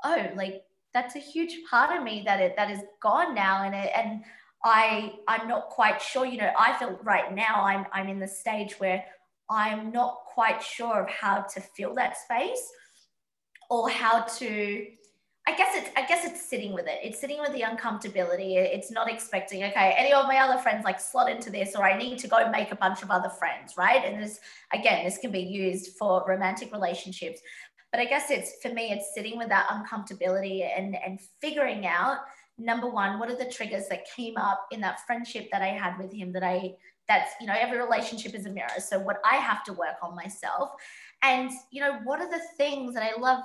oh 0.03 0.27
like 0.35 0.65
that's 0.95 1.17
a 1.17 1.21
huge 1.21 1.59
part 1.69 1.97
of 1.97 2.03
me 2.03 2.23
that 2.27 2.41
it 2.41 2.57
that 2.57 2.71
is 2.71 2.81
gone 3.01 3.35
now 3.35 3.65
and 3.65 3.75
it, 3.75 3.91
and 3.95 4.23
I 4.65 5.15
I'm 5.29 5.49
not 5.49 5.69
quite 5.69 6.01
sure 6.01 6.27
you 6.27 6.39
know 6.39 6.53
I 6.59 6.75
feel 6.79 6.99
right 7.03 7.35
now 7.35 7.63
I'm 7.63 7.87
I'm 7.93 8.09
in 8.09 8.19
the 8.19 8.29
stage 8.29 8.75
where 8.79 9.05
I'm 9.51 9.91
not 9.93 10.25
quite 10.27 10.63
sure 10.63 11.03
of 11.03 11.11
how 11.11 11.43
to 11.43 11.61
fill 11.61 11.95
that 11.95 12.17
space 12.17 12.71
or 13.69 13.91
how 13.91 14.23
to 14.23 14.87
I 15.45 15.57
guess 15.57 15.75
it's 15.75 15.91
I 15.97 16.07
guess 16.07 16.25
it's 16.25 16.41
sitting 16.41 16.73
with 16.73 16.87
it. 16.87 17.01
It's 17.03 17.21
sitting 17.21 17.41
with 17.41 17.53
the 17.53 17.63
uncomfortability. 17.63 18.55
It's 18.55 18.93
not 18.93 19.11
expecting, 19.11 19.65
okay, 19.65 19.93
any 19.99 20.13
of 20.13 20.27
my 20.27 20.39
other 20.39 20.63
friends 20.63 20.85
like 20.85 21.01
slot 21.01 21.29
into 21.29 21.51
this, 21.51 21.75
or 21.75 21.83
I 21.83 21.99
need 21.99 22.19
to 22.21 22.29
go 22.29 22.49
make 22.49 22.71
a 22.71 22.77
bunch 22.77 23.03
of 23.03 23.11
other 23.11 23.29
friends, 23.29 23.77
right? 23.77 24.05
And 24.05 24.23
this 24.23 24.39
again, 24.73 25.05
this 25.05 25.19
can 25.19 25.33
be 25.33 25.41
used 25.41 25.97
for 25.97 26.25
romantic 26.29 26.73
relationships. 26.73 27.41
But 27.93 28.01
I 28.01 28.07
guess 28.07 28.31
it's 28.31 28.55
for 28.63 28.73
me, 28.73 28.91
it's 28.91 29.15
sitting 29.15 29.39
with 29.39 29.49
that 29.51 29.69
uncomfortability 29.69 30.67
and 30.77 30.97
and 30.97 31.21
figuring 31.41 31.87
out 31.87 32.19
number 32.59 32.89
one, 32.89 33.19
what 33.19 33.31
are 33.31 33.37
the 33.37 33.51
triggers 33.51 33.89
that 33.89 34.07
came 34.15 34.37
up 34.37 34.67
in 34.71 34.81
that 34.81 35.05
friendship 35.07 35.49
that 35.53 35.63
I 35.63 35.69
had 35.69 35.99
with 35.99 36.13
him 36.13 36.33
that 36.33 36.43
I 36.43 36.75
that's 37.09 37.33
you 37.41 37.47
know 37.47 37.55
every 37.59 37.79
relationship 37.79 38.35
is 38.35 38.47
a 38.47 38.51
mirror. 38.51 38.69
So 38.79 38.99
what 38.99 39.19
i 39.25 39.37
have 39.37 39.65
to 39.65 39.73
work 39.73 39.97
on 40.03 40.15
myself. 40.15 40.71
And 41.23 41.51
you 41.71 41.81
know 41.81 42.01
what 42.05 42.21
are 42.21 42.31
the 42.31 42.43
things 42.57 42.95
that 42.95 43.03
i 43.03 43.21
love 43.21 43.43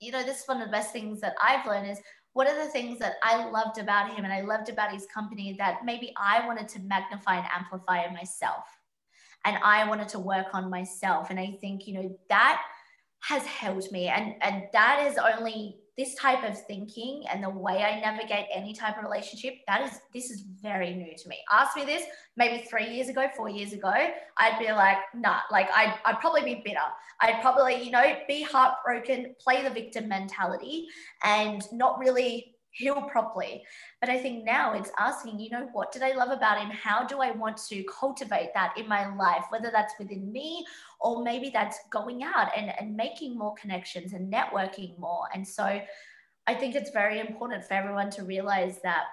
you 0.00 0.12
know 0.12 0.22
this 0.22 0.40
is 0.40 0.48
one 0.48 0.60
of 0.60 0.66
the 0.68 0.72
best 0.72 0.92
things 0.92 1.20
that 1.20 1.34
i've 1.42 1.66
learned 1.66 1.90
is 1.90 1.98
what 2.34 2.46
are 2.46 2.64
the 2.64 2.70
things 2.70 2.98
that 2.98 3.14
i 3.22 3.48
loved 3.50 3.78
about 3.78 4.14
him 4.14 4.24
and 4.24 4.32
i 4.32 4.42
loved 4.42 4.68
about 4.68 4.92
his 4.92 5.06
company 5.06 5.56
that 5.58 5.84
maybe 5.84 6.12
i 6.16 6.46
wanted 6.46 6.68
to 6.68 6.78
magnify 6.80 7.36
and 7.36 7.46
amplify 7.52 8.04
in 8.04 8.12
myself. 8.12 8.64
And 9.44 9.56
i 9.62 9.88
wanted 9.88 10.08
to 10.10 10.18
work 10.18 10.48
on 10.52 10.70
myself. 10.70 11.30
And 11.30 11.40
i 11.40 11.56
think 11.60 11.86
you 11.86 11.94
know 11.94 12.18
that 12.28 12.62
has 13.28 13.44
held 13.44 13.90
me 13.90 14.08
and 14.08 14.34
and 14.40 14.64
that 14.72 15.06
is 15.10 15.18
only 15.18 15.76
this 15.96 16.14
type 16.14 16.44
of 16.44 16.60
thinking 16.66 17.24
and 17.32 17.42
the 17.42 17.48
way 17.48 17.82
I 17.82 18.00
navigate 18.00 18.46
any 18.54 18.74
type 18.74 18.98
of 18.98 19.04
relationship, 19.04 19.54
that 19.66 19.80
is, 19.82 19.98
this 20.12 20.30
is 20.30 20.42
very 20.60 20.94
new 20.94 21.16
to 21.16 21.28
me. 21.28 21.38
Ask 21.50 21.74
me 21.74 21.84
this 21.84 22.02
maybe 22.36 22.64
three 22.64 22.94
years 22.94 23.08
ago, 23.08 23.26
four 23.34 23.48
years 23.48 23.72
ago, 23.72 23.94
I'd 24.36 24.58
be 24.58 24.70
like, 24.72 24.98
nah, 25.14 25.38
like 25.50 25.68
I'd, 25.74 25.94
I'd 26.04 26.20
probably 26.20 26.42
be 26.42 26.60
bitter. 26.62 26.78
I'd 27.22 27.40
probably, 27.40 27.82
you 27.82 27.90
know, 27.90 28.14
be 28.28 28.42
heartbroken, 28.42 29.34
play 29.40 29.62
the 29.62 29.70
victim 29.70 30.06
mentality 30.06 30.86
and 31.24 31.62
not 31.72 31.98
really 31.98 32.55
heal 32.76 33.02
properly. 33.02 33.64
But 34.00 34.10
I 34.10 34.18
think 34.18 34.44
now 34.44 34.74
it's 34.74 34.90
asking, 34.98 35.40
you 35.40 35.50
know, 35.50 35.68
what 35.72 35.92
did 35.92 36.02
I 36.02 36.12
love 36.12 36.30
about 36.30 36.60
him? 36.60 36.70
How 36.70 37.06
do 37.06 37.20
I 37.20 37.30
want 37.30 37.56
to 37.68 37.84
cultivate 37.84 38.50
that 38.54 38.74
in 38.76 38.88
my 38.88 39.14
life, 39.16 39.44
whether 39.50 39.70
that's 39.72 39.94
within 39.98 40.30
me 40.30 40.64
or 41.00 41.22
maybe 41.22 41.50
that's 41.50 41.78
going 41.90 42.22
out 42.22 42.50
and, 42.56 42.72
and 42.78 42.96
making 42.96 43.36
more 43.38 43.54
connections 43.54 44.12
and 44.12 44.32
networking 44.32 44.98
more. 44.98 45.28
And 45.34 45.46
so 45.46 45.80
I 46.46 46.54
think 46.54 46.74
it's 46.74 46.90
very 46.90 47.20
important 47.20 47.64
for 47.64 47.74
everyone 47.74 48.10
to 48.10 48.24
realize 48.24 48.80
that 48.82 49.04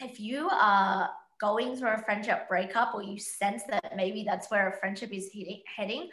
if 0.00 0.18
you 0.18 0.48
are 0.50 1.10
going 1.40 1.76
through 1.76 1.90
a 1.90 1.98
friendship 1.98 2.48
breakup 2.48 2.94
or 2.94 3.02
you 3.02 3.18
sense 3.18 3.62
that 3.68 3.92
maybe 3.94 4.24
that's 4.26 4.50
where 4.50 4.68
a 4.68 4.78
friendship 4.78 5.12
is 5.12 5.30
heading, 5.74 6.08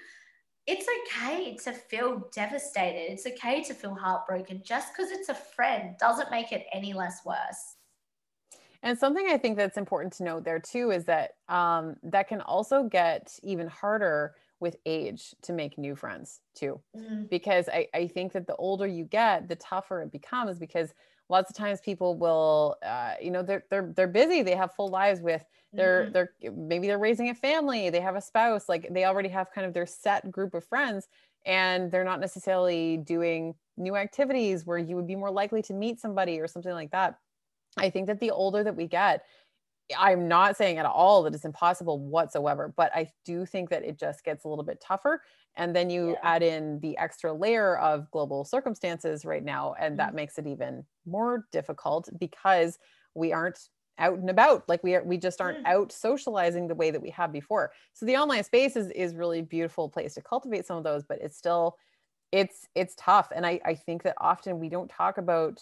it's 0.65 0.86
okay 0.88 1.58
to 1.63 1.73
feel 1.73 2.30
devastated. 2.34 3.12
It's 3.12 3.26
okay 3.26 3.63
to 3.63 3.73
feel 3.73 3.95
heartbroken. 3.95 4.62
Just 4.63 4.93
because 4.93 5.12
it's 5.12 5.30
a 5.30 5.36
friend 5.36 5.95
doesn't 5.99 6.32
make 6.32 6.52
it 6.52 6.65
any 6.73 6.93
less 6.93 7.26
worse. 7.26 7.76
And 8.82 8.97
something 8.97 9.28
I 9.30 9.38
think 9.38 9.58
that's 9.58 9.78
important 9.78 10.13
to 10.13 10.23
note 10.23 10.43
there 10.43 10.60
too 10.60 10.91
is 10.91 11.06
that 11.06 11.36
um, 11.47 11.95
that 12.04 12.28
can 12.28 12.41
also 12.41 12.84
get 12.84 13.38
even 13.41 13.67
harder 13.67 14.36
with 14.60 14.78
age 14.86 15.34
to 15.43 15.54
make 15.54 15.78
new 15.78 15.95
friends 15.95 16.41
too. 16.56 16.80
Mm. 16.95 17.30
Because 17.30 17.69
I, 17.69 17.88
I 17.93 18.08
think 18.08 18.34
that 18.34 18.47
the 18.47 18.56
older 18.56 18.88
you 18.88 19.06
get, 19.06 19.47
the 19.47 19.56
tougher 19.56 20.02
it 20.02 20.12
becomes 20.12 20.60
because 20.60 20.93
lots 21.34 21.50
of 21.50 21.56
times 21.56 21.82
people 21.82 22.15
will 22.15 22.78
uh, 22.86 23.15
you 23.19 23.32
know 23.32 23.41
they're 23.41 23.63
they're 23.72 23.91
they're 23.96 24.08
busy 24.08 24.43
they 24.43 24.56
have 24.56 24.72
full 24.76 24.88
lives 24.88 25.19
with 25.19 25.43
they're 25.74 26.04
mm-hmm. 26.04 26.13
they're 26.13 26.54
maybe 26.56 26.86
they're 26.86 27.00
raising 27.00 27.30
a 27.30 27.34
family 27.34 27.89
they 27.89 28.00
have 28.00 28.15
a 28.15 28.22
spouse 28.22 28.69
like 28.69 28.88
they 28.91 29.06
already 29.06 29.30
have 29.30 29.52
kind 29.52 29.65
of 29.65 29.74
their 29.74 29.88
set 29.88 30.32
group 30.32 30.54
of 30.54 30.63
friends 30.63 31.08
and 31.46 31.91
they're 31.91 32.04
not 32.04 32.19
necessarily 32.19 32.98
doing 32.98 33.56
new 33.78 33.96
activities 33.96 34.63
where 34.63 34.78
you 34.78 34.96
would 34.96 35.08
be 35.08 35.15
more 35.15 35.32
likely 35.32 35.63
to 35.63 35.74
meet 35.74 36.00
somebody 36.00 36.39
or 36.39 36.48
something 36.48 36.74
like 36.74 36.91
that 36.91 37.17
i 37.78 37.89
think 37.89 38.06
that 38.06 38.19
the 38.19 38.30
older 38.30 38.63
that 38.63 38.76
we 38.76 38.86
get 38.86 39.26
i'm 39.98 40.28
not 40.28 40.56
saying 40.56 40.78
at 40.78 40.86
all 40.86 41.24
that 41.24 41.34
it's 41.34 41.46
impossible 41.46 42.00
whatsoever 42.00 42.74
but 42.76 42.91
i 42.96 43.10
do 43.26 43.46
think 43.46 43.69
that 43.69 43.84
it 43.84 44.00
just 44.00 44.24
gets 44.24 44.46
a 44.46 44.48
little 44.48 44.63
bit 44.63 44.82
tougher 44.82 45.22
and 45.56 45.76
then 45.76 45.89
you 45.89 46.12
yeah. 46.12 46.15
add 46.24 46.41
in 46.41 46.80
the 46.80 46.98
extra 46.98 47.32
layer 47.32 47.78
of 47.78 48.10
global 48.12 48.43
circumstances 48.43 49.26
right 49.26 49.43
now 49.43 49.76
and 49.80 50.00
that 50.00 50.08
mm-hmm. 50.08 50.17
makes 50.17 50.38
it 50.38 50.48
even 50.48 50.84
more 51.06 51.46
difficult 51.52 52.10
because 52.19 52.80
we 53.13 53.34
aren't 53.34 53.60
out 54.00 54.17
and 54.17 54.30
about 54.30 54.67
like 54.67 54.84
we 54.84 54.96
are 54.96 55.04
we 55.04 55.17
just 55.17 55.39
aren't 55.39 55.63
mm. 55.63 55.67
out 55.67 55.91
socializing 55.91 56.67
the 56.67 56.76
way 56.76 56.89
that 56.89 57.02
we 57.02 57.12
have 57.12 57.32
before 57.32 57.72
so 57.93 58.06
the 58.06 58.17
online 58.17 58.43
space 58.43 58.76
is 58.76 58.89
is 58.91 59.13
really 59.13 59.41
beautiful 59.41 59.88
place 59.88 60.15
to 60.15 60.22
cultivate 60.22 60.65
some 60.65 60.78
of 60.78 60.84
those 60.84 61.04
but 61.04 61.19
it's 61.22 61.38
still 61.38 61.78
it's 62.32 62.67
it's 62.74 62.96
tough 62.98 63.32
and 63.36 63.46
i 63.46 63.60
i 63.65 63.76
think 63.76 64.02
that 64.02 64.15
often 64.19 64.60
we 64.60 64.67
don't 64.67 64.89
talk 64.89 65.19
about 65.19 65.62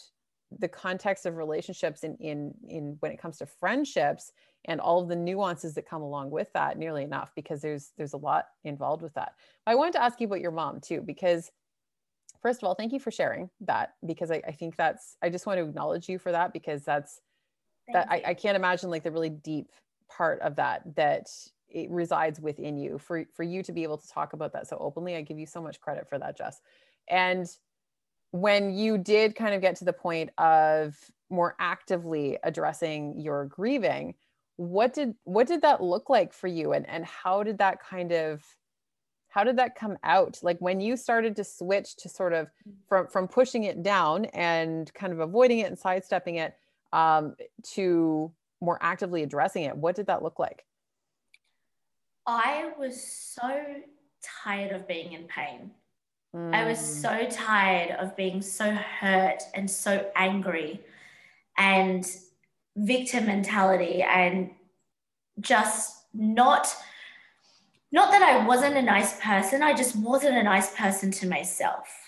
the 0.59 0.67
context 0.67 1.25
of 1.25 1.37
relationships 1.37 2.03
in 2.03 2.15
in 2.17 2.53
in 2.67 2.97
when 2.99 3.11
it 3.11 3.19
comes 3.19 3.37
to 3.37 3.45
friendships 3.45 4.31
and 4.65 4.79
all 4.79 5.01
of 5.01 5.07
the 5.07 5.15
nuances 5.15 5.73
that 5.75 5.87
come 5.87 6.01
along 6.01 6.29
with 6.29 6.51
that 6.53 6.77
nearly 6.77 7.03
enough 7.03 7.31
because 7.35 7.61
there's 7.61 7.91
there's 7.97 8.13
a 8.13 8.17
lot 8.17 8.45
involved 8.63 9.01
with 9.01 9.13
that. 9.13 9.33
I 9.65 9.75
wanted 9.75 9.93
to 9.93 10.03
ask 10.03 10.19
you 10.19 10.27
about 10.27 10.41
your 10.41 10.51
mom 10.51 10.79
too 10.81 11.01
because 11.01 11.51
first 12.41 12.61
of 12.61 12.67
all 12.67 12.75
thank 12.75 12.91
you 12.91 12.99
for 12.99 13.11
sharing 13.11 13.49
that 13.59 13.93
because 14.05 14.31
i, 14.31 14.41
I 14.47 14.51
think 14.51 14.75
that's 14.75 15.15
i 15.21 15.29
just 15.29 15.45
want 15.45 15.59
to 15.59 15.63
acknowledge 15.63 16.09
you 16.09 16.17
for 16.17 16.31
that 16.31 16.53
because 16.53 16.83
that's 16.83 17.19
that 17.93 18.07
I, 18.09 18.21
I 18.27 18.33
can't 18.33 18.55
imagine 18.55 18.89
like 18.89 19.03
the 19.03 19.11
really 19.11 19.29
deep 19.29 19.71
part 20.09 20.39
of 20.41 20.55
that 20.55 20.95
that 20.95 21.29
it 21.69 21.89
resides 21.89 22.39
within 22.39 22.77
you. 22.77 22.97
For 22.97 23.25
for 23.33 23.43
you 23.43 23.63
to 23.63 23.71
be 23.71 23.83
able 23.83 23.97
to 23.97 24.07
talk 24.07 24.33
about 24.33 24.53
that 24.53 24.67
so 24.67 24.77
openly 24.79 25.15
i 25.15 25.21
give 25.21 25.39
you 25.39 25.45
so 25.45 25.61
much 25.61 25.79
credit 25.79 26.07
for 26.07 26.19
that 26.19 26.37
jess. 26.37 26.61
And 27.07 27.47
when 28.31 28.73
you 28.73 28.97
did 28.97 29.35
kind 29.35 29.53
of 29.53 29.61
get 29.61 29.75
to 29.77 29.85
the 29.85 29.93
point 29.93 30.29
of 30.37 30.95
more 31.29 31.55
actively 31.59 32.37
addressing 32.43 33.19
your 33.19 33.45
grieving 33.45 34.15
what 34.61 34.93
did 34.93 35.15
what 35.23 35.47
did 35.47 35.63
that 35.63 35.81
look 35.81 36.09
like 36.09 36.33
for 36.33 36.47
you? 36.47 36.73
And 36.73 36.87
and 36.87 37.03
how 37.05 37.43
did 37.43 37.57
that 37.57 37.81
kind 37.81 38.11
of 38.11 38.43
how 39.29 39.43
did 39.43 39.57
that 39.57 39.75
come 39.75 39.97
out? 40.03 40.39
Like 40.43 40.59
when 40.59 40.79
you 40.79 40.97
started 40.97 41.35
to 41.37 41.43
switch 41.43 41.95
to 41.97 42.09
sort 42.09 42.33
of 42.33 42.47
mm. 42.67 42.73
from 42.87 43.07
from 43.07 43.27
pushing 43.27 43.63
it 43.63 43.81
down 43.81 44.25
and 44.25 44.93
kind 44.93 45.13
of 45.13 45.19
avoiding 45.19 45.59
it 45.59 45.67
and 45.67 45.79
sidestepping 45.79 46.35
it 46.35 46.53
um, 46.93 47.35
to 47.73 48.31
more 48.59 48.77
actively 48.81 49.23
addressing 49.23 49.63
it 49.63 49.75
what 49.75 49.95
did 49.95 50.07
that 50.07 50.21
look 50.21 50.37
like? 50.37 50.63
I 52.27 52.71
was 52.77 53.01
so 53.01 53.65
tired 54.43 54.73
of 54.73 54.87
being 54.87 55.13
in 55.13 55.23
pain 55.23 55.71
mm. 56.35 56.53
i 56.53 56.67
was 56.67 56.77
mm. 56.77 57.01
so 57.01 57.27
tired 57.29 57.91
of 57.91 58.15
being 58.15 58.41
so 58.41 58.71
hurt 58.71 59.41
and 59.53 59.69
so 59.69 60.09
angry 60.15 60.79
and 61.57 62.05
victim 62.75 63.25
mentality 63.25 64.01
and 64.01 64.49
just 65.39 66.05
not 66.13 66.75
not 67.91 68.11
that 68.11 68.21
i 68.21 68.45
wasn't 68.45 68.75
a 68.75 68.81
nice 68.81 69.19
person 69.19 69.61
i 69.61 69.73
just 69.73 69.95
wasn't 69.95 70.35
a 70.35 70.43
nice 70.43 70.73
person 70.75 71.11
to 71.11 71.27
myself 71.27 72.01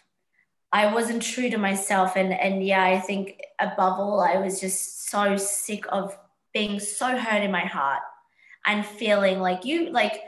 I 0.73 0.91
wasn't 0.91 1.21
true 1.21 1.51
to 1.51 1.57
myself. 1.57 2.15
And, 2.15 2.33
and 2.33 2.65
yeah, 2.65 2.83
I 2.83 2.99
think 2.99 3.39
above 3.59 3.99
all, 3.99 4.19
I 4.19 4.37
was 4.37 4.59
just 4.59 5.07
so 5.07 5.37
sick 5.37 5.85
of 5.89 6.17
being 6.51 6.79
so 6.79 7.15
hurt 7.15 7.43
in 7.43 7.51
my 7.51 7.65
heart 7.65 8.01
and 8.65 8.83
feeling 8.83 9.39
like 9.39 9.65
you, 9.65 9.91
like 9.91 10.21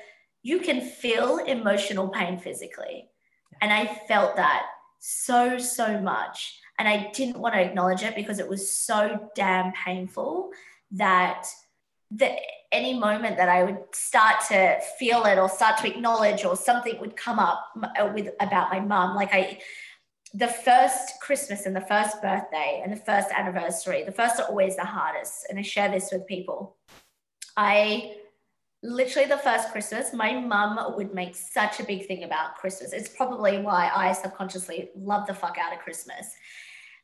you 0.43 0.59
can 0.59 0.81
feel 0.81 1.39
emotional 1.39 2.09
pain 2.09 2.37
physically. 2.37 3.09
And 3.61 3.71
I 3.71 3.85
felt 4.07 4.35
that 4.35 4.65
so, 4.99 5.57
so 5.57 5.99
much. 6.01 6.59
And 6.77 6.87
I 6.87 7.11
didn't 7.13 7.39
want 7.39 7.55
to 7.55 7.61
acknowledge 7.61 8.03
it 8.03 8.15
because 8.15 8.39
it 8.39 8.47
was 8.47 8.69
so 8.69 9.29
damn 9.35 9.71
painful 9.73 10.51
that 10.91 11.47
that 12.11 12.37
any 12.71 12.97
moment 12.97 13.37
that 13.37 13.49
I 13.49 13.63
would 13.63 13.77
start 13.93 14.35
to 14.49 14.79
feel 14.99 15.23
it 15.23 15.37
or 15.37 15.49
start 15.49 15.77
to 15.79 15.87
acknowledge 15.87 16.45
or 16.45 16.55
something 16.55 16.99
would 16.99 17.15
come 17.15 17.39
up 17.39 17.67
uh, 17.99 18.11
with 18.13 18.29
about 18.39 18.71
my 18.71 18.79
mum. 18.79 19.15
like 19.15 19.33
I 19.33 19.59
the 20.33 20.47
first 20.47 21.13
Christmas 21.21 21.65
and 21.65 21.73
the 21.73 21.81
first 21.81 22.21
birthday 22.21 22.81
and 22.83 22.91
the 22.91 22.97
first 22.97 23.29
anniversary, 23.31 24.03
the 24.03 24.11
first 24.11 24.37
are 24.39 24.47
always 24.47 24.75
the 24.75 24.83
hardest. 24.83 25.45
And 25.49 25.57
I 25.57 25.61
share 25.61 25.89
this 25.89 26.09
with 26.11 26.27
people. 26.27 26.75
I 27.55 28.17
literally 28.83 29.27
the 29.27 29.37
first 29.37 29.71
Christmas, 29.71 30.13
my 30.13 30.39
mum 30.39 30.95
would 30.95 31.13
make 31.13 31.35
such 31.35 31.79
a 31.79 31.83
big 31.83 32.07
thing 32.07 32.23
about 32.23 32.55
Christmas. 32.55 32.93
It's 32.93 33.09
probably 33.09 33.59
why 33.59 33.91
I 33.93 34.13
subconsciously 34.13 34.89
love 34.95 35.27
the 35.27 35.33
fuck 35.33 35.57
out 35.57 35.73
of 35.73 35.79
Christmas. 35.79 36.33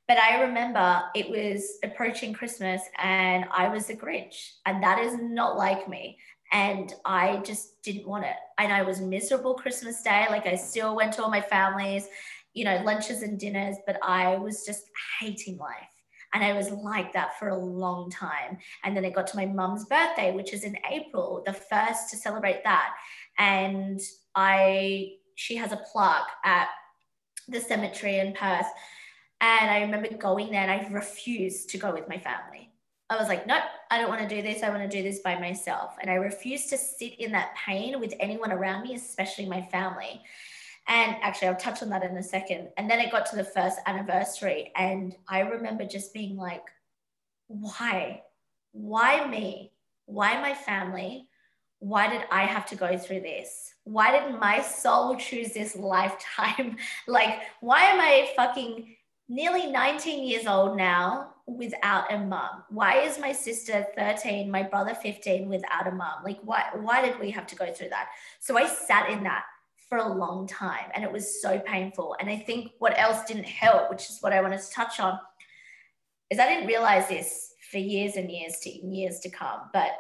But 0.08 0.18
I 0.18 0.42
remember 0.42 1.04
it 1.16 1.30
was 1.30 1.78
approaching 1.84 2.34
Christmas 2.34 2.82
and 2.98 3.46
I 3.52 3.70
was 3.70 3.90
a 3.90 3.96
Grinch, 3.96 4.52
and 4.66 4.84
that 4.84 5.00
is 5.00 5.16
not 5.22 5.58
like 5.58 5.88
me. 5.88 6.18
And 6.54 6.94
I 7.06 7.38
just 7.38 7.82
didn't 7.82 8.08
want 8.08 8.26
it. 8.26 8.36
And 8.58 8.74
I 8.74 8.82
was 8.82 9.00
miserable 9.00 9.54
Christmas 9.54 10.02
Day. 10.02 10.26
Like 10.30 10.48
I 10.48 10.56
still 10.56 10.98
went 10.98 11.14
to 11.14 11.24
all 11.24 11.30
my 11.30 11.40
families 11.40 12.10
you 12.54 12.66
know, 12.66 12.82
lunches 12.84 13.22
and 13.22 13.40
dinners, 13.40 13.78
but 13.86 13.98
I 14.04 14.36
was 14.36 14.66
just 14.66 14.84
hating 15.20 15.58
life. 15.58 15.91
And 16.34 16.44
I 16.44 16.54
was 16.54 16.72
like 16.72 17.14
that 17.14 17.38
for 17.38 17.50
a 17.50 17.58
long 17.58 18.10
time. 18.10 18.58
And 18.84 18.96
then 18.96 19.04
it 19.04 19.14
got 19.14 19.28
to 19.28 19.38
my 19.38 19.46
mum's 19.46 19.86
birthday, 19.86 20.32
which 20.32 20.54
is 20.54 20.64
in 20.64 20.78
April, 20.90 21.44
the 21.46 21.54
first 21.54 22.10
to 22.12 22.18
celebrate 22.18 22.64
that. 22.64 22.94
And 23.38 24.00
I, 24.34 25.14
she 25.36 25.56
has 25.58 25.72
a 25.72 25.82
plaque 25.92 26.30
at 26.46 26.70
the 27.48 27.60
cemetery 27.60 28.20
in 28.20 28.34
Perth. 28.34 28.68
And 29.42 29.70
I 29.70 29.82
remember 29.82 30.16
going 30.16 30.52
there 30.52 30.62
and 30.62 30.72
I 30.72 30.88
refused 30.90 31.70
to 31.72 31.78
go 31.78 31.92
with 31.92 32.08
my 32.08 32.18
family. 32.18 32.72
I 33.10 33.18
was 33.18 33.28
like, 33.28 33.46
nope, 33.46 33.64
I 33.90 34.00
don't 34.00 34.10
want 34.10 34.22
to 34.22 34.36
do 34.36 34.42
this. 34.42 34.64
I 34.64 34.70
want 34.70 34.90
to 34.90 34.98
do 34.98 35.04
this 35.04 35.20
by 35.20 35.38
myself. 35.38 35.96
And 36.00 36.10
I 36.10 36.14
refused 36.14 36.70
to 36.70 36.78
sit 36.78 37.20
in 37.20 37.34
that 37.34 37.54
pain 37.56 38.00
with 38.00 38.14
anyone 38.22 38.54
around 38.54 38.84
me, 38.84 38.96
especially 38.96 39.48
my 39.48 39.64
family. 39.64 40.22
And 40.88 41.16
actually, 41.22 41.50
I'll 41.50 41.56
touch 41.56 41.82
on 41.82 41.90
that 41.90 42.04
in 42.04 42.18
a 42.18 42.24
second. 42.24 42.70
And 42.78 42.90
then 42.90 43.00
it 43.00 43.12
got 43.12 43.26
to 43.28 43.36
the 43.36 43.44
first 43.44 43.80
anniversary. 43.86 44.72
And 44.76 45.16
I 45.28 45.42
remember 45.42 45.86
just 45.86 46.14
being 46.14 46.36
like, 46.36 46.66
why? 47.48 48.24
Why 48.72 49.28
me? 49.28 49.72
Why 50.06 50.40
my 50.42 50.54
family? 50.54 51.28
Why 51.80 52.10
did 52.10 52.24
I 52.32 52.46
have 52.46 52.66
to 52.68 52.76
go 52.76 52.98
through 52.98 53.22
this? 53.22 53.74
Why 53.84 54.12
did 54.12 54.40
my 54.40 54.62
soul 54.62 55.16
choose 55.16 55.54
this 55.54 55.76
lifetime? 55.76 56.78
like, 57.08 57.42
why 57.60 57.84
am 57.84 58.00
I 58.00 58.30
fucking 58.36 58.96
nearly 59.28 59.68
19 59.68 60.28
years 60.28 60.46
old 60.46 60.78
now 60.78 61.34
without 61.48 62.14
a 62.14 62.20
mom? 62.20 62.64
Why 62.70 63.00
is 63.00 63.18
my 63.18 63.32
sister 63.32 63.86
13, 63.96 64.52
my 64.52 64.64
brother 64.64 64.94
15 64.94 65.50
without 65.50 65.88
a 65.88 65.92
mom? 65.92 66.24
Like, 66.24 66.40
why, 66.44 66.66
why 66.76 67.04
did 67.04 67.20
we 67.20 67.32
have 67.32 67.48
to 67.48 67.56
go 67.56 67.72
through 67.74 67.90
that? 67.90 68.10
So 68.40 68.58
I 68.58 68.68
sat 68.68 69.10
in 69.10 69.24
that 69.24 69.44
for 69.92 69.98
a 69.98 70.08
long 70.08 70.48
time 70.48 70.90
and 70.94 71.04
it 71.04 71.12
was 71.12 71.42
so 71.42 71.60
painful. 71.60 72.16
And 72.22 72.30
I 72.30 72.38
think 72.38 72.72
what 72.80 72.98
else 72.98 73.26
didn't 73.26 73.44
help, 73.44 73.90
which 73.90 74.10
is 74.10 74.20
what 74.22 74.32
I 74.32 74.40
wanted 74.40 74.62
to 74.62 74.72
touch 74.72 75.02
on, 75.02 75.20
is 76.30 76.40
I 76.40 76.48
didn't 76.48 76.68
realize 76.68 77.10
this 77.10 77.56
for 77.70 77.78
years 77.78 78.16
and 78.16 78.32
years 78.32 78.60
to 78.62 78.70
years 78.70 79.20
to 79.20 79.30
come, 79.30 79.70
but 79.74 79.92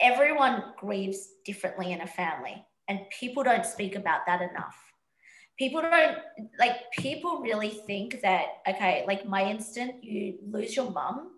everyone 0.00 0.64
grieves 0.76 1.34
differently 1.44 1.92
in 1.92 2.00
a 2.00 2.06
family 2.06 2.66
and 2.88 2.98
people 3.16 3.44
don't 3.44 3.64
speak 3.64 3.94
about 3.94 4.26
that 4.26 4.42
enough. 4.42 4.76
People 5.56 5.82
don't 5.82 6.18
like 6.58 6.90
people 6.98 7.38
really 7.40 7.70
think 7.70 8.20
that 8.22 8.46
okay, 8.68 9.04
like 9.06 9.24
my 9.24 9.48
instant 9.48 10.02
you 10.02 10.38
lose 10.50 10.74
your 10.74 10.90
mum 10.90 11.30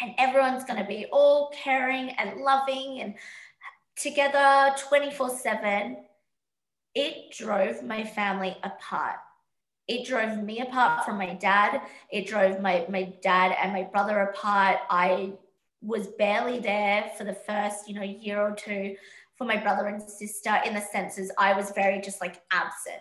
and 0.00 0.14
everyone's 0.16 0.64
going 0.64 0.80
to 0.80 0.88
be 0.88 1.04
all 1.12 1.52
caring 1.52 2.08
and 2.12 2.40
loving 2.40 3.02
and 3.02 3.14
together 3.96 4.74
24/7 4.88 5.96
it 6.94 7.32
drove 7.36 7.82
my 7.82 8.04
family 8.04 8.56
apart. 8.62 9.16
It 9.88 10.06
drove 10.06 10.42
me 10.42 10.60
apart 10.60 11.04
from 11.04 11.18
my 11.18 11.34
dad. 11.34 11.82
It 12.10 12.26
drove 12.26 12.60
my, 12.60 12.86
my 12.88 13.12
dad 13.22 13.56
and 13.60 13.72
my 13.72 13.82
brother 13.82 14.20
apart. 14.20 14.78
I 14.88 15.32
was 15.82 16.06
barely 16.06 16.60
there 16.60 17.10
for 17.16 17.24
the 17.24 17.34
first, 17.34 17.88
you 17.88 17.94
know, 17.94 18.02
year 18.02 18.40
or 18.40 18.54
two 18.54 18.96
for 19.36 19.44
my 19.46 19.56
brother 19.56 19.86
and 19.86 20.02
sister 20.02 20.60
in 20.66 20.74
the 20.74 20.80
senses 20.80 21.32
I 21.38 21.54
was 21.54 21.70
very 21.70 22.00
just 22.00 22.20
like 22.20 22.42
absent. 22.52 23.00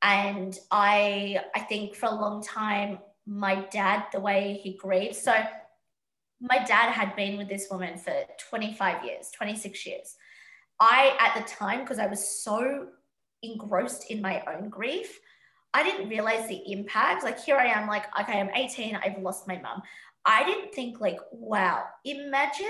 And 0.00 0.56
I 0.70 1.40
I 1.54 1.60
think 1.60 1.96
for 1.96 2.06
a 2.06 2.14
long 2.14 2.42
time, 2.42 3.00
my 3.26 3.66
dad, 3.70 4.04
the 4.12 4.20
way 4.20 4.60
he 4.62 4.74
grieved. 4.74 5.16
So 5.16 5.34
my 6.40 6.58
dad 6.64 6.92
had 6.92 7.16
been 7.16 7.36
with 7.36 7.48
this 7.48 7.66
woman 7.70 7.98
for 7.98 8.14
25 8.48 9.04
years, 9.04 9.30
26 9.36 9.86
years. 9.86 10.16
I, 10.80 11.16
at 11.18 11.34
the 11.34 11.48
time, 11.52 11.80
because 11.80 11.98
I 11.98 12.06
was 12.06 12.26
so 12.42 12.86
engrossed 13.42 14.10
in 14.10 14.20
my 14.20 14.42
own 14.46 14.68
grief, 14.68 15.18
I 15.74 15.82
didn't 15.82 16.08
realize 16.08 16.48
the 16.48 16.62
impact. 16.72 17.24
Like, 17.24 17.42
here 17.42 17.56
I 17.56 17.66
am, 17.66 17.88
like, 17.88 18.04
okay, 18.20 18.40
I'm 18.40 18.50
18, 18.54 18.96
I've 18.96 19.22
lost 19.22 19.46
my 19.46 19.58
mum. 19.58 19.82
I 20.24 20.44
didn't 20.44 20.74
think, 20.74 21.00
like, 21.00 21.18
wow, 21.32 21.84
imagine 22.04 22.66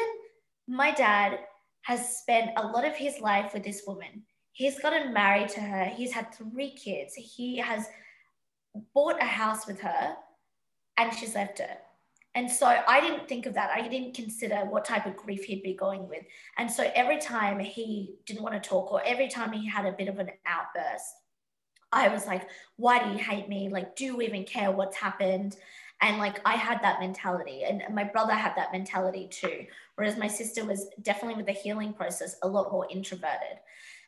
my 0.67 0.91
dad 0.91 1.39
has 1.83 2.19
spent 2.19 2.51
a 2.57 2.67
lot 2.67 2.85
of 2.85 2.97
his 2.97 3.21
life 3.21 3.55
with 3.55 3.65
this 3.65 3.83
woman. 3.87 4.25
He's 4.53 4.81
gotten 4.81 5.13
married 5.13 5.49
to 5.51 5.61
her, 5.61 5.85
he's 5.85 6.13
had 6.13 6.35
three 6.35 6.73
kids, 6.73 7.15
he 7.15 7.59
has 7.59 7.87
bought 8.95 9.23
a 9.23 9.27
house 9.27 9.67
with 9.67 9.81
her, 9.81 10.15
and 10.97 11.15
she's 11.15 11.35
left 11.35 11.61
her 11.61 11.77
and 12.39 12.49
so 12.49 12.67
I 12.87 13.01
didn't 13.01 13.27
think 13.27 13.47
of 13.47 13.55
that. 13.55 13.73
I 13.75 13.89
didn't 13.89 14.15
consider 14.15 14.59
what 14.59 14.85
type 14.85 15.07
of 15.07 15.17
grief 15.17 15.43
he'd 15.43 15.65
be 15.65 15.75
going 15.75 16.09
with. 16.09 16.23
And 16.57 16.71
so 16.71 16.89
every 16.95 17.19
time 17.19 17.59
he 17.59 18.15
didn't 18.27 18.45
want 18.45 18.55
to 18.55 18.69
talk 18.69 18.93
or 18.93 19.03
every 19.05 19.27
time 19.27 19.51
he 19.51 19.69
had 19.69 19.87
a 19.87 19.91
bit 19.91 20.07
of 20.07 20.21
an 20.21 20.31
outburst, 20.47 21.15
I 21.91 22.07
was 22.07 22.27
like, 22.27 22.49
why 22.77 23.03
do 23.03 23.11
you 23.11 23.19
hate 23.19 23.49
me? 23.49 23.71
Like, 23.71 23.97
do 23.97 24.05
you 24.05 24.23
even 24.23 24.45
care 24.45 24.71
what's 24.71 24.97
happened? 24.97 25.57
And 26.01 26.19
like, 26.19 26.41
I 26.45 26.55
had 26.55 26.81
that 26.83 27.01
mentality, 27.01 27.65
and 27.65 27.83
my 27.93 28.05
brother 28.05 28.35
had 28.35 28.55
that 28.55 28.71
mentality 28.71 29.27
too. 29.29 29.67
Whereas 29.97 30.17
my 30.17 30.29
sister 30.29 30.65
was 30.65 30.87
definitely 31.03 31.39
with 31.39 31.47
the 31.47 31.61
healing 31.61 31.93
process 31.93 32.37
a 32.45 32.49
lot 32.49 32.71
more 32.71 32.87
introverted. 32.89 33.59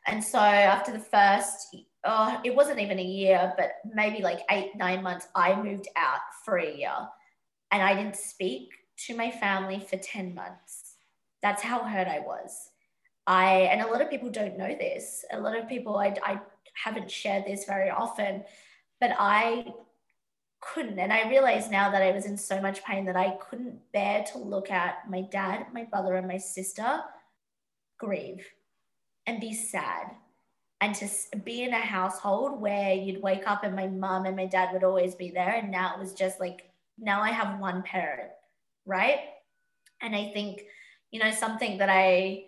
And 0.06 0.22
so 0.22 0.38
after 0.38 0.92
the 0.92 1.00
first, 1.00 1.74
oh, 2.04 2.40
it 2.44 2.54
wasn't 2.54 2.78
even 2.78 3.00
a 3.00 3.02
year, 3.02 3.52
but 3.56 3.72
maybe 3.92 4.22
like 4.22 4.42
eight, 4.52 4.76
nine 4.76 5.02
months, 5.02 5.26
I 5.34 5.60
moved 5.60 5.88
out 5.96 6.20
for 6.44 6.58
a 6.58 6.76
year 6.76 7.08
and 7.70 7.82
I 7.82 7.94
didn't 7.94 8.16
speak 8.16 8.70
to 9.06 9.16
my 9.16 9.30
family 9.30 9.80
for 9.80 9.96
10 9.96 10.34
months. 10.34 10.94
That's 11.42 11.62
how 11.62 11.84
hurt 11.84 12.08
I 12.08 12.20
was. 12.20 12.70
I, 13.26 13.68
and 13.70 13.80
a 13.80 13.86
lot 13.86 14.02
of 14.02 14.10
people 14.10 14.30
don't 14.30 14.58
know 14.58 14.68
this. 14.68 15.24
A 15.32 15.40
lot 15.40 15.56
of 15.56 15.68
people, 15.68 15.96
I, 15.96 16.14
I 16.24 16.40
haven't 16.74 17.10
shared 17.10 17.44
this 17.46 17.64
very 17.64 17.90
often, 17.90 18.44
but 19.00 19.12
I 19.18 19.72
couldn't. 20.60 20.98
And 20.98 21.12
I 21.12 21.28
realized 21.28 21.70
now 21.70 21.90
that 21.90 22.02
I 22.02 22.12
was 22.12 22.26
in 22.26 22.36
so 22.36 22.60
much 22.60 22.84
pain 22.84 23.06
that 23.06 23.16
I 23.16 23.36
couldn't 23.40 23.80
bear 23.92 24.24
to 24.32 24.38
look 24.38 24.70
at 24.70 25.08
my 25.08 25.22
dad, 25.22 25.66
my 25.72 25.84
brother, 25.84 26.16
and 26.16 26.28
my 26.28 26.38
sister 26.38 27.00
grieve 27.98 28.46
and 29.26 29.40
be 29.40 29.54
sad. 29.54 30.12
And 30.82 30.94
to 30.94 31.08
be 31.44 31.62
in 31.62 31.74
a 31.74 31.78
household 31.78 32.60
where 32.60 32.94
you'd 32.94 33.22
wake 33.22 33.46
up 33.46 33.64
and 33.64 33.76
my 33.76 33.86
mom 33.86 34.24
and 34.24 34.34
my 34.34 34.46
dad 34.46 34.72
would 34.72 34.82
always 34.82 35.14
be 35.14 35.30
there. 35.30 35.50
And 35.50 35.70
now 35.70 35.94
it 35.94 36.00
was 36.00 36.14
just 36.14 36.40
like 36.40 36.69
now 37.00 37.22
I 37.22 37.30
have 37.30 37.58
one 37.58 37.82
parent, 37.82 38.30
right? 38.86 39.20
And 40.02 40.14
I 40.14 40.30
think, 40.32 40.62
you 41.10 41.20
know, 41.20 41.30
something 41.30 41.78
that 41.78 41.88
I 41.88 42.44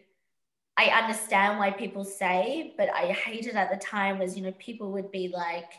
I 0.76 0.86
understand 0.86 1.59
why 1.59 1.70
people 1.70 2.05
say, 2.05 2.74
but 2.78 2.88
I 2.88 3.12
hated 3.12 3.57
at 3.57 3.70
the 3.70 3.76
time 3.76 4.18
was, 4.18 4.36
you 4.36 4.42
know, 4.42 4.53
people 4.53 4.90
would 4.92 5.11
be 5.11 5.28
like, 5.28 5.70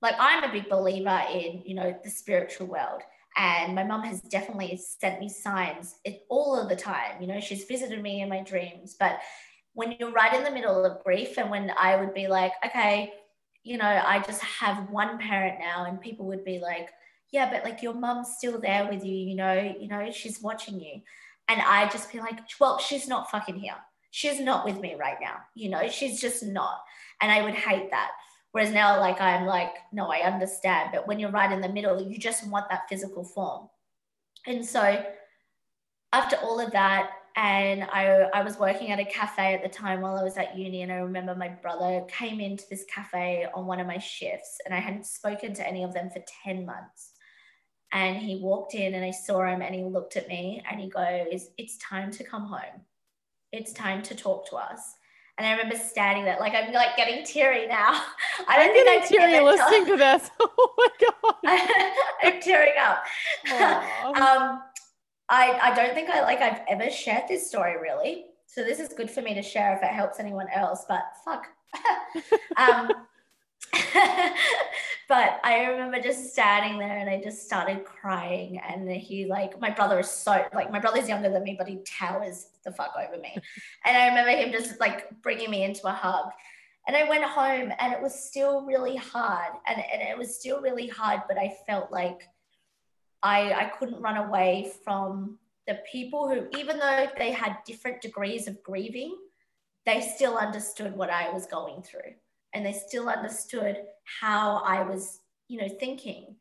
like 0.00 0.14
I'm 0.18 0.42
a 0.42 0.52
big 0.52 0.70
believer 0.70 1.22
in, 1.32 1.62
you 1.66 1.74
know, 1.74 1.94
the 2.02 2.10
spiritual 2.10 2.66
world. 2.66 3.02
And 3.36 3.74
my 3.74 3.84
mom 3.84 4.02
has 4.04 4.20
definitely 4.20 4.76
sent 4.76 5.20
me 5.20 5.28
signs 5.28 5.96
all 6.28 6.58
of 6.58 6.68
the 6.68 6.76
time. 6.76 7.20
You 7.20 7.26
know, 7.26 7.40
she's 7.40 7.64
visited 7.64 8.02
me 8.02 8.22
in 8.22 8.28
my 8.28 8.42
dreams. 8.42 8.96
But 8.98 9.20
when 9.74 9.96
you're 9.98 10.10
right 10.12 10.34
in 10.34 10.44
the 10.44 10.50
middle 10.50 10.84
of 10.84 11.02
grief, 11.02 11.38
and 11.38 11.50
when 11.50 11.72
I 11.78 11.96
would 11.96 12.12
be 12.12 12.26
like, 12.26 12.52
okay, 12.64 13.12
you 13.64 13.78
know, 13.78 14.02
I 14.04 14.18
just 14.20 14.42
have 14.42 14.90
one 14.90 15.18
parent 15.18 15.58
now, 15.60 15.86
and 15.86 16.00
people 16.00 16.26
would 16.26 16.44
be 16.44 16.58
like, 16.58 16.90
yeah, 17.32 17.50
but 17.50 17.64
like 17.64 17.82
your 17.82 17.94
mum's 17.94 18.34
still 18.36 18.60
there 18.60 18.86
with 18.88 19.04
you, 19.04 19.14
you 19.14 19.34
know, 19.34 19.74
you 19.80 19.88
know, 19.88 20.10
she's 20.12 20.42
watching 20.42 20.78
you. 20.78 21.00
And 21.48 21.60
I 21.60 21.88
just 21.88 22.12
be 22.12 22.20
like, 22.20 22.38
well, 22.60 22.78
she's 22.78 23.08
not 23.08 23.30
fucking 23.30 23.56
here. 23.56 23.74
She's 24.10 24.38
not 24.38 24.64
with 24.66 24.78
me 24.78 24.94
right 25.00 25.16
now. 25.20 25.38
You 25.54 25.70
know, 25.70 25.88
she's 25.88 26.20
just 26.20 26.42
not. 26.44 26.82
And 27.20 27.32
I 27.32 27.42
would 27.42 27.54
hate 27.54 27.90
that. 27.90 28.10
Whereas 28.52 28.70
now, 28.70 29.00
like, 29.00 29.20
I'm 29.20 29.46
like, 29.46 29.72
no, 29.92 30.08
I 30.08 30.18
understand. 30.18 30.90
But 30.92 31.08
when 31.08 31.18
you're 31.18 31.30
right 31.30 31.50
in 31.50 31.62
the 31.62 31.70
middle, 31.70 32.00
you 32.02 32.18
just 32.18 32.46
want 32.46 32.68
that 32.68 32.82
physical 32.88 33.24
form. 33.24 33.68
And 34.46 34.64
so 34.64 35.02
after 36.12 36.36
all 36.36 36.60
of 36.60 36.70
that, 36.72 37.10
and 37.34 37.84
I, 37.84 38.28
I 38.34 38.42
was 38.42 38.58
working 38.58 38.90
at 38.90 38.98
a 38.98 39.06
cafe 39.06 39.54
at 39.54 39.62
the 39.62 39.68
time 39.70 40.02
while 40.02 40.16
I 40.16 40.22
was 40.22 40.36
at 40.36 40.56
uni. 40.56 40.82
And 40.82 40.92
I 40.92 40.96
remember 40.96 41.34
my 41.34 41.48
brother 41.48 42.04
came 42.08 42.40
into 42.40 42.64
this 42.68 42.84
cafe 42.94 43.46
on 43.54 43.64
one 43.64 43.80
of 43.80 43.86
my 43.86 43.96
shifts, 43.96 44.58
and 44.66 44.74
I 44.74 44.80
hadn't 44.80 45.06
spoken 45.06 45.54
to 45.54 45.66
any 45.66 45.82
of 45.82 45.94
them 45.94 46.10
for 46.10 46.22
10 46.44 46.66
months. 46.66 47.11
And 47.92 48.16
he 48.16 48.36
walked 48.36 48.74
in 48.74 48.94
and 48.94 49.04
I 49.04 49.10
saw 49.10 49.44
him 49.44 49.60
and 49.60 49.74
he 49.74 49.82
looked 49.84 50.16
at 50.16 50.28
me 50.28 50.62
and 50.70 50.80
he 50.80 50.88
goes, 50.88 51.50
It's 51.58 51.76
time 51.78 52.10
to 52.12 52.24
come 52.24 52.46
home. 52.46 52.80
It's 53.52 53.72
time 53.72 54.02
to 54.04 54.14
talk 54.14 54.48
to 54.48 54.56
us. 54.56 54.96
And 55.38 55.46
I 55.46 55.52
remember 55.52 55.76
standing 55.76 56.24
there, 56.24 56.36
like 56.40 56.54
I'm 56.54 56.72
like 56.72 56.96
getting 56.96 57.24
teary 57.24 57.66
now. 57.66 58.02
I 58.48 58.56
don't 58.56 58.68
I'm 58.68 58.72
think 58.72 58.86
getting 58.86 59.02
I 59.02 59.06
teary 59.06 59.40
listening 59.44 59.86
to 59.86 59.96
this. 59.96 60.30
Oh 60.40 60.74
my 60.78 60.88
god, 61.00 61.34
I'm 62.34 62.40
tearing 62.40 62.74
up. 62.78 63.04
um, 64.16 64.62
I 65.28 65.58
I 65.62 65.74
don't 65.74 65.94
think 65.94 66.10
I 66.10 66.22
like 66.22 66.40
I've 66.40 66.60
ever 66.68 66.90
shared 66.90 67.24
this 67.28 67.48
story 67.48 67.80
really. 67.80 68.26
So 68.46 68.62
this 68.62 68.80
is 68.80 68.90
good 68.90 69.10
for 69.10 69.22
me 69.22 69.34
to 69.34 69.42
share 69.42 69.74
if 69.76 69.82
it 69.82 69.88
helps 69.90 70.20
anyone 70.20 70.46
else. 70.54 70.84
But 70.88 71.02
fuck. 71.24 71.46
um, 72.56 72.90
but 75.08 75.40
I 75.44 75.64
remember 75.66 76.00
just 76.00 76.32
standing 76.32 76.78
there 76.78 76.98
and 76.98 77.08
I 77.08 77.20
just 77.22 77.44
started 77.44 77.84
crying. 77.84 78.58
And 78.58 78.90
he, 78.90 79.26
like, 79.26 79.60
my 79.60 79.70
brother 79.70 80.00
is 80.00 80.10
so, 80.10 80.44
like, 80.54 80.70
my 80.70 80.78
brother's 80.78 81.08
younger 81.08 81.30
than 81.30 81.42
me, 81.42 81.54
but 81.58 81.68
he 81.68 81.82
towers 81.84 82.48
the 82.64 82.72
fuck 82.72 82.92
over 82.96 83.20
me. 83.20 83.36
and 83.84 83.96
I 83.96 84.08
remember 84.08 84.30
him 84.30 84.52
just 84.52 84.78
like 84.80 85.08
bringing 85.22 85.50
me 85.50 85.64
into 85.64 85.86
a 85.86 85.92
hug. 85.92 86.30
And 86.86 86.96
I 86.96 87.08
went 87.08 87.24
home 87.24 87.72
and 87.78 87.92
it 87.92 88.02
was 88.02 88.14
still 88.14 88.64
really 88.64 88.96
hard. 88.96 89.52
And, 89.66 89.78
and 89.92 90.02
it 90.02 90.16
was 90.18 90.36
still 90.36 90.60
really 90.60 90.88
hard, 90.88 91.22
but 91.28 91.38
I 91.38 91.54
felt 91.66 91.92
like 91.92 92.28
I, 93.22 93.52
I 93.52 93.64
couldn't 93.78 94.00
run 94.00 94.16
away 94.16 94.72
from 94.84 95.38
the 95.66 95.78
people 95.90 96.28
who, 96.28 96.48
even 96.58 96.78
though 96.78 97.06
they 97.16 97.30
had 97.30 97.58
different 97.64 98.00
degrees 98.00 98.48
of 98.48 98.62
grieving, 98.64 99.16
they 99.86 100.00
still 100.00 100.36
understood 100.36 100.96
what 100.96 101.10
I 101.10 101.30
was 101.30 101.46
going 101.46 101.82
through 101.82 102.14
and 102.54 102.64
they 102.64 102.72
still 102.72 103.08
understood 103.08 103.78
how 104.20 104.62
I 104.64 104.82
was, 104.82 105.20
you 105.48 105.60
know, 105.60 105.68
thinking. 105.68 106.36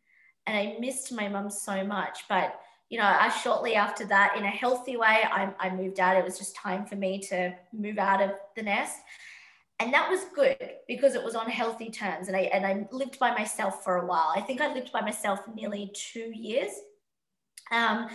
And 0.46 0.58
I 0.58 0.78
missed 0.80 1.12
my 1.14 1.28
mum 1.28 1.50
so 1.50 1.86
much. 1.86 2.26
But, 2.28 2.60
you 2.90 2.98
know, 2.98 3.06
I 3.06 3.30
shortly 3.30 3.76
after 3.76 4.06
that, 4.06 4.36
in 4.38 4.44
a 4.44 4.50
healthy 4.50 4.98
way, 4.98 5.24
I, 5.24 5.54
I 5.60 5.70
moved 5.70 6.00
out. 6.00 6.18
It 6.18 6.24
was 6.24 6.38
just 6.38 6.56
time 6.56 6.86
for 6.86 6.96
me 6.96 7.20
to 7.30 7.54
move 7.74 7.98
out 7.98 8.22
of 8.22 8.32
the 8.56 8.64
nest. 8.64 8.98
And 9.80 9.94
that 9.94 10.10
was 10.10 10.22
good 10.36 10.58
because 10.88 11.16
it 11.16 11.24
was 11.24 11.36
on 11.36 11.50
healthy 11.50 11.90
terms. 11.90 12.28
And 12.28 12.38
I 12.38 12.42
and 12.42 12.66
I 12.66 12.88
lived 12.92 13.18
by 13.18 13.32
myself 13.32 13.84
for 13.84 13.98
a 13.98 14.06
while. 14.06 14.32
I 14.36 14.42
think 14.42 14.62
I 14.62 14.72
lived 14.72 14.92
by 14.92 15.02
myself 15.02 15.40
nearly 15.56 15.92
two 15.96 16.32
years. 16.36 16.72
Um, 17.72 18.10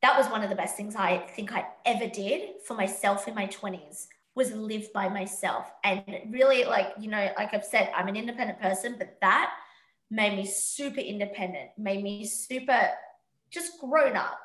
that 0.00 0.18
was 0.18 0.26
one 0.28 0.42
of 0.42 0.50
the 0.50 0.56
best 0.56 0.76
things 0.76 0.96
I 0.96 1.18
think 1.18 1.52
I 1.52 1.66
ever 1.86 2.08
did 2.08 2.62
for 2.66 2.74
myself 2.74 3.28
in 3.28 3.34
my 3.34 3.46
20s 3.46 4.06
was 4.34 4.52
live 4.52 4.92
by 4.92 5.08
myself. 5.08 5.70
And 5.84 6.02
really, 6.30 6.64
like, 6.64 6.94
you 6.98 7.10
know, 7.10 7.28
like 7.36 7.52
I've 7.52 7.64
said, 7.64 7.90
I'm 7.94 8.08
an 8.08 8.16
independent 8.16 8.60
person, 8.60 8.96
but 8.98 9.18
that 9.20 9.52
made 10.10 10.36
me 10.36 10.46
super 10.46 11.00
independent, 11.00 11.70
made 11.78 12.02
me 12.02 12.24
super 12.26 12.88
just 13.50 13.78
grown 13.80 14.16
up. 14.16 14.38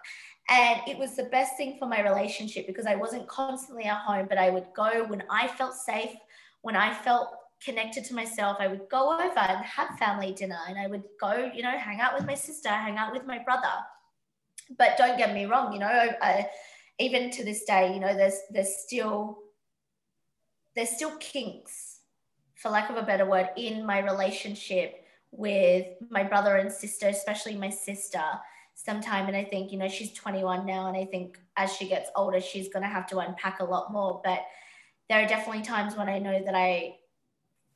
And 0.49 0.81
it 0.87 0.97
was 0.97 1.15
the 1.15 1.25
best 1.25 1.57
thing 1.57 1.77
for 1.77 1.87
my 1.87 2.01
relationship 2.01 2.67
because 2.67 2.85
I 2.85 2.95
wasn't 2.95 3.27
constantly 3.27 3.83
at 3.83 3.97
home, 3.97 4.27
but 4.29 4.37
I 4.37 4.49
would 4.49 4.67
go 4.75 5.05
when 5.05 5.23
I 5.29 5.47
felt 5.47 5.73
safe, 5.73 6.11
when 6.61 6.75
I 6.75 6.93
felt 6.93 7.29
connected 7.63 8.05
to 8.05 8.15
myself, 8.15 8.57
I 8.59 8.67
would 8.67 8.87
go 8.89 9.13
over 9.13 9.39
and 9.39 9.65
have 9.65 9.97
family 9.97 10.33
dinner 10.33 10.59
and 10.67 10.77
I 10.77 10.87
would 10.87 11.03
go, 11.19 11.51
you 11.53 11.63
know, 11.63 11.77
hang 11.77 11.99
out 11.99 12.13
with 12.13 12.25
my 12.25 12.35
sister, 12.35 12.69
hang 12.69 12.97
out 12.97 13.11
with 13.11 13.25
my 13.25 13.39
brother. 13.39 13.71
But 14.77 14.97
don't 14.97 15.17
get 15.17 15.33
me 15.33 15.45
wrong, 15.45 15.73
you 15.73 15.79
know, 15.79 16.09
I, 16.21 16.47
even 16.99 17.29
to 17.31 17.43
this 17.43 17.63
day, 17.63 17.93
you 17.93 17.99
know, 17.99 18.15
there's 18.15 18.39
there's 18.49 18.73
still 18.85 19.37
there's 20.77 20.91
still 20.91 21.17
kinks, 21.17 22.01
for 22.55 22.69
lack 22.69 22.89
of 22.89 22.97
a 22.97 23.01
better 23.01 23.25
word, 23.25 23.49
in 23.57 23.85
my 23.85 23.99
relationship 23.99 25.03
with 25.31 25.87
my 26.09 26.23
brother 26.23 26.55
and 26.55 26.71
sister, 26.71 27.07
especially 27.07 27.55
my 27.55 27.69
sister 27.69 28.21
sometime. 28.75 29.27
And 29.27 29.35
I 29.35 29.43
think, 29.43 29.71
you 29.71 29.79
know, 29.79 29.89
she's 29.89 30.13
21 30.13 30.65
now. 30.65 30.87
And 30.87 30.95
I 30.95 31.05
think 31.05 31.39
as 31.57 31.73
she 31.73 31.89
gets 31.89 32.11
older, 32.15 32.39
she's 32.39 32.69
going 32.69 32.83
to 32.83 32.89
have 32.89 33.07
to 33.07 33.17
unpack 33.17 33.59
a 33.59 33.65
lot 33.65 33.91
more. 33.91 34.21
But 34.23 34.41
there 35.09 35.23
are 35.23 35.27
definitely 35.27 35.63
times 35.63 35.95
when 35.95 36.07
I 36.09 36.19
know 36.19 36.43
that 36.43 36.55
I 36.55 36.97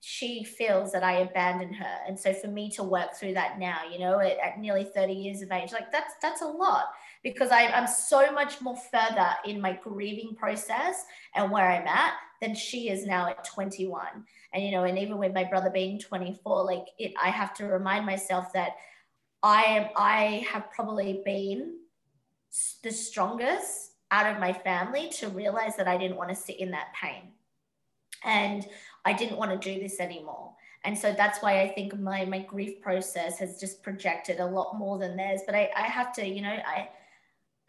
she 0.03 0.43
feels 0.43 0.91
that 0.91 1.03
I 1.03 1.19
abandon 1.19 1.73
her. 1.73 1.97
And 2.07 2.19
so 2.19 2.33
for 2.33 2.47
me 2.47 2.71
to 2.71 2.83
work 2.83 3.13
through 3.13 3.35
that 3.35 3.59
now, 3.59 3.81
you 3.91 3.99
know, 3.99 4.19
at, 4.19 4.37
at 4.39 4.59
nearly 4.59 4.83
30 4.83 5.13
years 5.13 5.43
of 5.43 5.51
age, 5.51 5.71
like 5.71 5.91
that's 5.91 6.15
that's 6.21 6.41
a 6.41 6.47
lot 6.47 6.85
because 7.23 7.51
I, 7.51 7.67
I'm 7.67 7.87
so 7.87 8.31
much 8.31 8.61
more 8.61 8.75
further 8.75 9.29
in 9.45 9.61
my 9.61 9.73
grieving 9.73 10.35
process 10.35 11.05
and 11.35 11.51
where 11.51 11.69
I'm 11.69 11.87
at 11.87 12.13
than 12.41 12.55
she 12.55 12.89
is 12.89 13.05
now 13.05 13.27
at 13.27 13.43
21. 13.45 14.25
And 14.53 14.63
you 14.63 14.71
know, 14.71 14.83
and 14.83 14.97
even 14.97 15.17
with 15.17 15.33
my 15.33 15.43
brother 15.43 15.69
being 15.69 15.99
24, 15.99 16.63
like 16.65 16.87
it 16.97 17.13
I 17.21 17.29
have 17.29 17.53
to 17.55 17.65
remind 17.65 18.05
myself 18.05 18.51
that 18.53 18.71
I 19.43 19.63
am 19.63 19.89
I 19.95 20.45
have 20.49 20.71
probably 20.71 21.21
been 21.23 21.77
the 22.83 22.91
strongest 22.91 23.93
out 24.09 24.29
of 24.29 24.41
my 24.41 24.51
family 24.51 25.07
to 25.09 25.29
realize 25.29 25.77
that 25.77 25.87
I 25.87 25.97
didn't 25.97 26.17
want 26.17 26.29
to 26.29 26.35
sit 26.35 26.59
in 26.59 26.71
that 26.71 26.93
pain. 26.99 27.31
And 28.23 28.67
I 29.05 29.13
didn't 29.13 29.37
want 29.37 29.59
to 29.59 29.73
do 29.73 29.79
this 29.79 29.99
anymore. 29.99 30.53
And 30.83 30.97
so 30.97 31.13
that's 31.13 31.41
why 31.41 31.61
I 31.61 31.69
think 31.69 31.97
my 31.99 32.25
my 32.25 32.39
grief 32.39 32.81
process 32.81 33.37
has 33.39 33.59
just 33.59 33.83
projected 33.83 34.39
a 34.39 34.45
lot 34.45 34.77
more 34.77 34.97
than 34.97 35.15
theirs. 35.15 35.41
But 35.45 35.55
I, 35.55 35.69
I 35.75 35.83
have 35.83 36.11
to, 36.13 36.27
you 36.27 36.41
know, 36.41 36.57
I 36.65 36.89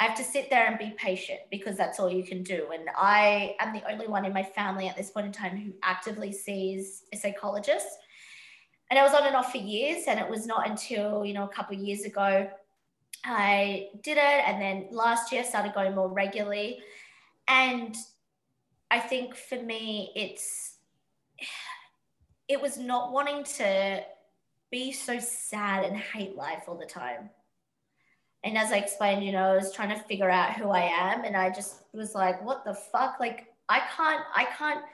I 0.02 0.06
have 0.06 0.16
to 0.16 0.24
sit 0.24 0.50
there 0.50 0.66
and 0.66 0.76
be 0.80 0.90
patient 0.96 1.38
because 1.48 1.76
that's 1.76 2.00
all 2.00 2.10
you 2.10 2.24
can 2.24 2.42
do. 2.42 2.66
And 2.74 2.88
I 2.98 3.54
am 3.60 3.72
the 3.72 3.88
only 3.88 4.08
one 4.08 4.24
in 4.24 4.32
my 4.32 4.42
family 4.42 4.88
at 4.88 4.96
this 4.96 5.10
point 5.10 5.26
in 5.26 5.32
time 5.32 5.56
who 5.56 5.72
actively 5.84 6.32
sees 6.32 7.04
a 7.12 7.16
psychologist. 7.16 7.86
And 8.90 8.98
I 8.98 9.04
was 9.04 9.14
on 9.14 9.24
and 9.24 9.36
off 9.36 9.52
for 9.52 9.58
years, 9.58 10.06
and 10.08 10.18
it 10.18 10.28
was 10.28 10.44
not 10.44 10.68
until 10.68 11.24
you 11.24 11.34
know 11.34 11.44
a 11.44 11.48
couple 11.48 11.76
of 11.76 11.82
years 11.82 12.02
ago 12.02 12.50
I 13.24 13.90
did 14.02 14.16
it, 14.16 14.42
and 14.48 14.60
then 14.60 14.88
last 14.90 15.30
year 15.30 15.44
started 15.44 15.72
going 15.72 15.94
more 15.94 16.08
regularly. 16.08 16.80
And 17.46 17.94
I 18.90 18.98
think 18.98 19.36
for 19.36 19.62
me, 19.62 20.10
it's 20.16 20.78
it 22.48 22.60
was 22.60 22.76
not 22.76 23.12
wanting 23.12 23.44
to 23.44 24.02
be 24.72 24.90
so 24.90 25.20
sad 25.20 25.84
and 25.84 25.96
hate 25.96 26.34
life 26.34 26.64
all 26.66 26.76
the 26.76 26.86
time. 26.86 27.30
And 28.44 28.58
as 28.58 28.72
I 28.72 28.78
explained, 28.78 29.24
you 29.24 29.32
know, 29.32 29.52
I 29.52 29.56
was 29.56 29.72
trying 29.72 29.90
to 29.90 30.02
figure 30.04 30.30
out 30.30 30.54
who 30.54 30.70
I 30.70 30.80
am, 30.80 31.24
and 31.24 31.36
I 31.36 31.50
just 31.50 31.84
was 31.92 32.14
like, 32.14 32.44
what 32.44 32.64
the 32.64 32.74
fuck? 32.74 33.20
Like, 33.20 33.46
I 33.68 33.80
can't, 33.96 34.22
I 34.34 34.44
can't 34.56 34.84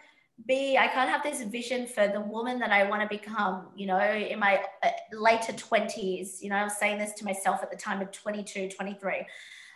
be, 0.46 0.76
I 0.76 0.86
can't 0.88 1.10
have 1.10 1.22
this 1.22 1.42
vision 1.42 1.86
for 1.86 2.08
the 2.08 2.20
woman 2.20 2.58
that 2.60 2.70
I 2.70 2.88
want 2.88 3.02
to 3.02 3.08
become, 3.08 3.68
you 3.74 3.86
know, 3.86 3.98
in 3.98 4.38
my 4.38 4.62
uh, 4.82 4.90
later 5.12 5.52
20s. 5.52 6.42
You 6.42 6.50
know, 6.50 6.56
I 6.56 6.64
was 6.64 6.76
saying 6.76 6.98
this 6.98 7.12
to 7.14 7.24
myself 7.24 7.62
at 7.62 7.70
the 7.70 7.76
time 7.76 8.00
of 8.00 8.12
22, 8.12 8.68
23. 8.68 9.26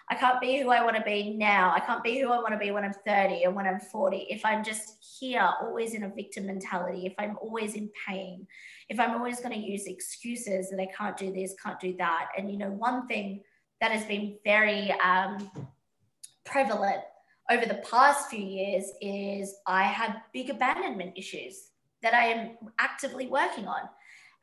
I 0.09 0.15
can't 0.15 0.41
be 0.41 0.61
who 0.61 0.71
I 0.71 0.85
want 0.85 0.97
to 0.97 1.03
be 1.03 1.31
now. 1.31 1.73
I 1.75 1.81
can't 1.81 2.03
be 2.05 2.21
who 2.21 2.31
I 2.31 2.37
want 2.37 2.53
to 2.53 2.59
be 2.59 2.71
when 2.71 2.85
I'm 2.85 2.93
30 2.93 3.45
and 3.45 3.55
when 3.55 3.67
I'm 3.67 3.81
40. 3.81 4.27
If 4.29 4.45
I'm 4.45 4.63
just 4.63 5.03
here, 5.19 5.49
always 5.63 5.95
in 5.95 6.03
a 6.03 6.09
victim 6.09 6.47
mentality, 6.47 7.07
if 7.07 7.15
I'm 7.19 7.39
always 7.41 7.75
in 7.75 7.89
pain, 8.07 8.47
if 8.89 9.01
I'm 9.01 9.13
always 9.13 9.41
going 9.41 9.55
to 9.55 9.59
use 9.59 9.87
excuses 9.87 10.71
that 10.71 10.81
I 10.81 10.89
can't 10.95 11.17
do 11.17 11.33
this, 11.33 11.55
can't 11.63 11.81
do 11.81 11.97
that. 11.99 12.29
And, 12.37 12.51
you 12.51 12.59
know, 12.59 12.71
one 12.71 13.07
thing 13.07 13.41
that 13.83 13.91
has 13.91 14.05
been 14.05 14.37
very 14.45 14.93
um, 15.05 15.51
prevalent 16.47 17.03
over 17.51 17.67
the 17.67 17.83
past 17.91 18.31
few 18.31 18.39
years 18.39 18.85
is 19.01 19.57
I 19.67 19.83
have 19.83 20.19
big 20.33 20.51
abandonment 20.51 21.15
issues 21.17 21.71
that 22.01 22.15
I 22.15 22.27
am 22.27 22.51
actively 22.79 23.27
working 23.27 23.67
on. 23.67 23.81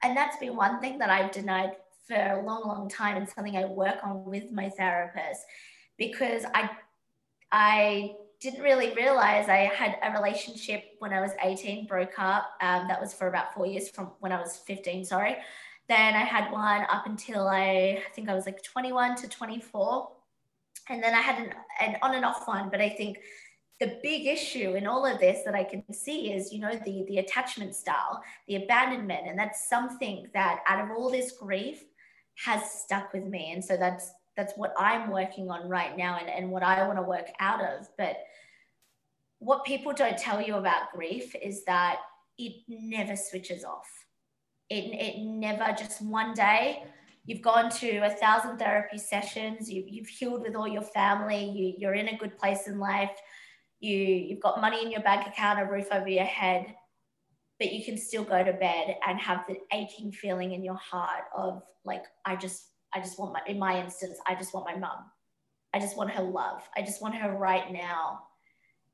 And 0.03 0.15
that's 0.15 0.35
been 0.37 0.57
one 0.57 0.81
thing 0.81 0.97
that 0.99 1.09
I've 1.09 1.31
denied 1.31 1.77
for 2.05 2.15
a 2.15 2.43
long, 2.45 2.67
long 2.67 2.89
time 2.89 3.15
and 3.15 3.29
something 3.29 3.55
I 3.55 3.63
work 3.63 3.99
on 4.03 4.25
with 4.25 4.51
my 4.51 4.69
therapist 4.69 5.41
because 5.97 6.43
I 6.53 6.69
I 7.51 8.15
didn't 8.41 8.61
really 8.61 8.93
realize 8.93 9.47
I 9.47 9.71
had 9.73 9.97
a 10.03 10.11
relationship 10.11 10.83
when 10.99 11.13
I 11.13 11.21
was 11.21 11.31
18, 11.41 11.87
broke 11.87 12.19
up. 12.19 12.51
Um, 12.61 12.87
that 12.89 12.99
was 12.99 13.13
for 13.13 13.27
about 13.27 13.53
four 13.53 13.65
years 13.65 13.89
from 13.89 14.11
when 14.19 14.31
I 14.31 14.39
was 14.39 14.57
15, 14.57 15.05
sorry. 15.05 15.37
Then 15.89 16.13
I 16.13 16.23
had 16.23 16.51
one 16.51 16.83
up 16.89 17.07
until 17.07 17.47
I, 17.47 18.03
I 18.07 18.11
think 18.13 18.29
I 18.29 18.35
was 18.35 18.45
like 18.45 18.63
21 18.63 19.15
to 19.17 19.27
24. 19.27 20.09
And 20.89 21.03
then 21.03 21.13
I 21.15 21.19
had 21.19 21.43
an, 21.43 21.53
an 21.81 21.97
on 22.03 22.15
and 22.15 22.23
off 22.23 22.47
one. 22.47 22.69
But 22.69 22.79
I 22.79 22.89
think 22.89 23.17
the 23.79 23.97
big 24.03 24.27
issue 24.27 24.75
in 24.75 24.85
all 24.85 25.05
of 25.05 25.19
this 25.19 25.43
that 25.45 25.55
I 25.55 25.63
can 25.63 25.83
see 25.91 26.31
is, 26.31 26.53
you 26.53 26.59
know, 26.59 26.79
the, 26.85 27.05
the 27.07 27.17
attachment 27.17 27.73
style, 27.75 28.21
the 28.47 28.57
abandonment. 28.57 29.27
And 29.27 29.37
that's 29.37 29.67
something 29.67 30.27
that 30.33 30.61
out 30.67 30.83
of 30.83 30.91
all 30.91 31.09
this 31.09 31.31
grief 31.31 31.83
has 32.45 32.69
stuck 32.69 33.11
with 33.11 33.25
me. 33.25 33.51
And 33.53 33.65
so 33.65 33.75
that's 33.75 34.11
that's 34.37 34.53
what 34.55 34.73
I'm 34.77 35.09
working 35.09 35.49
on 35.49 35.67
right 35.67 35.97
now 35.97 36.17
and, 36.17 36.29
and 36.29 36.49
what 36.49 36.63
I 36.63 36.87
want 36.87 36.97
to 36.97 37.03
work 37.03 37.27
out 37.41 37.61
of. 37.61 37.89
But 37.97 38.15
what 39.39 39.65
people 39.65 39.91
don't 39.91 40.17
tell 40.17 40.41
you 40.41 40.55
about 40.55 40.93
grief 40.93 41.35
is 41.35 41.65
that 41.65 41.97
it 42.37 42.53
never 42.69 43.17
switches 43.17 43.65
off. 43.65 43.98
It, 44.69 44.93
it 44.93 45.19
never 45.19 45.73
just 45.77 46.01
one 46.01 46.33
day 46.33 46.83
you've 47.25 47.41
gone 47.41 47.69
to 47.69 47.97
a 47.97 48.09
thousand 48.09 48.57
therapy 48.57 48.97
sessions, 48.97 49.69
you, 49.69 49.83
you've 49.87 50.07
healed 50.07 50.41
with 50.41 50.55
all 50.55 50.67
your 50.67 50.81
family, 50.81 51.43
you, 51.43 51.75
you're 51.77 51.93
in 51.93 52.07
a 52.07 52.17
good 52.17 52.37
place 52.37 52.67
in 52.67 52.79
life, 52.79 53.11
you, 53.79 53.95
you've 53.95 54.41
got 54.41 54.61
money 54.61 54.83
in 54.83 54.91
your 54.91 55.01
bank 55.01 55.27
account, 55.27 55.59
a 55.59 55.65
roof 55.65 55.87
over 55.91 56.07
your 56.07 56.25
head, 56.25 56.73
but 57.59 57.71
you 57.71 57.85
can 57.85 57.97
still 57.97 58.23
go 58.23 58.43
to 58.43 58.53
bed 58.53 58.95
and 59.07 59.19
have 59.19 59.43
the 59.47 59.57
aching 59.71 60.11
feeling 60.11 60.53
in 60.53 60.63
your 60.63 60.77
heart 60.77 61.25
of 61.35 61.61
like, 61.85 62.03
I 62.25 62.35
just, 62.35 62.69
I 62.95 62.99
just 62.99 63.19
want 63.19 63.33
my, 63.33 63.41
in 63.47 63.59
my 63.59 63.79
instance, 63.79 64.17
I 64.25 64.33
just 64.33 64.53
want 64.53 64.65
my 64.65 64.75
mum. 64.75 64.97
I 65.73 65.79
just 65.79 65.97
want 65.97 66.09
her 66.09 66.23
love. 66.23 66.67
I 66.75 66.81
just 66.81 66.99
want 66.99 67.13
her 67.13 67.37
right 67.37 67.71
now. 67.71 68.21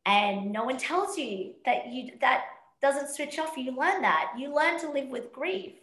And 0.06 0.52
no 0.52 0.66
one 0.66 0.78
tells 0.78 1.18
you 1.18 1.54
that 1.66 1.88
you, 1.88 2.12
that 2.20 2.44
doesn't 2.86 3.10
switch 3.10 3.40
off. 3.40 3.58
You 3.58 3.76
learn 3.76 4.04
that. 4.04 4.34
You 4.38 4.54
learn 4.54 4.80
to 4.82 4.92
live 4.92 5.10
with 5.10 5.34
grief. 5.34 5.74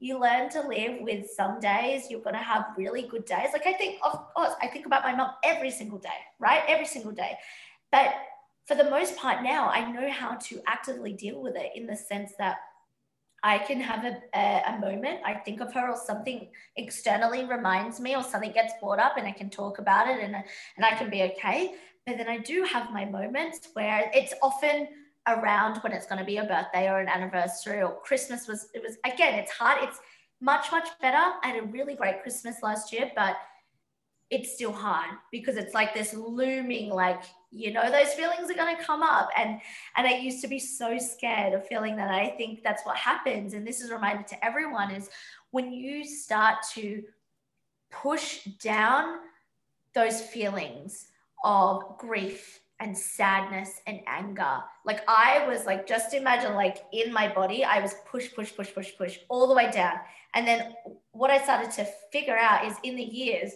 You 0.00 0.18
learn 0.18 0.50
to 0.50 0.66
live 0.66 1.00
with 1.00 1.30
some 1.30 1.60
days 1.60 2.10
you're 2.10 2.26
going 2.28 2.34
to 2.34 2.42
have 2.42 2.64
really 2.76 3.02
good 3.02 3.24
days. 3.24 3.50
Like 3.52 3.68
I 3.68 3.74
think, 3.74 4.00
of 4.02 4.34
course, 4.34 4.54
I 4.60 4.66
think 4.66 4.84
about 4.84 5.04
my 5.04 5.14
mom 5.14 5.30
every 5.44 5.70
single 5.70 5.98
day, 5.98 6.20
right? 6.40 6.62
Every 6.66 6.86
single 6.86 7.12
day. 7.12 7.38
But 7.92 8.14
for 8.66 8.74
the 8.74 8.90
most 8.90 9.16
part 9.16 9.44
now, 9.44 9.68
I 9.68 9.92
know 9.92 10.10
how 10.10 10.34
to 10.48 10.60
actively 10.66 11.12
deal 11.12 11.40
with 11.40 11.54
it 11.54 11.70
in 11.76 11.86
the 11.86 11.94
sense 11.94 12.32
that 12.38 12.56
I 13.44 13.58
can 13.58 13.80
have 13.80 14.04
a, 14.04 14.16
a, 14.34 14.74
a, 14.74 14.78
moment, 14.80 15.20
I 15.24 15.34
think 15.34 15.60
of 15.60 15.72
her, 15.72 15.88
or 15.90 15.96
something 15.96 16.48
externally 16.76 17.44
reminds 17.44 18.00
me, 18.00 18.16
or 18.16 18.22
something 18.22 18.52
gets 18.52 18.74
brought 18.80 18.98
up, 18.98 19.16
and 19.16 19.26
I 19.26 19.32
can 19.32 19.48
talk 19.50 19.78
about 19.78 20.08
it 20.08 20.22
and, 20.22 20.34
and 20.34 20.84
I 20.84 20.94
can 20.96 21.08
be 21.10 21.22
okay. 21.22 21.74
But 22.06 22.18
then 22.18 22.28
I 22.28 22.38
do 22.38 22.64
have 22.64 22.90
my 22.90 23.04
moments 23.04 23.68
where 23.74 24.10
it's 24.12 24.34
often 24.42 24.88
around 25.26 25.78
when 25.78 25.92
it's 25.92 26.06
going 26.06 26.18
to 26.18 26.24
be 26.24 26.38
a 26.38 26.44
birthday 26.44 26.88
or 26.88 26.98
an 27.00 27.08
anniversary 27.08 27.82
or 27.82 28.00
Christmas 28.00 28.48
was 28.48 28.68
it 28.74 28.82
was 28.82 28.96
again 29.04 29.38
it's 29.38 29.52
hard 29.52 29.78
it's 29.82 30.00
much 30.40 30.72
much 30.72 30.88
better. 31.00 31.16
I 31.42 31.48
had 31.48 31.62
a 31.62 31.66
really 31.66 31.94
great 31.94 32.22
Christmas 32.22 32.62
last 32.62 32.92
year 32.92 33.10
but 33.14 33.36
it's 34.30 34.54
still 34.54 34.72
hard 34.72 35.10
because 35.32 35.56
it's 35.56 35.74
like 35.74 35.92
this 35.92 36.14
looming 36.14 36.88
like 36.88 37.22
you 37.50 37.72
know 37.72 37.90
those 37.90 38.14
feelings 38.14 38.50
are 38.50 38.54
going 38.54 38.76
to 38.76 38.82
come 38.82 39.02
up. 39.02 39.28
And 39.36 39.60
and 39.96 40.06
I 40.06 40.16
used 40.16 40.40
to 40.42 40.48
be 40.48 40.58
so 40.58 40.98
scared 40.98 41.52
of 41.52 41.66
feeling 41.66 41.96
that. 41.96 42.10
I 42.10 42.28
think 42.30 42.62
that's 42.62 42.84
what 42.84 42.96
happens 42.96 43.54
and 43.54 43.66
this 43.66 43.80
is 43.80 43.90
a 43.90 43.94
reminder 43.94 44.22
to 44.22 44.44
everyone 44.44 44.90
is 44.90 45.10
when 45.50 45.72
you 45.72 46.04
start 46.04 46.58
to 46.74 47.02
push 47.90 48.44
down 48.62 49.18
those 49.94 50.20
feelings 50.22 51.08
of 51.44 51.98
grief 51.98 52.60
and 52.80 52.96
sadness 52.96 53.80
and 53.86 54.00
anger. 54.06 54.58
Like 54.84 55.02
I 55.06 55.46
was 55.46 55.66
like, 55.66 55.86
just 55.86 56.14
imagine 56.14 56.54
like 56.54 56.78
in 56.92 57.12
my 57.12 57.32
body, 57.32 57.64
I 57.64 57.80
was 57.80 57.94
push, 58.06 58.34
push, 58.34 58.54
push, 58.54 58.74
push, 58.74 58.96
push 58.96 59.18
all 59.28 59.46
the 59.46 59.54
way 59.54 59.70
down. 59.70 59.94
And 60.34 60.46
then 60.46 60.74
what 61.12 61.30
I 61.30 61.42
started 61.42 61.70
to 61.72 61.86
figure 62.10 62.36
out 62.36 62.66
is 62.66 62.76
in 62.82 62.96
the 62.96 63.02
years, 63.02 63.52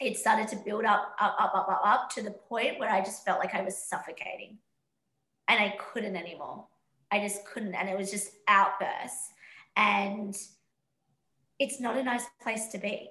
it 0.00 0.16
started 0.16 0.48
to 0.48 0.56
build 0.56 0.84
up, 0.84 1.14
up, 1.20 1.36
up, 1.38 1.52
up, 1.54 1.68
up, 1.68 1.80
up 1.84 2.10
to 2.10 2.22
the 2.22 2.30
point 2.30 2.78
where 2.78 2.90
I 2.90 3.00
just 3.00 3.24
felt 3.24 3.38
like 3.38 3.54
I 3.54 3.62
was 3.62 3.76
suffocating 3.76 4.58
and 5.48 5.60
I 5.60 5.74
couldn't 5.78 6.16
anymore. 6.16 6.66
I 7.10 7.20
just 7.20 7.44
couldn't. 7.44 7.74
And 7.74 7.88
it 7.88 7.96
was 7.96 8.10
just 8.10 8.32
outbursts. 8.48 9.30
And 9.76 10.36
it's 11.58 11.80
not 11.80 11.96
a 11.96 12.02
nice 12.02 12.24
place 12.42 12.68
to 12.68 12.78
be 12.78 13.10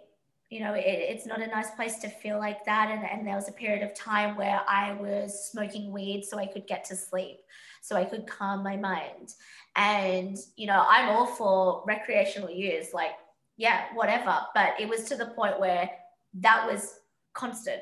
you 0.50 0.60
know, 0.62 0.74
it, 0.74 0.86
it's 0.86 1.26
not 1.26 1.42
a 1.42 1.48
nice 1.48 1.72
place 1.72 1.98
to 2.00 2.10
feel 2.10 2.40
like 2.40 2.66
that. 2.66 2.90
And, 2.90 3.06
and 3.06 3.26
there 3.26 3.36
was 3.36 3.48
a 3.48 3.54
period 3.54 3.84
of 3.84 3.94
time 3.94 4.36
where 4.36 4.62
I 4.68 4.94
was 4.94 5.48
smoking 5.52 5.92
weed 5.92 6.26
so 6.26 6.40
I 6.40 6.48
could 6.48 6.66
get 6.66 6.84
to 6.86 6.96
sleep, 6.96 7.40
so 7.82 7.96
I 7.96 8.06
could 8.06 8.26
calm 8.26 8.64
my 8.64 8.76
mind. 8.76 9.36
And, 9.76 10.38
you 10.56 10.68
know, 10.68 10.86
I'm 10.90 11.10
all 11.10 11.28
for 11.28 11.84
recreational 11.86 12.50
use, 12.50 12.94
like, 12.94 13.12
yeah, 13.58 13.86
whatever. 13.94 14.40
But 14.56 14.80
it 14.80 14.90
was 14.90 15.04
to 15.06 15.16
the 15.16 15.28
point 15.28 15.60
where 15.60 15.90
that 16.36 16.66
was 16.66 16.96
constant 17.34 17.82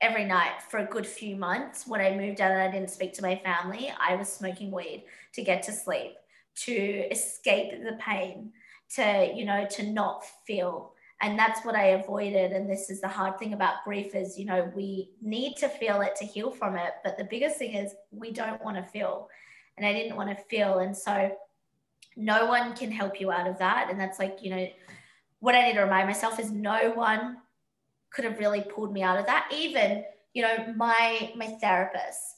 every 0.00 0.24
night 0.24 0.62
for 0.68 0.78
a 0.78 0.86
good 0.86 1.06
few 1.06 1.34
months. 1.34 1.86
When 1.86 2.00
I 2.00 2.16
moved 2.16 2.40
out 2.40 2.52
and 2.52 2.60
I 2.62 2.70
didn't 2.70 2.90
speak 2.90 3.12
to 3.14 3.22
my 3.22 3.36
family, 3.36 3.92
I 4.00 4.14
was 4.14 4.32
smoking 4.32 4.70
weed 4.70 5.04
to 5.32 5.42
get 5.42 5.62
to 5.64 5.72
sleep, 5.72 6.12
to 6.64 6.72
escape 6.72 7.72
the 7.82 7.98
pain, 7.98 8.52
to, 8.94 9.32
you 9.34 9.44
know, 9.44 9.66
to 9.70 9.90
not 9.90 10.24
feel 10.46 10.92
and 11.22 11.38
that's 11.38 11.64
what 11.64 11.74
i 11.74 11.86
avoided. 11.88 12.52
And 12.52 12.68
this 12.68 12.90
is 12.90 13.00
the 13.00 13.08
hard 13.08 13.38
thing 13.38 13.52
about 13.54 13.84
grief 13.84 14.14
is 14.14 14.38
you 14.38 14.44
know 14.44 14.70
we 14.74 15.10
need 15.20 15.56
to 15.56 15.68
feel 15.68 16.00
it 16.00 16.16
to 16.16 16.24
heal 16.24 16.50
from 16.50 16.76
it. 16.76 16.92
But 17.04 17.16
the 17.16 17.24
biggest 17.24 17.56
thing 17.58 17.74
is 17.74 17.94
we 18.10 18.32
don't 18.32 18.62
want 18.64 18.76
to 18.76 18.82
feel. 18.82 19.28
And 19.76 19.86
i 19.86 19.92
didn't 19.92 20.16
want 20.16 20.30
to 20.30 20.44
feel. 20.44 20.80
And 20.80 20.96
so 20.96 21.34
no 22.16 22.46
one 22.46 22.74
can 22.74 22.90
help 22.90 23.20
you 23.20 23.32
out 23.32 23.48
of 23.48 23.58
that. 23.58 23.88
And 23.90 23.98
that's 23.98 24.18
like, 24.18 24.40
you 24.42 24.50
know, 24.50 24.68
what 25.40 25.54
I 25.54 25.66
need 25.66 25.74
to 25.74 25.80
remind 25.80 26.06
myself 26.06 26.38
is 26.38 26.50
no 26.50 26.90
one 26.90 27.38
could 28.10 28.26
have 28.26 28.38
really 28.38 28.60
pulled 28.60 28.92
me 28.92 29.02
out 29.02 29.18
of 29.18 29.24
that. 29.26 29.50
Even, 29.52 30.04
you 30.34 30.42
know, 30.42 30.74
my 30.76 31.32
my 31.36 31.46
therapist 31.60 32.36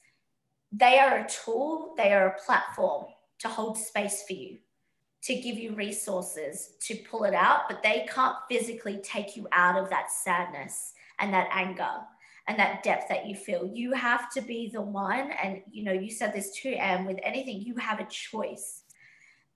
they 0.76 0.98
are 0.98 1.18
a 1.18 1.28
tool, 1.28 1.94
they 1.96 2.12
are 2.12 2.28
a 2.28 2.44
platform 2.44 3.06
to 3.38 3.48
hold 3.48 3.78
space 3.78 4.24
for 4.26 4.32
you, 4.32 4.58
to 5.24 5.34
give 5.34 5.56
you 5.56 5.74
resources 5.74 6.74
to 6.80 6.94
pull 7.10 7.24
it 7.24 7.34
out, 7.34 7.62
but 7.68 7.82
they 7.82 8.06
can't 8.12 8.36
physically 8.48 9.00
take 9.02 9.36
you 9.36 9.48
out 9.52 9.82
of 9.82 9.88
that 9.88 10.12
sadness 10.12 10.92
and 11.18 11.32
that 11.32 11.48
anger 11.50 11.90
and 12.46 12.58
that 12.58 12.82
depth 12.82 13.08
that 13.08 13.26
you 13.26 13.34
feel. 13.34 13.66
You 13.66 13.92
have 13.92 14.30
to 14.32 14.42
be 14.42 14.68
the 14.68 14.82
one, 14.82 15.30
and 15.42 15.62
you 15.70 15.82
know, 15.82 15.92
you 15.92 16.10
said 16.10 16.34
this 16.34 16.52
too, 16.54 16.76
and 16.78 17.06
with 17.06 17.18
anything, 17.22 17.62
you 17.62 17.74
have 17.76 18.00
a 18.00 18.06
choice. 18.06 18.82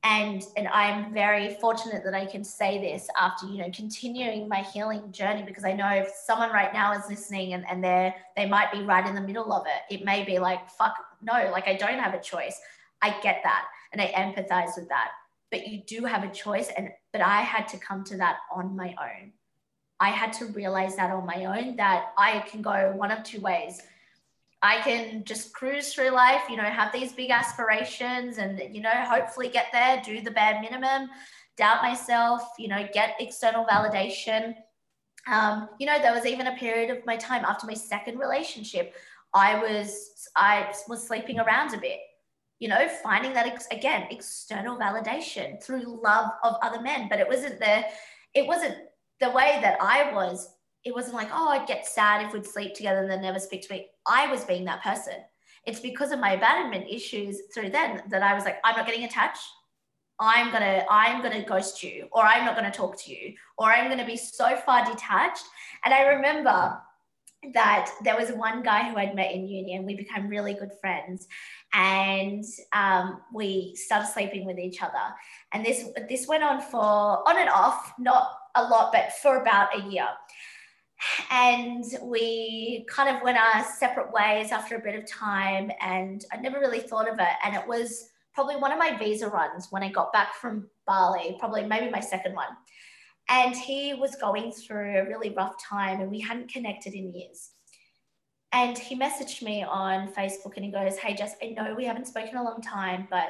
And 0.05 0.45
and 0.57 0.69
i'm 0.69 1.13
very 1.13 1.57
fortunate 1.61 2.05
that 2.05 2.15
i 2.15 2.25
can 2.25 2.45
say 2.45 2.79
this 2.79 3.09
after 3.21 3.47
you 3.47 3.59
know 3.59 3.69
continuing 3.75 4.47
my 4.47 4.63
healing 4.63 5.11
journey 5.11 5.43
because 5.43 5.65
i 5.65 5.73
know 5.73 5.89
if 5.89 6.07
someone 6.25 6.53
right 6.53 6.73
now 6.73 6.93
is 6.93 7.03
listening 7.11 7.55
and, 7.55 7.65
and 7.69 7.83
they're 7.83 8.15
they 8.37 8.47
might 8.47 8.71
be 8.71 8.83
right 8.83 9.05
in 9.09 9.17
the 9.17 9.21
middle 9.21 9.53
of 9.53 9.67
it 9.67 9.93
it 9.93 10.05
may 10.05 10.23
be 10.23 10.39
like 10.39 10.71
fuck 10.71 10.95
no 11.21 11.51
like 11.51 11.67
i 11.67 11.75
don't 11.75 11.99
have 11.99 12.15
a 12.15 12.21
choice. 12.21 12.61
I 13.03 13.19
get 13.23 13.41
that 13.43 13.65
and 13.93 14.01
i 14.01 14.07
empathize 14.13 14.79
with 14.79 14.89
that 14.89 15.11
but 15.51 15.67
you 15.67 15.83
do 15.87 16.05
have 16.05 16.25
a 16.25 16.33
choice 16.33 16.69
and 16.77 16.91
but 17.13 17.23
i 17.23 17.41
had 17.41 17.67
to 17.69 17.79
come 17.79 18.05
to 18.05 18.17
that 18.17 18.39
on 18.55 18.77
my 18.77 18.95
own. 19.01 19.33
I 20.01 20.11
had 20.11 20.33
to 20.35 20.47
realize 20.47 20.95
that 20.97 21.11
on 21.11 21.27
my 21.27 21.47
own 21.47 21.77
that 21.77 22.13
i 22.17 22.41
can 22.51 22.63
go 22.63 22.93
one 22.97 23.11
of 23.11 23.23
two 23.25 23.41
ways. 23.41 23.83
I 24.61 24.81
can 24.81 25.25
just 25.25 25.53
cruise 25.53 25.93
through 25.93 26.11
life, 26.11 26.43
you 26.51 26.57
know, 26.57 26.65
have 26.65 26.93
these 26.93 27.13
big 27.13 27.31
aspirations 27.31 28.39
and, 28.39 28.61
you 28.75 28.83
know, 28.83 28.91
hopefully 28.91 29.49
get 29.49 29.67
there, 29.73 30.03
do 30.05 30.21
the 30.21 30.33
bare 30.33 30.61
minimum, 30.61 31.11
doubt 31.57 31.83
myself, 31.83 32.43
you 32.59 32.67
know, 32.67 32.89
get 32.93 33.15
external 33.21 33.65
validation. 33.67 34.55
Um, 35.31 35.69
you 35.79 35.87
know, 35.87 36.01
there 36.01 36.13
was 36.13 36.27
even 36.27 36.49
a 36.49 36.57
period 36.57 36.91
of 36.91 37.07
my 37.07 37.17
time 37.17 37.45
after 37.45 37.67
my 37.67 37.75
second 37.75 38.19
relationship, 38.19 38.95
I 39.33 39.61
was, 39.61 40.29
I 40.35 40.73
was 40.89 41.07
sleeping 41.07 41.39
around 41.39 41.75
a 41.75 41.79
bit, 41.79 42.01
you 42.59 42.69
know, 42.69 42.89
finding 43.03 43.33
that 43.35 43.47
ex- 43.47 43.69
again, 43.71 44.07
external 44.11 44.77
validation 44.77 45.63
through 45.63 46.01
love 46.03 46.31
of 46.43 46.57
other 46.63 46.81
men, 46.81 47.09
but 47.09 47.21
it 47.21 47.29
wasn't 47.29 47.59
the, 47.61 47.85
it 48.35 48.47
wasn't 48.47 48.77
the 49.21 49.31
way 49.31 49.59
that 49.63 49.79
I 49.81 50.13
was 50.13 50.55
it 50.85 50.95
wasn't 50.95 51.15
like, 51.15 51.29
oh, 51.33 51.49
I'd 51.49 51.67
get 51.67 51.87
sad 51.87 52.25
if 52.25 52.33
we'd 52.33 52.47
sleep 52.47 52.75
together 52.75 53.01
and 53.01 53.11
then 53.11 53.21
never 53.23 53.39
speak 53.39 53.67
to 53.67 53.75
me. 53.75 53.89
I 54.07 54.31
was 54.31 54.45
being 54.45 54.65
that 54.67 54.83
person. 54.83 55.15
It's 55.67 55.81
because 55.81 56.13
of 56.13 56.21
my 56.21 56.33
abandonment 56.33 56.87
issues 56.89 57.43
through 57.53 57.71
then 57.71 58.03
that 58.09 58.23
I 58.23 58.35
was 58.35 58.45
like, 58.45 58.59
I'm 58.65 58.77
not 58.77 58.87
getting 58.87 59.05
attached. 59.05 59.43
I'm 60.21 60.51
gonna, 60.51 60.85
I'm 60.91 61.23
gonna 61.23 61.45
ghost 61.45 61.83
you, 61.83 62.09
or 62.11 62.25
I'm 62.25 62.45
not 62.45 62.57
gonna 62.57 62.73
talk 62.73 62.99
to 63.05 63.13
you, 63.13 63.35
or 63.57 63.71
I'm 63.71 63.89
gonna 63.89 64.07
be 64.07 64.17
so 64.17 64.57
far 64.57 64.85
detached. 64.85 65.45
And 65.85 65.95
I 65.95 66.03
remember 66.03 66.81
that 67.55 67.91
there 68.03 68.17
was 68.17 68.31
one 68.31 68.63
guy 68.63 68.91
who 68.91 68.97
I'd 68.97 69.15
met 69.15 69.33
in 69.33 69.47
uni 69.47 69.77
and 69.77 69.87
we 69.87 69.95
became 69.95 70.29
really 70.29 70.55
good 70.55 70.73
friends 70.81 71.29
and 71.73 72.45
um, 72.73 73.21
we 73.33 73.75
started 73.77 74.09
sleeping 74.09 74.45
with 74.45 74.59
each 74.59 74.83
other. 74.83 75.15
And 75.53 75.65
this 75.65 75.85
this 76.09 76.27
went 76.27 76.43
on 76.43 76.61
for 76.61 76.83
on 77.29 77.39
and 77.39 77.49
off 77.49 77.93
not 77.99 78.31
a 78.57 78.65
lot 78.65 78.93
but 78.93 79.13
for 79.23 79.41
about 79.41 79.79
a 79.79 79.89
year. 79.89 80.09
And 81.31 81.85
we 82.03 82.85
kind 82.91 83.15
of 83.15 83.23
went 83.23 83.39
our 83.39 83.65
separate 83.79 84.13
ways 84.13 84.51
after 84.51 84.75
a 84.75 84.81
bit 84.81 84.97
of 84.97 85.07
time 85.07 85.71
and 85.81 86.25
i 86.33 86.37
never 86.37 86.59
really 86.59 86.81
thought 86.81 87.09
of 87.09 87.19
it. 87.21 87.35
And 87.45 87.55
it 87.55 87.67
was 87.67 88.11
probably 88.35 88.57
one 88.57 88.71
of 88.71 88.79
my 88.79 88.97
visa 88.97 89.29
runs 89.29 89.67
when 89.71 89.83
i 89.83 89.89
got 89.91 90.13
back 90.13 90.33
from 90.33 90.69
bali 90.87 91.35
probably 91.41 91.65
maybe 91.65 91.91
my 91.91 91.99
second 91.99 92.37
one 92.37 92.47
and 93.29 93.55
he 93.55 93.95
was 93.95 94.17
going 94.17 94.53
through 94.53 94.99
a 94.99 95.05
really 95.05 95.31
rough 95.31 95.55
time 95.63 96.01
and 96.01 96.11
we 96.11 96.21
hadn't 96.21 96.53
connected 96.53 96.95
in 96.95 97.13
years 97.13 97.51
and 98.53 98.79
he 98.79 98.99
messaged 98.99 99.43
me 99.43 99.63
on 99.63 100.13
facebook 100.13 100.57
and 100.57 100.65
he 100.65 100.71
goes 100.71 100.97
hey 100.97 101.15
jess 101.15 101.35
i 101.43 101.49
know 101.49 101.75
we 101.75 101.85
haven't 101.85 102.07
spoken 102.07 102.37
a 102.37 102.43
long 102.43 102.61
time 102.61 103.07
but 103.11 103.29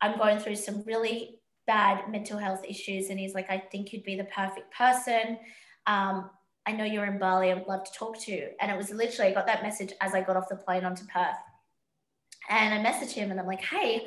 i'm 0.00 0.18
going 0.18 0.38
through 0.38 0.56
some 0.56 0.82
really 0.84 1.38
bad 1.66 2.10
mental 2.10 2.38
health 2.38 2.64
issues 2.68 3.10
and 3.10 3.18
he's 3.18 3.34
like 3.34 3.50
i 3.50 3.58
think 3.58 3.92
you'd 3.92 4.04
be 4.04 4.16
the 4.16 4.24
perfect 4.24 4.72
person 4.74 5.38
um, 5.86 6.30
I 6.66 6.72
know 6.72 6.84
you're 6.84 7.06
in 7.06 7.18
Bali. 7.18 7.50
I 7.50 7.54
would 7.54 7.66
love 7.66 7.84
to 7.84 7.92
talk 7.92 8.18
to 8.20 8.32
you. 8.32 8.48
And 8.60 8.70
it 8.70 8.76
was 8.76 8.90
literally, 8.90 9.30
I 9.30 9.34
got 9.34 9.46
that 9.46 9.62
message 9.62 9.92
as 10.00 10.14
I 10.14 10.20
got 10.20 10.36
off 10.36 10.48
the 10.48 10.56
plane 10.56 10.84
onto 10.84 11.04
Perth. 11.06 11.36
And 12.48 12.74
I 12.74 12.90
messaged 12.90 13.12
him 13.12 13.30
and 13.30 13.40
I'm 13.40 13.46
like, 13.46 13.62
hey, 13.62 14.06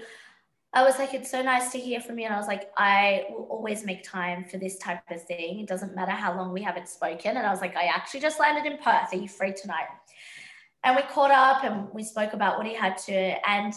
I 0.75 0.83
was 0.83 0.97
like, 0.97 1.13
it's 1.13 1.29
so 1.29 1.43
nice 1.43 1.71
to 1.71 1.79
hear 1.79 2.01
from 2.01 2.17
you. 2.17 2.25
And 2.25 2.33
I 2.33 2.37
was 2.37 2.47
like, 2.47 2.71
I 2.77 3.25
will 3.29 3.47
always 3.49 3.85
make 3.85 4.03
time 4.03 4.43
for 4.45 4.57
this 4.57 4.77
type 4.79 5.01
of 5.11 5.23
thing. 5.23 5.59
It 5.59 5.67
doesn't 5.67 5.95
matter 5.95 6.11
how 6.11 6.35
long 6.35 6.51
we 6.51 6.63
haven't 6.63 6.89
spoken. 6.89 7.37
And 7.37 7.45
I 7.45 7.51
was 7.51 7.61
like, 7.61 7.75
I 7.75 7.85
actually 7.85 8.21
just 8.21 8.39
landed 8.39 8.71
in 8.71 8.79
Perth. 8.79 9.13
Are 9.13 9.17
you 9.17 9.29
free 9.29 9.53
tonight? 9.53 9.85
And 10.83 10.95
we 10.95 11.03
caught 11.03 11.29
up 11.31 11.63
and 11.63 11.87
we 11.93 12.03
spoke 12.03 12.33
about 12.33 12.57
what 12.57 12.65
he 12.65 12.73
had 12.73 12.97
to. 12.99 13.13
And 13.47 13.73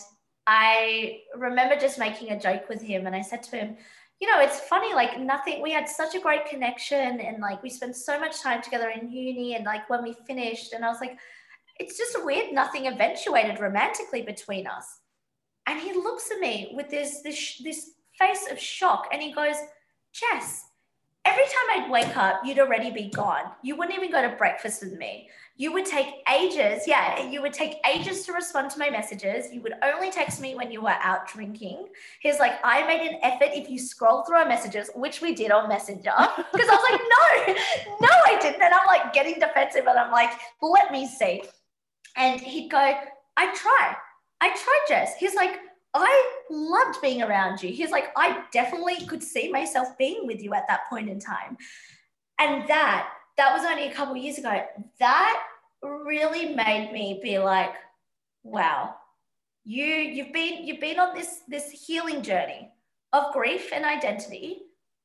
I 0.46 1.20
remember 1.36 1.76
just 1.76 1.98
making 1.98 2.30
a 2.30 2.40
joke 2.40 2.68
with 2.68 2.80
him. 2.80 3.06
And 3.06 3.14
I 3.14 3.20
said 3.20 3.42
to 3.44 3.56
him, 3.56 3.76
you 4.18 4.30
know, 4.30 4.40
it's 4.40 4.60
funny, 4.60 4.94
like 4.94 5.20
nothing, 5.20 5.62
we 5.62 5.72
had 5.72 5.88
such 5.88 6.14
a 6.14 6.20
great 6.20 6.46
connection 6.46 7.20
and 7.20 7.42
like 7.42 7.62
we 7.62 7.68
spent 7.68 7.94
so 7.94 8.18
much 8.18 8.40
time 8.40 8.62
together 8.62 8.88
in 8.88 9.10
uni 9.10 9.54
and 9.54 9.66
like 9.66 9.90
when 9.90 10.02
we 10.02 10.14
finished, 10.26 10.72
and 10.72 10.82
I 10.82 10.88
was 10.88 11.02
like, 11.02 11.18
it's 11.78 11.98
just 11.98 12.24
weird, 12.24 12.54
nothing 12.54 12.86
eventuated 12.86 13.60
romantically 13.60 14.22
between 14.22 14.66
us. 14.66 15.00
And 15.66 15.80
he 15.80 15.92
looks 15.92 16.30
at 16.30 16.38
me 16.38 16.72
with 16.74 16.88
this, 16.88 17.22
this, 17.22 17.58
this 17.58 17.90
face 18.18 18.50
of 18.50 18.58
shock 18.58 19.08
and 19.12 19.20
he 19.20 19.32
goes, 19.32 19.56
Jess, 20.12 20.64
every 21.24 21.44
time 21.44 21.82
I'd 21.82 21.90
wake 21.90 22.16
up, 22.16 22.40
you'd 22.44 22.58
already 22.58 22.90
be 22.90 23.10
gone. 23.10 23.52
You 23.62 23.76
wouldn't 23.76 23.96
even 23.96 24.10
go 24.10 24.22
to 24.22 24.36
breakfast 24.36 24.82
with 24.82 24.94
me 24.94 25.28
you 25.58 25.72
would 25.72 25.86
take 25.86 26.06
ages. 26.32 26.82
Yeah, 26.86 27.28
you 27.28 27.40
would 27.40 27.54
take 27.54 27.76
ages 27.90 28.26
to 28.26 28.32
respond 28.32 28.70
to 28.72 28.78
my 28.78 28.90
messages. 28.90 29.52
You 29.52 29.62
would 29.62 29.72
only 29.82 30.10
text 30.10 30.40
me 30.40 30.54
when 30.54 30.70
you 30.70 30.82
were 30.82 30.96
out 31.00 31.28
drinking. 31.28 31.86
He's 32.20 32.38
like, 32.38 32.58
I 32.62 32.86
made 32.86 33.08
an 33.08 33.18
effort 33.22 33.50
if 33.54 33.70
you 33.70 33.78
scroll 33.78 34.22
through 34.24 34.36
our 34.36 34.48
messages, 34.48 34.90
which 34.94 35.22
we 35.22 35.34
did 35.34 35.50
on 35.50 35.68
Messenger. 35.68 36.12
Because 36.52 36.68
I 36.68 36.74
was 36.74 36.90
like, 36.90 37.00
no, 37.00 38.06
no, 38.06 38.14
I 38.26 38.38
didn't. 38.40 38.60
And 38.60 38.74
I'm 38.74 38.86
like 38.86 39.12
getting 39.14 39.34
defensive 39.34 39.86
and 39.86 39.98
I'm 39.98 40.12
like, 40.12 40.30
let 40.60 40.92
me 40.92 41.06
see. 41.06 41.42
And 42.16 42.40
he'd 42.40 42.70
go, 42.70 42.94
I 43.36 43.54
try. 43.54 43.96
I 44.40 44.48
tried, 44.48 44.84
Jess. 44.88 45.16
He's 45.18 45.34
like, 45.34 45.58
I 45.94 46.32
loved 46.50 47.00
being 47.00 47.22
around 47.22 47.62
you. 47.62 47.70
He's 47.70 47.90
like, 47.90 48.10
I 48.16 48.44
definitely 48.52 49.06
could 49.06 49.22
see 49.22 49.50
myself 49.50 49.96
being 49.96 50.26
with 50.26 50.42
you 50.42 50.52
at 50.52 50.68
that 50.68 50.88
point 50.90 51.08
in 51.08 51.18
time. 51.18 51.56
And 52.38 52.68
that 52.68 53.08
that 53.38 53.52
was 53.52 53.66
only 53.66 53.88
a 53.88 53.94
couple 53.94 54.16
years 54.16 54.38
ago. 54.38 54.62
That 54.98 55.42
really 55.82 56.54
made 56.54 56.90
me 56.92 57.20
be 57.22 57.38
like, 57.38 57.72
wow, 58.42 58.94
you 59.64 59.84
you've 59.84 60.32
been 60.32 60.66
you've 60.66 60.80
been 60.80 61.00
on 61.00 61.14
this 61.14 61.40
this 61.48 61.70
healing 61.70 62.22
journey 62.22 62.70
of 63.12 63.32
grief 63.32 63.70
and 63.72 63.84
identity, 63.84 64.58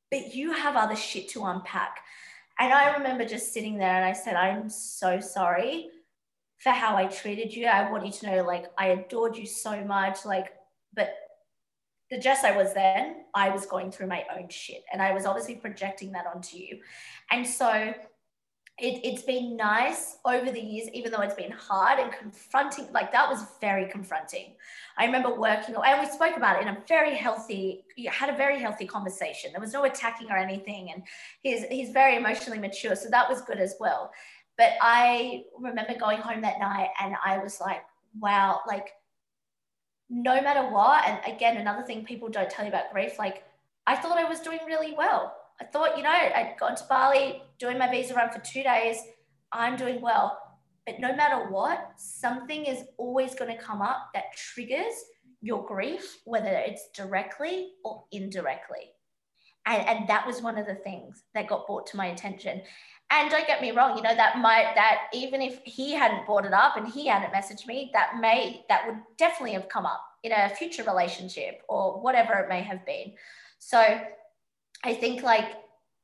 but 0.09 0.35
you 0.35 0.51
have 0.51 0.75
other 0.75 0.95
shit 0.95 1.29
to 1.29 1.45
unpack. 1.45 1.99
And 2.59 2.73
I 2.73 2.97
remember 2.97 3.25
just 3.25 3.53
sitting 3.53 3.77
there 3.77 3.95
and 3.95 4.05
I 4.05 4.13
said, 4.13 4.35
I'm 4.35 4.69
so 4.69 5.19
sorry 5.19 5.89
for 6.63 6.69
how 6.69 6.95
I 6.95 7.05
treated 7.05 7.53
you. 7.53 7.65
I 7.65 7.89
want 7.91 8.05
you 8.05 8.11
to 8.11 8.25
know, 8.27 8.43
like, 8.43 8.65
I 8.77 8.87
adored 8.87 9.35
you 9.35 9.45
so 9.45 9.83
much. 9.83 10.25
Like, 10.25 10.53
but 10.93 11.13
the 12.09 12.19
Jess 12.19 12.43
I 12.43 12.55
was 12.55 12.73
then, 12.73 13.23
I 13.33 13.49
was 13.49 13.65
going 13.65 13.91
through 13.91 14.07
my 14.07 14.23
own 14.37 14.49
shit. 14.49 14.83
And 14.93 15.01
I 15.01 15.13
was 15.13 15.25
obviously 15.25 15.55
projecting 15.55 16.11
that 16.11 16.25
onto 16.27 16.57
you. 16.57 16.79
And 17.31 17.47
so 17.47 17.93
it, 18.81 18.99
it's 19.03 19.21
been 19.21 19.55
nice 19.55 20.17
over 20.25 20.51
the 20.51 20.59
years, 20.59 20.89
even 20.93 21.11
though 21.11 21.21
it's 21.21 21.35
been 21.35 21.51
hard 21.51 21.99
and 21.99 22.11
confronting. 22.11 22.87
Like 22.91 23.11
that 23.11 23.29
was 23.29 23.45
very 23.59 23.87
confronting. 23.89 24.55
I 24.97 25.05
remember 25.05 25.33
working, 25.33 25.75
and 25.75 25.99
we 26.01 26.11
spoke 26.11 26.35
about 26.35 26.57
it 26.57 26.63
in 26.63 26.67
a 26.67 26.77
very 26.87 27.15
healthy, 27.15 27.85
had 28.09 28.29
a 28.29 28.37
very 28.37 28.59
healthy 28.59 28.85
conversation. 28.85 29.51
There 29.51 29.61
was 29.61 29.73
no 29.73 29.83
attacking 29.83 30.31
or 30.31 30.37
anything, 30.37 30.91
and 30.93 31.03
he's 31.41 31.63
he's 31.65 31.91
very 31.91 32.15
emotionally 32.15 32.59
mature, 32.59 32.95
so 32.95 33.09
that 33.09 33.29
was 33.29 33.41
good 33.41 33.59
as 33.59 33.75
well. 33.79 34.11
But 34.57 34.73
I 34.81 35.43
remember 35.59 35.97
going 35.97 36.19
home 36.19 36.41
that 36.41 36.59
night, 36.59 36.89
and 37.01 37.15
I 37.25 37.39
was 37.39 37.59
like, 37.59 37.83
wow, 38.19 38.61
like 38.67 38.89
no 40.09 40.41
matter 40.41 40.69
what. 40.69 41.07
And 41.07 41.19
again, 41.33 41.57
another 41.57 41.83
thing 41.83 42.03
people 42.03 42.29
don't 42.29 42.49
tell 42.49 42.65
you 42.65 42.69
about 42.69 42.91
grief, 42.91 43.17
like 43.17 43.43
I 43.87 43.95
thought 43.95 44.17
I 44.17 44.25
was 44.25 44.41
doing 44.41 44.59
really 44.67 44.93
well 44.95 45.35
I 45.61 45.65
thought, 45.65 45.95
you 45.95 46.03
know, 46.03 46.09
I'd 46.09 46.55
gone 46.59 46.75
to 46.75 46.83
Bali, 46.89 47.43
doing 47.59 47.77
my 47.77 47.89
visa 47.89 48.15
run 48.15 48.31
for 48.31 48.39
two 48.39 48.63
days. 48.63 48.97
I'm 49.51 49.75
doing 49.75 50.01
well. 50.01 50.39
But 50.87 50.99
no 50.99 51.15
matter 51.15 51.51
what, 51.51 51.91
something 51.97 52.65
is 52.65 52.85
always 52.97 53.35
going 53.35 53.55
to 53.55 53.61
come 53.61 53.81
up 53.81 54.09
that 54.15 54.35
triggers 54.35 54.93
your 55.39 55.63
grief, 55.63 56.17
whether 56.25 56.49
it's 56.49 56.89
directly 56.95 57.73
or 57.85 58.05
indirectly. 58.11 58.93
And, 59.67 59.87
and 59.87 60.09
that 60.09 60.25
was 60.25 60.41
one 60.41 60.57
of 60.57 60.65
the 60.65 60.75
things 60.75 61.23
that 61.35 61.47
got 61.47 61.67
brought 61.67 61.85
to 61.87 61.97
my 61.97 62.07
attention. 62.07 62.63
And 63.13 63.29
don't 63.29 63.45
get 63.45 63.61
me 63.61 63.71
wrong, 63.71 63.97
you 63.97 64.03
know, 64.03 64.15
that 64.15 64.39
might, 64.39 64.73
that 64.75 65.09
even 65.13 65.41
if 65.41 65.59
he 65.65 65.91
hadn't 65.91 66.25
brought 66.25 66.45
it 66.45 66.53
up 66.53 66.77
and 66.77 66.87
he 66.87 67.07
hadn't 67.07 67.33
messaged 67.33 67.67
me, 67.67 67.91
that 67.93 68.19
may, 68.21 68.63
that 68.69 68.87
would 68.87 68.97
definitely 69.17 69.51
have 69.51 69.67
come 69.67 69.85
up 69.85 70.01
in 70.23 70.31
a 70.31 70.49
future 70.49 70.83
relationship 70.83 71.61
or 71.67 71.99
whatever 71.99 72.33
it 72.35 72.47
may 72.47 72.61
have 72.61 72.85
been. 72.85 73.11
So 73.59 73.99
I 74.83 74.93
think 74.93 75.23
like 75.23 75.57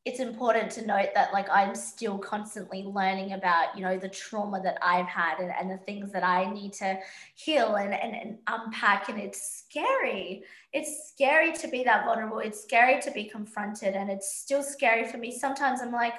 it's 0.03 0.20
important 0.20 0.72
to 0.72 0.86
note 0.86 1.10
that 1.16 1.34
like 1.34 1.49
I'm 1.49 1.76
still 1.76 2.18
constantly 2.18 2.84
learning 2.84 3.34
about, 3.34 3.78
you 3.78 3.84
know, 3.84 3.97
the 3.97 4.10
trauma 4.10 4.62
that 4.64 4.78
I've 4.82 5.08
had 5.08 5.39
and, 5.39 5.51
and 5.58 5.70
the 5.72 5.78
things 5.84 6.12
that 6.12 6.24
I 6.24 6.51
need 6.51 6.74
to 6.74 6.97
heal 7.36 7.76
and, 7.76 7.93
and, 7.93 8.16
and 8.16 8.38
unpack. 8.47 9.10
And 9.10 9.20
it's 9.20 9.66
scary. 9.66 10.43
It's 10.74 11.10
scary 11.10 11.53
to 11.53 11.68
be 11.68 11.84
that 11.84 12.05
vulnerable. 12.05 12.39
It's 12.39 12.62
scary 12.62 13.01
to 13.01 13.12
be 13.12 13.26
confronted. 13.26 13.95
And 13.95 14.10
it's 14.10 14.34
still 14.34 14.64
scary 14.64 15.05
for 15.05 15.18
me. 15.18 15.32
Sometimes 15.32 15.82
I'm 15.82 15.91
like, 15.91 16.14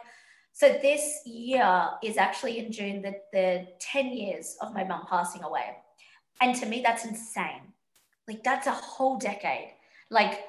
so 0.59 0.77
this 0.83 1.21
year 1.25 1.89
is 2.03 2.17
actually 2.17 2.59
in 2.59 2.73
June, 2.73 3.01
the, 3.01 3.15
the 3.33 3.69
10 3.79 4.07
years 4.09 4.57
of 4.61 4.75
my 4.75 4.83
mum 4.83 5.05
passing 5.09 5.45
away. 5.45 5.77
And 6.41 6.53
to 6.57 6.67
me, 6.67 6.83
that's 6.85 7.05
insane. 7.05 7.63
Like 8.27 8.43
that's 8.43 8.67
a 8.67 8.73
whole 8.73 9.19
decade. 9.19 9.75
Like 10.11 10.47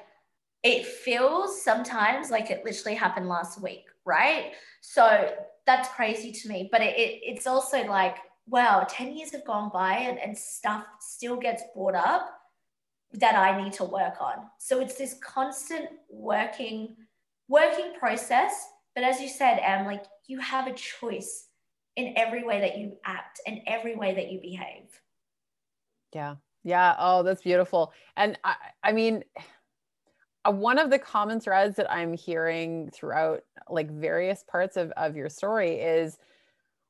it 0.64 0.84
feels 0.84 1.62
sometimes 1.62 2.28
like 2.28 2.50
it 2.50 2.64
literally 2.64 2.96
happened 2.96 3.28
last 3.28 3.62
week, 3.62 3.84
right? 4.04 4.50
So 4.80 5.30
that's 5.64 5.88
crazy 5.90 6.32
to 6.32 6.48
me. 6.48 6.68
But 6.72 6.80
it, 6.80 6.98
it, 6.98 7.20
it's 7.22 7.46
also 7.46 7.84
like, 7.84 8.16
wow, 8.48 8.84
10 8.88 9.16
years 9.16 9.30
have 9.30 9.44
gone 9.44 9.70
by 9.72 9.92
and, 9.92 10.18
and 10.18 10.36
stuff 10.36 10.86
still 10.98 11.36
gets 11.36 11.62
brought 11.72 11.94
up 11.94 12.28
that 13.12 13.36
I 13.36 13.62
need 13.62 13.74
to 13.74 13.84
work 13.84 14.20
on. 14.20 14.48
So 14.58 14.80
it's 14.80 14.96
this 14.96 15.14
constant 15.22 15.88
working, 16.10 16.96
working 17.46 17.92
process. 17.96 18.66
But 19.00 19.08
as 19.08 19.20
you 19.22 19.30
said, 19.30 19.58
Em, 19.62 19.86
like 19.86 20.04
you 20.26 20.40
have 20.40 20.66
a 20.66 20.74
choice 20.74 21.46
in 21.96 22.12
every 22.18 22.44
way 22.44 22.60
that 22.60 22.76
you 22.76 22.98
act 23.02 23.40
and 23.46 23.60
every 23.66 23.96
way 23.96 24.14
that 24.14 24.30
you 24.30 24.38
behave. 24.42 24.90
Yeah. 26.14 26.34
Yeah. 26.64 26.96
Oh, 26.98 27.22
that's 27.22 27.40
beautiful. 27.40 27.94
And 28.18 28.38
I, 28.44 28.56
I 28.84 28.92
mean, 28.92 29.24
uh, 30.44 30.52
one 30.52 30.78
of 30.78 30.90
the 30.90 30.98
common 30.98 31.40
threads 31.40 31.76
that 31.76 31.90
I'm 31.90 32.12
hearing 32.12 32.90
throughout 32.92 33.40
like 33.70 33.90
various 33.90 34.44
parts 34.46 34.76
of, 34.76 34.90
of 34.98 35.16
your 35.16 35.30
story 35.30 35.76
is 35.76 36.18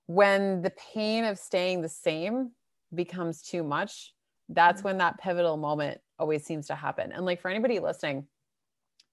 when 0.06 0.62
the 0.62 0.72
pain 0.92 1.24
of 1.24 1.38
staying 1.38 1.80
the 1.80 1.88
same 1.88 2.50
becomes 2.92 3.40
too 3.40 3.62
much, 3.62 4.14
that's 4.48 4.80
mm-hmm. 4.80 4.88
when 4.88 4.98
that 4.98 5.20
pivotal 5.20 5.56
moment 5.56 6.00
always 6.18 6.44
seems 6.44 6.66
to 6.66 6.74
happen. 6.74 7.12
And 7.12 7.24
like 7.24 7.40
for 7.40 7.52
anybody 7.52 7.78
listening, 7.78 8.26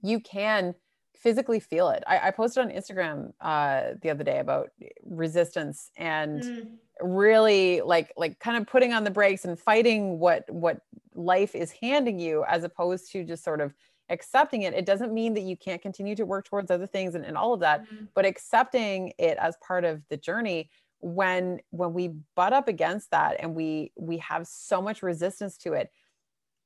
you 0.02 0.20
can 0.20 0.74
physically 1.20 1.60
feel 1.60 1.90
it. 1.90 2.04
I, 2.08 2.28
I 2.28 2.32
posted 2.32 2.64
on 2.64 2.72
Instagram 2.72 3.34
uh, 3.42 3.96
the 4.02 4.10
other 4.10 4.24
day 4.24 4.40
about 4.40 4.70
resistance 5.04 5.92
and 5.98 6.42
mm. 6.42 6.68
really 7.02 7.82
like 7.82 8.14
like 8.18 8.40
kind 8.40 8.58
of 8.58 8.68
putting 8.68 8.94
on 8.94 9.04
the 9.04 9.12
brakes 9.12 9.46
and 9.46 9.60
fighting 9.60 10.20
what 10.20 10.50
what 10.50 10.82
life 11.14 11.56
is 11.56 11.72
handing 11.72 12.20
you 12.20 12.44
as 12.48 12.64
opposed 12.64 13.12
to 13.12 13.24
just 13.24 13.44
sort 13.44 13.62
of 13.62 13.74
accepting 14.10 14.62
it 14.62 14.74
it 14.74 14.86
doesn't 14.86 15.14
mean 15.14 15.34
that 15.34 15.42
you 15.42 15.58
can't 15.58 15.82
continue 15.82 16.16
to 16.16 16.26
work 16.26 16.46
towards 16.46 16.72
other 16.72 16.88
things 16.88 17.14
and, 17.16 17.26
and 17.26 17.36
all 17.36 17.54
of 17.54 17.60
that 17.60 17.84
mm-hmm. 17.84 18.06
but 18.14 18.26
accepting 18.26 19.12
it 19.18 19.38
as 19.42 19.58
part 19.66 19.84
of 19.84 20.02
the 20.10 20.16
journey 20.16 20.70
when 21.00 21.60
when 21.72 21.94
we 21.94 22.10
butt 22.36 22.54
up 22.54 22.68
against 22.68 23.12
that 23.12 23.36
and 23.40 23.54
we 23.54 23.92
we 23.98 24.18
have 24.18 24.48
so 24.48 24.82
much 24.82 25.04
resistance 25.04 25.58
to 25.58 25.74
it 25.74 25.92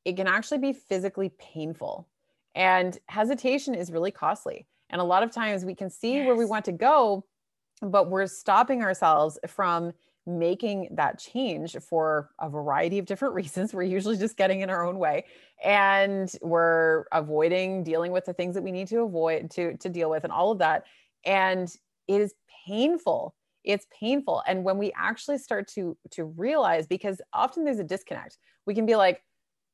it 0.06 0.16
can 0.16 0.28
actually 0.28 0.60
be 0.60 0.74
physically 0.74 1.32
painful 1.39 2.08
and 2.56 2.97
hesitation 3.08 3.74
is 3.74 3.91
really 3.91 4.12
costly 4.12 4.68
and 4.89 4.99
a 4.99 5.04
lot 5.04 5.24
of 5.24 5.32
times 5.32 5.64
we 5.64 5.76
can 5.76 5.89
see 5.89 6.16
yes. 6.16 6.26
where 6.26 6.36
we 6.36 6.45
want 6.45 6.66
to 6.66 6.72
go 6.72 7.24
but 7.82 8.10
we're 8.10 8.28
stopping 8.28 8.84
ourselves 8.84 9.39
from 9.47 9.91
making 10.28 10.88
that 10.91 11.20
change 11.20 11.76
for 11.78 12.30
a 12.39 12.49
variety 12.49 12.99
of 12.99 13.06
different 13.06 13.34
reasons. 13.36 13.74
We're 13.74 13.84
usually 13.84 14.18
just 14.18 14.38
getting 14.38 14.62
in 14.62 14.70
our 14.70 14.86
own 14.86 14.97
way 14.99 15.26
and 15.64 16.32
we're 16.41 17.06
avoiding 17.12 17.84
dealing 17.84 18.12
with 18.12 18.26
the 18.26 18.34
things 18.34 18.56
that 18.56 18.62
we 18.62 18.72
need 18.72 18.88
to 18.88 19.02
avoid 19.02 19.52
to 19.52 19.78
to 19.78 19.89
deal 19.89 20.10
with 20.10 20.24
and 20.24 20.34
all 20.34 20.52
of 20.52 20.60
that. 20.60 20.86
And 21.26 21.74
it 22.08 22.22
is 22.22 22.34
painful. 22.68 23.36
It's 23.64 23.86
painful. 23.97 24.43
And 24.47 24.64
when 24.64 24.78
we 24.78 24.91
actually 24.95 25.38
start 25.38 25.68
to 25.70 25.97
to 26.12 26.26
realize 26.26 26.88
because 26.88 27.22
often 27.34 27.64
there's 27.64 27.80
a 27.80 27.84
disconnect. 27.84 28.38
We 28.66 28.76
can 28.76 28.86
be 28.86 28.95
like, 28.95 29.24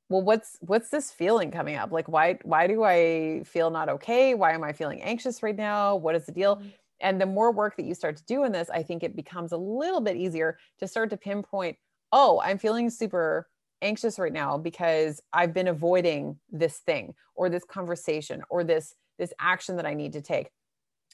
well 0.09 0.21
what's 0.21 0.57
what's 0.61 0.89
this 0.89 1.11
feeling 1.11 1.51
coming 1.51 1.75
up? 1.75 1.91
Like 1.91 2.07
why 2.07 2.39
why 2.43 2.67
do 2.67 2.83
I 2.83 3.43
feel 3.45 3.69
not 3.69 3.89
okay? 3.89 4.33
Why 4.33 4.53
am 4.53 4.63
I 4.63 4.73
feeling 4.73 5.01
anxious 5.01 5.43
right 5.43 5.55
now? 5.55 5.95
What 5.95 6.15
is 6.15 6.25
the 6.25 6.31
deal? 6.31 6.57
Mm-hmm 6.57 6.67
and 6.99 7.21
the 7.21 7.25
more 7.25 7.51
work 7.51 7.75
that 7.77 7.85
you 7.85 7.93
start 7.93 8.17
to 8.17 8.25
do 8.25 8.43
in 8.43 8.51
this, 8.51 8.69
I 8.69 8.83
think 8.83 9.03
it 9.03 9.15
becomes 9.15 9.51
a 9.51 9.57
little 9.57 10.01
bit 10.01 10.17
easier 10.17 10.57
to 10.79 10.87
start 10.87 11.09
to 11.11 11.17
pinpoint, 11.17 11.77
oh, 12.11 12.41
I'm 12.43 12.57
feeling 12.57 12.89
super 12.89 13.47
anxious 13.81 14.17
right 14.17 14.33
now 14.33 14.57
because 14.57 15.21
I've 15.33 15.53
been 15.53 15.67
avoiding 15.67 16.39
this 16.51 16.77
thing 16.79 17.13
or 17.35 17.49
this 17.49 17.63
conversation 17.63 18.41
or 18.49 18.63
this 18.63 18.95
this 19.19 19.33
action 19.39 19.75
that 19.77 19.85
I 19.85 19.95
need 19.95 20.13
to 20.13 20.21
take 20.21 20.51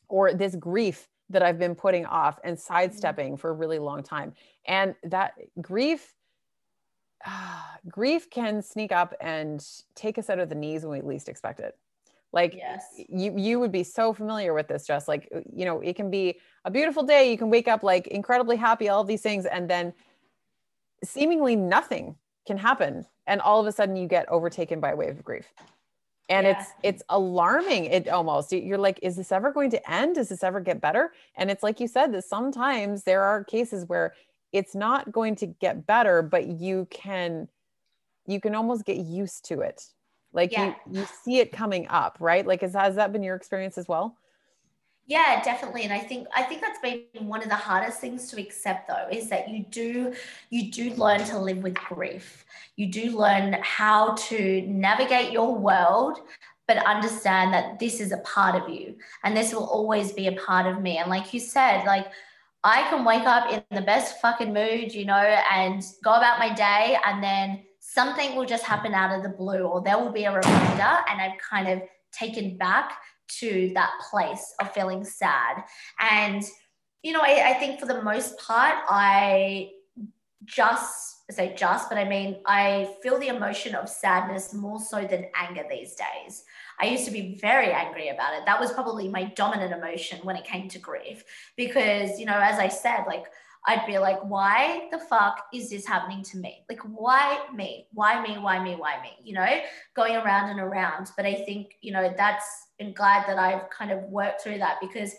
or 0.10 0.34
this 0.34 0.56
grief 0.56 1.08
that 1.30 1.42
I've 1.42 1.58
been 1.58 1.74
putting 1.74 2.06
off 2.06 2.38
and 2.44 2.58
mm-hmm. 2.58 2.74
sidestepping 2.74 3.38
for 3.38 3.50
a 3.50 3.54
really 3.54 3.80
long 3.80 4.04
time. 4.04 4.34
And 4.66 4.96
that 5.04 5.34
grief 5.62 6.14
uh, 7.26 7.62
grief 7.90 8.30
can 8.30 8.62
sneak 8.62 8.92
up 8.92 9.14
and 9.22 9.66
take 9.96 10.18
us 10.18 10.30
out 10.30 10.40
of 10.40 10.50
the 10.50 10.56
knees 10.56 10.86
when 10.86 11.04
we 11.04 11.14
least 11.14 11.30
expect 11.30 11.60
it. 11.60 11.78
Like 12.34 12.56
yes. 12.56 12.84
you 13.10 13.38
you 13.38 13.60
would 13.60 13.72
be 13.72 13.84
so 13.84 14.12
familiar 14.12 14.54
with 14.56 14.68
this 14.68 14.88
just 14.88 15.08
like 15.08 15.30
uh, 15.34 15.42
you 15.56 15.66
know 15.66 15.82
it 15.82 15.96
can 15.96 16.10
be 16.10 16.40
a 16.66 16.72
beautiful 16.72 17.04
day. 17.04 17.30
You 17.30 17.38
can 17.38 17.52
wake 17.52 17.68
up 17.68 17.84
like 17.84 18.08
incredibly 18.08 18.58
happy 18.58 18.90
all 18.90 19.02
of 19.02 19.08
these 19.08 19.22
things 19.22 19.46
and 19.46 19.70
then 19.70 19.94
seemingly 21.04 21.56
nothing 21.56 22.16
can 22.48 22.58
happen 22.58 23.06
and 23.28 23.40
all 23.40 23.60
of 23.60 23.68
a 23.68 23.72
sudden 23.72 23.96
you 23.96 24.08
get 24.08 24.28
overtaken 24.30 24.80
by 24.80 24.92
a 24.92 24.96
wave 24.96 25.12
of 25.12 25.24
grief. 25.24 25.46
And 26.28 26.48
yeah. 26.48 26.60
it's 26.60 26.72
it's 26.82 27.04
alarming. 27.10 27.86
It 27.86 28.08
almost 28.08 28.52
you're 28.52 28.80
like 28.80 28.98
is 29.04 29.16
this 29.16 29.32
ever 29.32 29.52
going 29.52 29.70
to 29.70 29.92
end? 29.92 30.16
Does 30.16 30.30
this 30.30 30.44
ever 30.44 30.60
get 30.60 30.82
better? 30.82 31.14
And 31.36 31.52
it's 31.52 31.62
like 31.62 31.80
you 31.80 31.88
said 31.88 32.12
that 32.14 32.24
sometimes 32.24 33.04
there 33.04 33.22
are 33.22 33.44
cases 33.44 33.86
where 33.88 34.16
it's 34.54 34.76
not 34.76 35.12
going 35.12 35.36
to 35.36 35.48
get 35.48 35.86
better 35.86 36.22
but 36.22 36.48
you 36.48 36.88
can 36.90 37.50
you 38.26 38.40
can 38.40 38.56
almost 38.56 38.86
get 38.86 38.98
used 38.98 39.46
to 39.46 39.60
it. 39.60 39.84
Like 40.32 40.52
yeah. 40.52 40.76
you 40.90 41.02
you 41.02 41.08
see 41.24 41.40
it 41.40 41.52
coming 41.52 41.88
up 41.90 42.18
right? 42.20 42.46
Like 42.46 42.64
is, 42.64 42.74
has 42.74 42.96
that 42.96 43.12
been 43.12 43.24
your 43.24 43.36
experience 43.36 43.78
as 43.78 43.88
well? 43.88 44.16
Yeah 45.06 45.42
definitely. 45.44 45.84
And 45.84 45.92
i 45.92 46.00
think 46.00 46.28
i 46.36 46.44
think 46.44 46.62
that's 46.62 46.80
been 46.80 47.28
one 47.28 47.44
of 47.44 47.50
the 47.50 47.56
hardest 47.56 48.00
things 48.00 48.30
to 48.30 48.42
accept 48.42 48.88
though 48.88 49.08
is 49.12 49.30
that 49.30 49.50
you 49.50 49.66
do 49.70 50.14
you 50.50 50.72
do 50.72 50.94
learn 50.94 51.24
to 51.26 51.38
live 51.38 51.58
with 51.58 51.74
grief. 51.76 52.46
You 52.76 52.88
do 52.88 53.18
learn 53.18 53.58
how 53.62 54.14
to 54.30 54.62
navigate 54.62 55.32
your 55.32 55.54
world 55.56 56.20
but 56.66 56.78
understand 56.86 57.54
that 57.54 57.78
this 57.78 58.00
is 58.00 58.14
a 58.14 58.20
part 58.20 58.56
of 58.56 58.70
you 58.70 58.96
and 59.24 59.36
this 59.36 59.54
will 59.54 59.66
always 59.66 60.14
be 60.14 60.28
a 60.28 60.32
part 60.32 60.66
of 60.66 60.82
me. 60.82 60.98
And 60.98 61.10
like 61.10 61.34
you 61.34 61.40
said 61.40 61.86
like 61.86 62.08
i 62.64 62.84
can 62.90 63.04
wake 63.04 63.26
up 63.26 63.52
in 63.52 63.62
the 63.72 63.82
best 63.82 64.20
fucking 64.22 64.54
mood 64.54 64.94
you 64.94 65.06
know 65.06 65.14
and 65.52 65.84
go 66.04 66.14
about 66.14 66.40
my 66.40 66.54
day 66.54 66.98
and 67.06 67.24
then 67.24 67.64
something 67.84 68.36
will 68.36 68.46
just 68.46 68.64
happen 68.64 68.94
out 68.94 69.16
of 69.16 69.24
the 69.24 69.30
blue, 69.30 69.64
or 69.64 69.82
there 69.82 70.00
will 70.00 70.12
be 70.12 70.24
a 70.24 70.32
reminder, 70.32 70.98
and 71.10 71.22
I've 71.22 71.38
kind 71.38 71.68
of 71.68 71.82
taken 72.12 72.58
back 72.58 72.98
to 73.40 73.72
that 73.76 73.92
place 74.10 74.54
of 74.60 74.72
feeling 74.74 75.04
sad. 75.04 75.64
And, 76.00 76.44
you 77.04 77.12
know, 77.12 77.22
I, 77.22 77.50
I 77.50 77.54
think 77.56 77.80
for 77.80 77.86
the 77.86 78.02
most 78.02 78.38
part, 78.40 78.76
I 78.88 79.72
just 80.46 81.32
say 81.32 81.56
just, 81.56 81.90
but 81.90 81.98
I 81.98 82.06
mean, 82.06 82.38
I 82.46 82.96
feel 83.02 83.20
the 83.20 83.28
emotion 83.28 83.76
of 83.76 83.90
sadness 83.90 84.54
more 84.54 84.80
so 84.80 85.06
than 85.06 85.26
anger 85.36 85.64
these 85.70 85.96
days. 85.96 86.44
I 86.80 86.86
used 86.86 87.06
to 87.06 87.12
be 87.12 87.38
very 87.40 87.72
angry 87.72 88.10
about 88.10 88.34
it. 88.34 88.46
That 88.46 88.60
was 88.60 88.72
probably 88.72 89.08
my 89.08 89.26
dominant 89.36 89.74
emotion 89.74 90.20
when 90.24 90.36
it 90.36 90.44
came 90.44 90.68
to 90.70 90.80
grief 90.80 91.24
because, 91.56 92.20
you 92.20 92.26
know, 92.26 92.40
as 92.40 92.60
I 92.60 92.68
said, 92.68 93.06
like 93.08 93.26
I'd 93.66 93.86
be 93.88 93.98
like, 93.98 94.20
why 94.24 94.90
the 94.92 95.00
fuck 95.00 95.46
is 95.54 95.70
this 95.70 95.86
happening 95.86 96.22
to 96.24 96.38
me? 96.38 96.66
Like, 96.68 96.82
why 96.82 97.46
me? 97.56 97.88
Why 97.94 98.22
me? 98.22 98.38
Why 98.38 98.62
me? 98.62 98.76
Why 98.76 99.02
me? 99.02 99.12
You 99.24 99.36
know, 99.36 99.60
going 99.96 100.16
around 100.16 100.50
and 100.50 100.60
around. 100.60 101.12
But 101.16 101.26
I 101.26 101.34
think, 101.34 101.76
you 101.82 101.94
know, 101.94 102.14
that's 102.16 102.68
been 102.78 102.94
glad 102.94 103.26
that 103.28 103.40
I've 103.40 103.70
kind 103.70 103.92
of 103.92 104.04
worked 104.04 104.42
through 104.42 104.58
that 104.58 104.80
because 104.82 105.14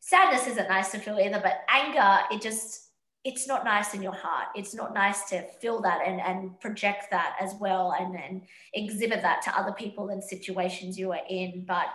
sadness 0.00 0.48
isn't 0.48 0.68
nice 0.68 0.90
to 0.92 0.98
feel 0.98 1.18
either, 1.20 1.40
but 1.40 1.60
anger, 1.68 2.20
it 2.32 2.42
just, 2.42 2.89
it's 3.24 3.46
not 3.46 3.64
nice 3.64 3.92
in 3.92 4.02
your 4.02 4.14
heart. 4.14 4.48
It's 4.54 4.74
not 4.74 4.94
nice 4.94 5.28
to 5.28 5.42
feel 5.60 5.80
that 5.82 6.06
and, 6.06 6.20
and 6.20 6.58
project 6.60 7.10
that 7.10 7.36
as 7.40 7.54
well 7.60 7.94
and, 7.98 8.16
and 8.16 8.42
exhibit 8.72 9.20
that 9.22 9.42
to 9.42 9.58
other 9.58 9.72
people 9.72 10.08
and 10.08 10.24
situations 10.24 10.98
you 10.98 11.12
are 11.12 11.20
in. 11.28 11.64
But 11.66 11.88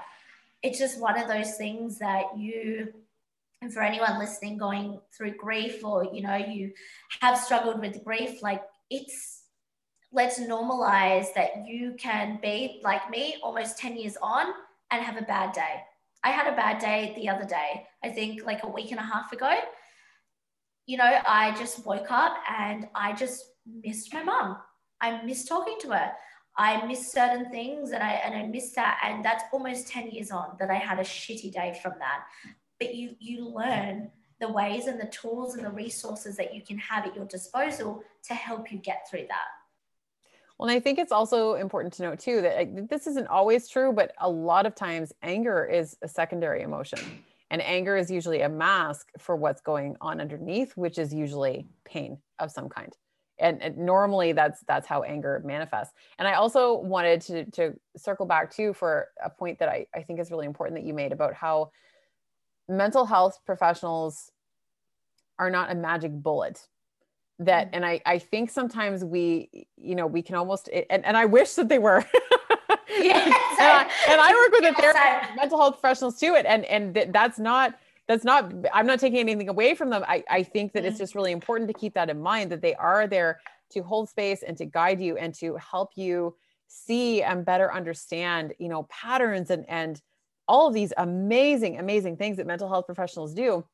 it's 0.62 0.78
just 0.78 1.00
one 1.00 1.20
of 1.20 1.28
those 1.28 1.56
things 1.56 1.98
that 2.00 2.38
you 2.38 2.94
and 3.62 3.74
for 3.74 3.82
anyone 3.82 4.20
listening 4.20 4.58
going 4.58 5.00
through 5.16 5.36
grief 5.38 5.84
or 5.84 6.08
you 6.14 6.22
know 6.22 6.36
you 6.36 6.72
have 7.22 7.38
struggled 7.38 7.80
with 7.80 8.04
grief 8.04 8.44
like 8.44 8.62
it's 8.90 9.44
let's 10.12 10.40
normalize 10.40 11.34
that 11.34 11.66
you 11.68 11.96
can 11.98 12.38
be 12.42 12.82
like 12.84 13.10
me 13.10 13.38
almost 13.42 13.78
10 13.80 13.98
years 13.98 14.18
on 14.22 14.48
and 14.92 15.02
have 15.02 15.18
a 15.18 15.26
bad 15.26 15.54
day 15.54 15.82
i 16.24 16.30
had 16.30 16.52
a 16.52 16.56
bad 16.56 16.80
day 16.80 17.14
the 17.16 17.30
other 17.30 17.46
day 17.46 17.86
i 18.04 18.10
think 18.10 18.46
like 18.46 18.64
a 18.64 18.68
week 18.68 18.92
and 18.92 19.00
a 19.00 19.04
half 19.04 19.32
ago 19.32 19.58
you 20.86 20.98
know 20.98 21.20
i 21.28 21.54
just 21.58 21.86
woke 21.86 22.12
up 22.12 22.38
and 22.50 22.88
i 22.96 23.14
just 23.14 23.44
missed 23.66 24.14
my 24.14 24.24
mom 24.24 24.58
I 25.02 25.24
miss 25.24 25.46
talking 25.46 25.78
to 25.82 25.90
her. 25.90 26.12
I 26.58 26.86
miss 26.86 27.12
certain 27.12 27.52
things 27.52 27.92
and 27.92 28.02
I 28.02 28.12
and 28.12 28.34
I 28.34 28.44
miss 28.48 28.72
that. 28.74 29.00
And 29.04 29.24
that's 29.24 29.44
almost 29.52 29.88
10 29.88 30.12
years 30.12 30.32
on 30.32 30.56
that 30.60 30.70
I 30.70 30.76
had 30.76 31.00
a 31.00 31.04
shitty 31.04 31.52
day 31.52 31.78
from 31.82 31.94
that. 32.00 32.24
But 32.80 32.96
you 32.96 33.16
you 33.20 33.48
learn 33.48 34.10
the 34.40 34.50
ways 34.50 34.88
and 34.88 35.00
the 35.00 35.08
tools 35.08 35.56
and 35.56 35.66
the 35.66 35.70
resources 35.70 36.36
that 36.38 36.54
you 36.54 36.62
can 36.62 36.78
have 36.78 37.06
at 37.06 37.16
your 37.16 37.26
disposal 37.26 38.04
to 38.28 38.34
help 38.34 38.72
you 38.72 38.78
get 38.78 39.08
through 39.10 39.26
that. 39.30 39.48
Well, 40.58 40.70
and 40.70 40.76
I 40.76 40.80
think 40.80 41.00
it's 41.00 41.12
also 41.12 41.56
important 41.56 41.94
to 41.96 42.04
note 42.04 42.20
too 42.20 42.42
that 42.42 42.56
like, 42.56 42.90
this 42.90 43.08
isn't 43.08 43.28
always 43.28 43.68
true, 43.68 43.92
but 43.92 44.14
a 44.20 44.30
lot 44.30 44.66
of 44.66 44.76
times 44.76 45.14
anger 45.22 45.66
is 45.66 45.98
a 46.02 46.08
secondary 46.08 46.62
emotion. 46.64 47.00
And 47.52 47.62
anger 47.62 47.96
is 47.96 48.10
usually 48.10 48.42
a 48.42 48.50
mask 48.50 49.10
for 49.20 49.36
what's 49.36 49.62
going 49.62 49.96
on 50.02 50.20
underneath, 50.20 50.76
which 50.76 50.98
is 50.98 51.14
usually 51.14 51.68
pain 51.84 52.18
of 52.40 52.52
some 52.52 52.70
kind. 52.70 52.92
And, 53.38 53.62
and 53.62 53.78
normally 53.78 54.32
that's 54.32 54.62
that's 54.68 54.88
how 54.88 55.04
anger 55.04 55.42
manifests. 55.46 55.94
And 56.18 56.28
I 56.28 56.34
also 56.34 56.78
wanted 56.78 57.22
to 57.22 57.46
to 57.52 57.74
circle 57.98 58.26
back 58.26 58.52
too 58.52 58.74
for 58.74 59.10
a 59.24 59.30
point 59.30 59.60
that 59.60 59.70
I, 59.70 59.86
I 59.94 60.02
think 60.02 60.20
is 60.20 60.32
really 60.32 60.46
important 60.46 60.80
that 60.80 60.88
you 60.88 60.94
made 60.94 61.12
about 61.12 61.34
how 61.34 61.72
mental 62.68 63.06
health 63.06 63.40
professionals 63.46 64.32
are 65.38 65.50
not 65.50 65.72
a 65.72 65.76
magic 65.76 66.12
bullet 66.12 66.66
that 67.40 67.68
mm. 67.68 67.70
and 67.74 67.86
I, 67.86 68.02
I 68.06 68.20
think 68.20 68.50
sometimes 68.50 69.04
we 69.04 69.68
you 69.78 69.96
know 69.96 70.08
we 70.08 70.22
can 70.22 70.36
almost 70.36 70.70
and, 70.90 71.06
and 71.06 71.18
i 71.18 71.26
wish 71.26 71.54
that 71.54 71.68
they 71.70 71.80
were 71.80 72.06
yes, 72.90 73.38
and, 73.60 73.90
I, 73.90 73.90
and, 74.10 74.22
I, 74.22 74.32
work 74.34 74.52
with 74.52 74.72
a 74.72 74.74
therapist 74.82 75.36
mental 75.36 75.60
health 75.60 75.80
professionals 75.80 76.20
too 76.20 76.36
and 76.36 76.66
and 76.66 77.14
that's 77.14 77.40
not 77.40 77.76
that's 78.08 78.24
not 78.24 78.52
i'm 78.74 78.86
not 78.86 79.00
taking 79.00 79.20
anything 79.20 79.50
away 79.50 79.76
from 79.76 79.90
them. 79.90 80.04
I, 80.08 80.24
I 80.30 80.44
think 80.44 80.74
that 80.74 80.80
mm-hmm. 80.80 80.90
it's 80.90 80.98
just 80.98 81.16
really 81.16 81.32
important 81.32 81.68
to 81.70 81.74
keep 81.74 81.94
that 81.96 82.10
in 82.10 82.22
mind 82.22 82.52
that 82.52 82.62
they 82.62 82.76
are 82.76 83.08
there 83.08 83.40
to 83.72 83.82
hold 83.82 84.10
space 84.10 84.44
and 84.44 84.58
to 84.58 84.66
guide 84.66 85.02
you 85.02 85.18
and 85.18 85.34
to 85.36 85.56
help 85.56 85.92
you 85.96 86.36
see 86.68 87.22
and 87.22 87.46
better 87.46 87.72
understand 87.74 88.54
you 88.60 88.70
know 88.70 88.84
patterns 88.84 89.50
and 89.50 89.66
and 89.70 90.02
all 90.48 90.68
of 90.68 90.74
these 90.74 90.94
amazing 90.98 91.80
amazing 91.80 92.18
things 92.18 92.38
that 92.38 92.48
mental 92.48 92.70
health 92.70 92.86
professionals 92.86 93.34
do. 93.34 93.66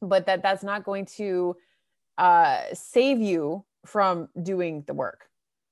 But 0.00 0.26
that 0.26 0.42
that's 0.42 0.62
not 0.62 0.84
going 0.84 1.06
to 1.16 1.56
uh, 2.18 2.62
save 2.72 3.20
you 3.20 3.64
from 3.86 4.28
doing 4.42 4.84
the 4.86 4.94
work 4.94 5.28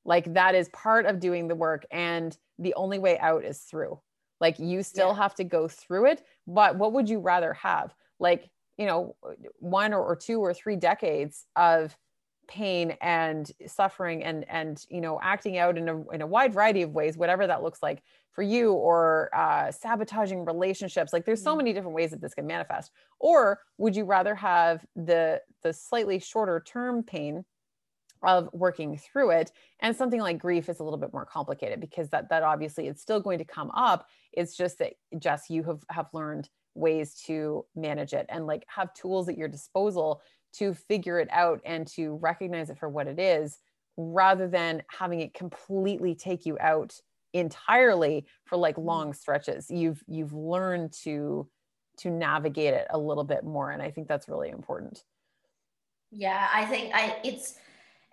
like 0.07 0.32
that 0.34 0.54
is 0.54 0.68
part 0.70 1.04
of 1.04 1.20
doing 1.20 1.48
the 1.48 1.54
work 1.54 1.84
and 1.90 2.36
the 2.59 2.74
only 2.74 2.98
way 2.98 3.18
out 3.18 3.44
is 3.44 3.59
through 3.61 4.00
like 4.40 4.59
you 4.59 4.82
still 4.82 5.09
yeah. 5.09 5.16
have 5.16 5.34
to 5.34 5.44
go 5.44 5.68
through 5.68 6.07
it 6.07 6.22
but 6.46 6.76
what 6.76 6.92
would 6.92 7.09
you 7.09 7.18
rather 7.18 7.52
have 7.52 7.94
like 8.18 8.50
you 8.78 8.86
know 8.86 9.16
one 9.59 9.92
or, 9.92 10.02
or 10.02 10.16
two 10.16 10.40
or 10.40 10.54
three 10.54 10.76
decades 10.76 11.46
of 11.57 11.96
pain 12.48 12.96
and 13.00 13.50
suffering 13.66 14.22
and 14.22 14.48
and 14.48 14.84
you 14.88 15.00
know 15.00 15.18
acting 15.20 15.59
out 15.59 15.76
in 15.76 15.88
a, 15.88 16.09
in 16.11 16.22
a 16.22 16.26
wide 16.26 16.54
variety 16.54 16.82
of 16.82 16.92
ways 16.92 17.16
whatever 17.16 17.46
that 17.46 17.62
looks 17.62 17.82
like 17.82 18.02
for 18.32 18.42
you 18.42 18.72
or 18.72 19.30
uh, 19.34 19.72
sabotaging 19.72 20.44
relationships 20.44 21.12
like 21.12 21.24
there's 21.24 21.42
so 21.42 21.50
mm-hmm. 21.50 21.59
many 21.59 21.72
different 21.72 21.96
ways 21.96 22.11
that 22.11 22.20
this 22.20 22.34
can 22.34 22.46
manifest 22.46 22.92
or 23.18 23.61
would 23.78 23.96
you 23.96 24.04
rather 24.04 24.34
have 24.34 24.84
the 24.94 25.40
the 25.62 25.72
slightly 25.72 26.18
shorter 26.18 26.62
term 26.64 27.02
pain 27.02 27.44
of 28.23 28.49
working 28.53 28.99
through 28.99 29.31
it. 29.31 29.53
And 29.81 29.95
something 29.95 30.21
like 30.21 30.39
grief 30.39 30.69
is 30.69 30.81
a 30.81 30.85
little 30.85 30.99
bit 30.99 31.12
more 31.12 31.27
complicated 31.27 31.81
because 31.81 32.09
that 32.11 32.29
that 32.31 32.43
obviously 32.43 32.89
it's 32.89 33.03
still 33.03 33.21
going 33.21 33.39
to 33.39 33.45
come 33.45 33.71
up. 33.71 34.07
It's 34.33 34.57
just 34.57 34.79
that 34.79 34.95
jess 35.19 35.51
you 35.51 35.62
have 35.64 35.81
have 35.91 36.09
learned 36.12 36.49
ways 36.75 37.14
to 37.27 37.64
manage 37.75 38.12
it 38.12 38.27
and 38.29 38.47
like 38.47 38.64
have 38.69 38.93
tools 38.95 39.29
at 39.29 39.39
your 39.39 39.49
disposal 39.49 40.21
to 40.53 40.75
figure 40.75 41.19
it 41.19 41.29
out 41.31 41.61
and 41.64 41.87
to 41.87 42.17
recognize 42.17 42.71
it 42.71 42.79
for 42.79 42.89
what 42.89 43.07
it 43.07 43.19
is 43.19 43.59
rather 43.97 44.47
than 44.47 44.83
having 44.89 45.21
it 45.21 45.35
completely 45.35 46.14
take 46.14 46.45
you 46.45 46.57
out 46.61 46.95
entirely 47.33 48.27
for 48.45 48.57
like 48.57 48.77
mm-hmm. 48.77 48.87
long 48.87 49.12
stretches. 49.12 49.71
You've 49.71 50.03
you've 50.07 50.33
learned 50.33 50.93
to 51.05 51.49
to 51.99 52.11
navigate 52.11 52.75
it 52.75 52.87
a 52.91 52.99
little 52.99 53.25
bit 53.25 53.43
more 53.43 53.71
and 53.71 53.81
i 53.81 53.91
think 53.91 54.07
that's 54.09 54.29
really 54.29 54.51
important. 54.51 55.03
Yeah 56.11 56.49
i 56.53 56.64
think 56.64 56.95
i 56.95 57.17
it's 57.25 57.57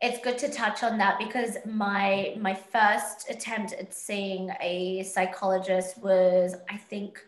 it's 0.04 0.20
good 0.20 0.38
to 0.38 0.50
touch 0.52 0.84
on 0.84 0.98
that 1.00 1.18
because 1.18 1.58
my 1.66 2.36
my 2.40 2.54
first 2.54 3.30
attempt 3.30 3.74
at 3.74 3.94
seeing 3.94 4.52
a 4.62 5.04
psychologist 5.04 5.98
was 6.04 6.56
i 6.70 6.78
think 6.78 7.20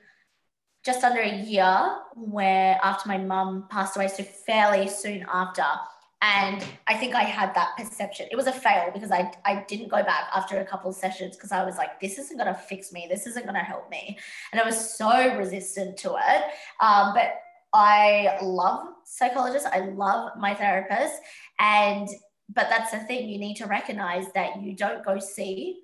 just 0.85 1.03
under 1.03 1.19
a 1.19 1.35
year 1.35 1.97
where 2.13 2.79
after 2.83 3.09
my 3.09 3.17
mum 3.17 3.65
passed 3.69 3.97
away, 3.97 4.07
so 4.07 4.23
fairly 4.23 4.87
soon 4.87 5.25
after. 5.33 5.65
And 6.21 6.63
I 6.87 6.95
think 6.95 7.13
I 7.15 7.23
had 7.23 7.53
that 7.55 7.75
perception. 7.75 8.27
It 8.31 8.35
was 8.35 8.47
a 8.47 8.51
fail 8.51 8.91
because 8.93 9.11
I, 9.11 9.31
I 9.45 9.65
didn't 9.67 9.89
go 9.89 10.03
back 10.03 10.29
after 10.33 10.59
a 10.59 10.65
couple 10.65 10.91
of 10.91 10.95
sessions 10.95 11.35
because 11.35 11.51
I 11.51 11.65
was 11.65 11.77
like, 11.77 11.99
this 11.99 12.17
isn't 12.17 12.37
going 12.37 12.53
to 12.53 12.59
fix 12.59 12.93
me. 12.93 13.07
This 13.09 13.27
isn't 13.27 13.43
going 13.43 13.55
to 13.55 13.61
help 13.61 13.89
me. 13.89 14.17
And 14.51 14.61
I 14.61 14.65
was 14.65 14.95
so 14.95 15.35
resistant 15.35 15.97
to 15.97 16.11
it. 16.11 16.43
Um, 16.81 17.13
but 17.13 17.33
I 17.73 18.37
love 18.41 18.87
psychologists. 19.03 19.67
I 19.71 19.79
love 19.79 20.31
my 20.39 20.53
therapist. 20.53 21.15
And, 21.59 22.07
but 22.49 22.67
that's 22.69 22.91
the 22.91 22.99
thing, 22.99 23.29
you 23.29 23.39
need 23.39 23.55
to 23.55 23.65
recognize 23.65 24.25
that 24.33 24.61
you 24.61 24.75
don't 24.75 25.03
go 25.03 25.19
see 25.19 25.81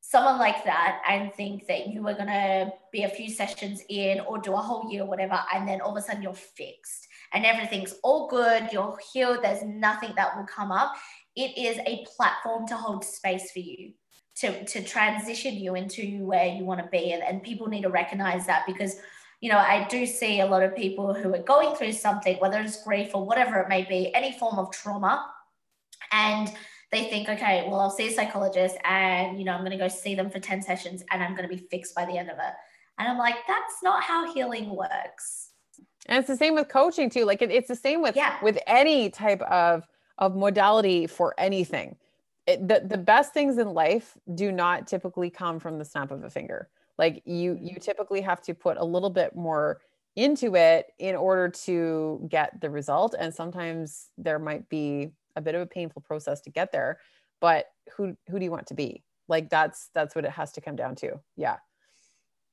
someone 0.00 0.38
like 0.38 0.64
that 0.64 1.02
and 1.08 1.34
think 1.34 1.66
that 1.66 1.88
you 1.88 2.06
are 2.06 2.14
going 2.14 2.28
to 2.28 2.70
be 2.92 3.02
a 3.02 3.08
few 3.08 3.28
sessions 3.28 3.82
in 3.88 4.20
or 4.20 4.38
do 4.38 4.52
a 4.52 4.56
whole 4.56 4.90
year 4.90 5.02
or 5.02 5.08
whatever 5.08 5.40
and 5.52 5.68
then 5.68 5.80
all 5.80 5.90
of 5.90 5.96
a 5.96 6.06
sudden 6.06 6.22
you're 6.22 6.32
fixed 6.32 7.08
and 7.32 7.44
everything's 7.44 7.96
all 8.04 8.28
good 8.28 8.68
you're 8.70 8.96
healed 9.12 9.40
there's 9.42 9.64
nothing 9.64 10.12
that 10.14 10.36
will 10.36 10.46
come 10.46 10.70
up. 10.70 10.94
It 11.34 11.58
is 11.58 11.78
a 11.86 12.06
platform 12.16 12.68
to 12.68 12.76
hold 12.76 13.04
space 13.04 13.50
for 13.50 13.58
you 13.58 13.94
to, 14.36 14.64
to 14.64 14.84
transition 14.84 15.54
you 15.54 15.74
into 15.74 16.24
where 16.24 16.46
you 16.46 16.64
want 16.64 16.80
to 16.80 16.88
be 16.90 17.12
and, 17.12 17.22
and 17.22 17.42
people 17.42 17.66
need 17.66 17.82
to 17.82 17.90
recognize 17.90 18.46
that 18.46 18.64
because 18.66 18.96
you 19.40 19.50
know 19.50 19.58
i 19.58 19.86
do 19.90 20.06
see 20.06 20.40
a 20.40 20.46
lot 20.46 20.62
of 20.62 20.74
people 20.76 21.12
who 21.12 21.34
are 21.34 21.42
going 21.42 21.74
through 21.74 21.92
something 21.92 22.36
whether 22.36 22.60
it's 22.60 22.82
grief 22.84 23.10
or 23.14 23.26
whatever 23.26 23.58
it 23.58 23.68
may 23.68 23.84
be 23.84 24.14
any 24.14 24.32
form 24.38 24.58
of 24.58 24.70
trauma 24.70 25.26
and 26.12 26.52
they 26.92 27.04
think, 27.04 27.28
okay, 27.28 27.64
well, 27.68 27.80
I'll 27.80 27.90
see 27.90 28.08
a 28.08 28.12
psychologist 28.12 28.76
and, 28.84 29.38
you 29.38 29.44
know, 29.44 29.52
I'm 29.52 29.60
going 29.60 29.72
to 29.72 29.76
go 29.76 29.88
see 29.88 30.14
them 30.14 30.30
for 30.30 30.38
10 30.38 30.62
sessions 30.62 31.02
and 31.10 31.22
I'm 31.22 31.34
going 31.36 31.48
to 31.48 31.54
be 31.54 31.66
fixed 31.70 31.94
by 31.94 32.04
the 32.04 32.16
end 32.16 32.30
of 32.30 32.38
it. 32.38 32.54
And 32.98 33.08
I'm 33.08 33.18
like, 33.18 33.36
that's 33.46 33.82
not 33.82 34.02
how 34.02 34.32
healing 34.32 34.74
works. 34.74 35.50
And 36.06 36.18
it's 36.18 36.28
the 36.28 36.36
same 36.36 36.54
with 36.54 36.68
coaching 36.68 37.10
too. 37.10 37.24
Like 37.24 37.42
it, 37.42 37.50
it's 37.50 37.68
the 37.68 37.76
same 37.76 38.02
with, 38.02 38.14
yeah. 38.14 38.36
with 38.42 38.58
any 38.66 39.10
type 39.10 39.42
of, 39.42 39.86
of 40.18 40.36
modality 40.36 41.06
for 41.06 41.34
anything. 41.38 41.96
It, 42.46 42.66
the, 42.66 42.82
the 42.84 42.96
best 42.96 43.34
things 43.34 43.58
in 43.58 43.74
life 43.74 44.16
do 44.34 44.52
not 44.52 44.86
typically 44.86 45.30
come 45.30 45.58
from 45.58 45.78
the 45.78 45.84
snap 45.84 46.12
of 46.12 46.22
a 46.22 46.30
finger. 46.30 46.68
Like 46.96 47.22
you, 47.26 47.54
mm-hmm. 47.54 47.66
you 47.66 47.76
typically 47.80 48.20
have 48.20 48.40
to 48.42 48.54
put 48.54 48.76
a 48.76 48.84
little 48.84 49.10
bit 49.10 49.34
more 49.34 49.80
into 50.14 50.56
it 50.56 50.92
in 50.98 51.14
order 51.14 51.48
to 51.48 52.26
get 52.30 52.60
the 52.60 52.70
result. 52.70 53.14
And 53.18 53.34
sometimes 53.34 54.08
there 54.16 54.38
might 54.38 54.68
be 54.68 55.10
a 55.36 55.40
bit 55.40 55.54
of 55.54 55.60
a 55.60 55.66
painful 55.66 56.02
process 56.02 56.40
to 56.40 56.50
get 56.50 56.72
there 56.72 56.98
but 57.40 57.66
who 57.96 58.16
who 58.28 58.38
do 58.38 58.44
you 58.44 58.50
want 58.50 58.66
to 58.68 58.74
be? 58.74 59.02
Like 59.28 59.50
that's 59.50 59.90
that's 59.94 60.14
what 60.14 60.24
it 60.24 60.30
has 60.30 60.52
to 60.52 60.60
come 60.60 60.76
down 60.76 60.94
to. 60.96 61.20
Yeah. 61.36 61.56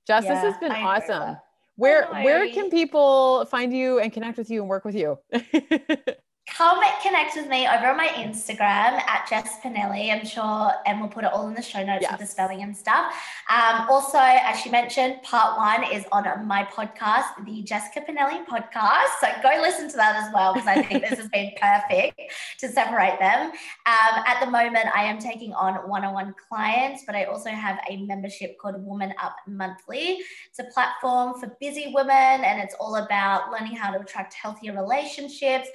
Jess 0.06 0.26
yeah, 0.26 0.34
this 0.34 0.54
has 0.54 0.58
been 0.60 0.72
I 0.72 0.82
awesome. 0.82 1.38
where 1.76 2.08
where 2.08 2.50
can 2.50 2.70
people 2.70 3.46
find 3.46 3.74
you 3.74 4.00
and 4.00 4.12
connect 4.12 4.38
with 4.38 4.50
you 4.50 4.60
and 4.62 4.70
work 4.70 4.84
with 4.84 4.96
you 4.96 5.18
come 6.46 6.84
connect 7.02 7.36
with 7.38 7.48
me 7.48 7.68
over 7.68 7.88
on 7.88 7.98
my 7.98 8.10
Instagram 8.10 8.60
at 8.60 9.26
Jess 9.30 9.60
Pinelli. 9.64 10.12
I'm 10.12 10.26
sure 10.26 10.74
and 10.86 11.00
we'll 11.00 11.10
put 11.10 11.24
it 11.24 11.32
all 11.32 11.48
in 11.48 11.54
the 11.54 11.62
show 11.62 11.84
notes 11.84 12.06
with 12.10 12.20
the 12.20 12.26
spelling 12.26 12.62
and 12.64 12.76
stuff. 12.76 13.14
Um, 13.50 13.88
also, 13.90 14.18
as 14.20 14.60
she 14.60 14.70
mentioned, 14.70 15.24
part 15.24 15.58
one 15.58 15.90
is 15.92 16.06
on 16.12 16.24
my 16.46 16.66
podcast, 16.66 17.46
the 17.46 17.64
Jessica 17.64 18.02
Pinelli 18.02 18.46
podcast. 18.46 19.20
So 19.22 19.28
go 19.42 19.62
listen 19.62 19.90
to 19.90 19.96
that 19.96 20.18
as 20.18 20.34
well 20.34 20.54
because 20.54 20.68
I 20.68 20.82
think 20.84 21.08
this 21.08 21.18
has 21.18 21.30
been 21.30 21.52
perfect 21.62 22.20
to 22.60 22.68
separate 22.68 23.20
them. 23.20 23.52
Um, 23.86 24.24
at 24.28 24.44
the 24.44 24.52
moment, 24.52 24.88
I 24.94 25.04
am 25.04 25.20
taking 25.20 25.54
on 25.54 25.76
one-on-one 25.90 26.36
clients, 26.50 27.04
but 27.06 27.16
I 27.16 27.24
also 27.24 27.50
have 27.52 27.80
a 27.90 27.98
membership 28.06 28.58
called 28.58 28.84
Woman 28.86 29.14
Up 29.22 29.38
Monthly. 29.48 30.20
It's 30.50 30.60
a 30.60 30.66
platform 30.74 31.40
for 31.40 31.56
busy 31.62 31.92
women, 31.94 32.12
and 32.12 32.62
it's 32.62 32.76
all 32.82 32.98
about 32.98 33.50
learning 33.50 33.78
how 33.78 33.92
to 33.92 34.02
attract 34.02 34.34
healthier 34.34 34.74
relationships 34.74 35.70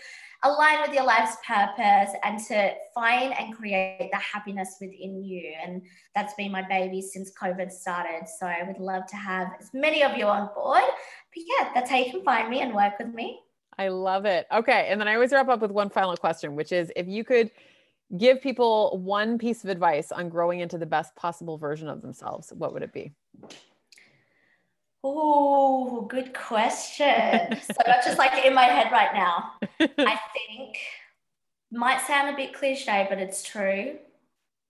align 0.44 0.80
with 0.82 0.92
your 0.92 1.04
life's 1.04 1.36
purpose 1.46 2.12
and 2.22 2.38
to 2.46 2.72
find 2.94 3.34
and 3.38 3.54
create 3.54 4.08
the 4.12 4.18
happiness 4.18 4.76
within 4.80 5.24
you. 5.24 5.52
And 5.64 5.82
that's 6.14 6.34
been 6.34 6.52
my 6.52 6.66
baby 6.68 7.02
since 7.02 7.32
COVID 7.40 7.72
started. 7.72 8.28
So 8.38 8.46
I 8.46 8.62
would 8.64 8.78
love 8.78 9.06
to 9.08 9.16
have 9.16 9.48
as 9.60 9.70
many 9.74 10.02
of 10.02 10.16
you 10.16 10.26
on 10.26 10.48
board. 10.54 10.82
But 11.34 11.44
yeah, 11.46 11.70
that's 11.74 11.90
how 11.90 11.96
you 11.96 12.10
can 12.10 12.22
find 12.22 12.48
me 12.48 12.60
and 12.60 12.74
work 12.74 12.94
with 12.98 13.12
me. 13.12 13.40
I 13.78 13.88
love 13.88 14.24
it. 14.24 14.46
Okay. 14.52 14.88
And 14.90 15.00
then 15.00 15.08
I 15.08 15.14
always 15.14 15.32
wrap 15.32 15.48
up 15.48 15.60
with 15.60 15.70
one 15.70 15.90
final 15.90 16.16
question, 16.16 16.54
which 16.54 16.72
is 16.72 16.92
if 16.96 17.06
you 17.08 17.24
could 17.24 17.50
give 18.16 18.40
people 18.40 18.98
one 18.98 19.38
piece 19.38 19.64
of 19.64 19.70
advice 19.70 20.10
on 20.12 20.28
growing 20.28 20.60
into 20.60 20.78
the 20.78 20.86
best 20.86 21.14
possible 21.14 21.58
version 21.58 21.88
of 21.88 22.00
themselves, 22.00 22.52
what 22.52 22.72
would 22.72 22.82
it 22.82 22.92
be? 22.92 23.12
Oh, 25.04 26.02
good 26.02 26.34
question. 26.34 27.60
so 27.62 27.74
that's 27.86 28.06
just 28.06 28.18
like 28.18 28.44
in 28.44 28.54
my 28.54 28.64
head 28.64 28.90
right 28.90 29.14
now. 29.14 29.52
I 29.80 30.18
think 30.34 30.78
might 31.70 32.00
sound 32.06 32.30
a 32.30 32.36
bit 32.36 32.54
cliche, 32.54 33.06
but 33.08 33.18
it's 33.18 33.42
true. 33.42 33.96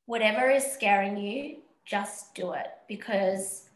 whatever 0.07 0.51
is 0.51 0.65
scaring 0.65 1.17
you, 1.17 1.59
just 1.85 2.35
do 2.35 2.53
it 2.53 2.69
because 2.89 3.69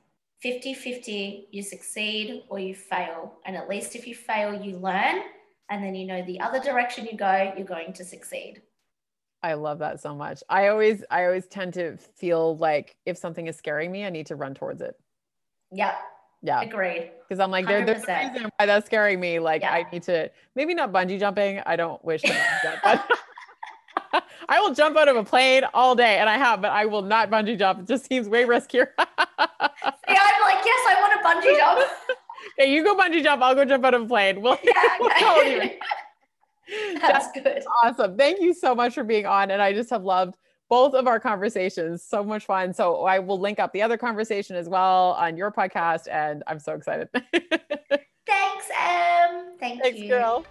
50 0.42 0.74
50, 0.74 1.48
you 1.52 1.62
succeed 1.62 2.42
or 2.48 2.58
you 2.58 2.74
fail. 2.74 3.34
And 3.46 3.56
at 3.56 3.68
least 3.68 3.94
if 3.94 4.06
you 4.06 4.14
fail, 4.14 4.52
you 4.52 4.76
learn. 4.76 5.22
And 5.70 5.82
then 5.82 5.94
you 5.94 6.06
know 6.06 6.22
the 6.22 6.40
other 6.40 6.60
direction 6.60 7.06
you 7.06 7.16
go, 7.16 7.52
you're 7.56 7.66
going 7.66 7.92
to 7.94 8.04
succeed. 8.04 8.60
I 9.42 9.54
love 9.54 9.78
that 9.78 10.00
so 10.00 10.14
much. 10.14 10.42
I 10.48 10.68
always 10.68 11.04
I 11.10 11.24
always 11.24 11.46
tend 11.46 11.74
to 11.74 11.96
feel 11.96 12.56
like 12.58 12.96
if 13.06 13.16
something 13.16 13.46
is 13.46 13.56
scaring 13.56 13.90
me, 13.90 14.04
I 14.04 14.10
need 14.10 14.26
to 14.26 14.36
run 14.36 14.54
towards 14.54 14.82
it. 14.82 14.94
Yep. 15.72 15.94
Yeah. 16.42 16.60
Agreed. 16.62 17.10
Because 17.28 17.40
I'm 17.40 17.50
like, 17.50 17.66
there, 17.66 17.84
there's 17.86 18.04
a 18.08 18.28
reason 18.32 18.50
why 18.58 18.66
that's 18.66 18.86
scaring 18.86 19.20
me. 19.20 19.38
Like 19.38 19.62
yeah. 19.62 19.72
I 19.72 19.86
need 19.92 20.02
to 20.04 20.30
maybe 20.56 20.74
not 20.74 20.92
bungee 20.92 21.18
jumping. 21.18 21.60
I 21.64 21.76
don't 21.76 22.04
wish 22.04 22.22
to 22.22 22.28
jump, 22.62 22.80
but 22.82 23.08
I 24.48 24.60
will 24.60 24.74
jump 24.74 24.96
out 24.96 25.08
of 25.08 25.16
a 25.16 25.24
plane 25.24 25.64
all 25.74 25.94
day, 25.94 26.18
and 26.18 26.28
I 26.28 26.36
have, 26.36 26.60
but 26.60 26.70
I 26.70 26.86
will 26.86 27.02
not 27.02 27.30
bungee 27.30 27.58
jump. 27.58 27.80
It 27.80 27.86
just 27.86 28.06
seems 28.08 28.28
way 28.28 28.44
riskier. 28.44 28.88
yeah, 28.98 29.06
I'm 29.38 30.42
like, 30.42 30.64
yes, 30.64 30.80
I 30.88 30.96
want 31.00 31.42
to 31.42 31.48
bungee 31.48 31.56
jump. 31.56 31.90
okay, 32.58 32.72
you 32.72 32.84
go 32.84 32.96
bungee 32.96 33.22
jump. 33.22 33.42
I'll 33.42 33.54
go 33.54 33.64
jump 33.64 33.84
out 33.84 33.94
of 33.94 34.02
a 34.02 34.06
plane. 34.06 34.40
We'll, 34.40 34.58
yeah, 34.62 34.96
we'll 35.00 35.08
That's, 37.00 37.00
That's 37.00 37.32
good. 37.32 37.64
Awesome. 37.82 38.16
Thank 38.16 38.40
you 38.40 38.54
so 38.54 38.74
much 38.74 38.94
for 38.94 39.04
being 39.04 39.26
on. 39.26 39.50
And 39.50 39.62
I 39.62 39.72
just 39.72 39.90
have 39.90 40.04
loved 40.04 40.36
both 40.72 40.94
of 40.94 41.06
our 41.06 41.20
conversations. 41.20 42.02
So 42.02 42.24
much 42.24 42.46
fun. 42.46 42.72
So 42.72 43.04
I 43.04 43.18
will 43.18 43.38
link 43.38 43.58
up 43.60 43.74
the 43.74 43.82
other 43.82 43.98
conversation 43.98 44.56
as 44.56 44.70
well 44.70 45.12
on 45.18 45.36
your 45.36 45.52
podcast. 45.52 46.08
And 46.10 46.42
I'm 46.46 46.58
so 46.58 46.72
excited. 46.72 47.10
Thanks, 48.26 48.70
Em. 48.80 49.58
Thank 49.60 49.82
Thanks, 49.82 49.98
you. 49.98 50.08
girl. 50.08 50.46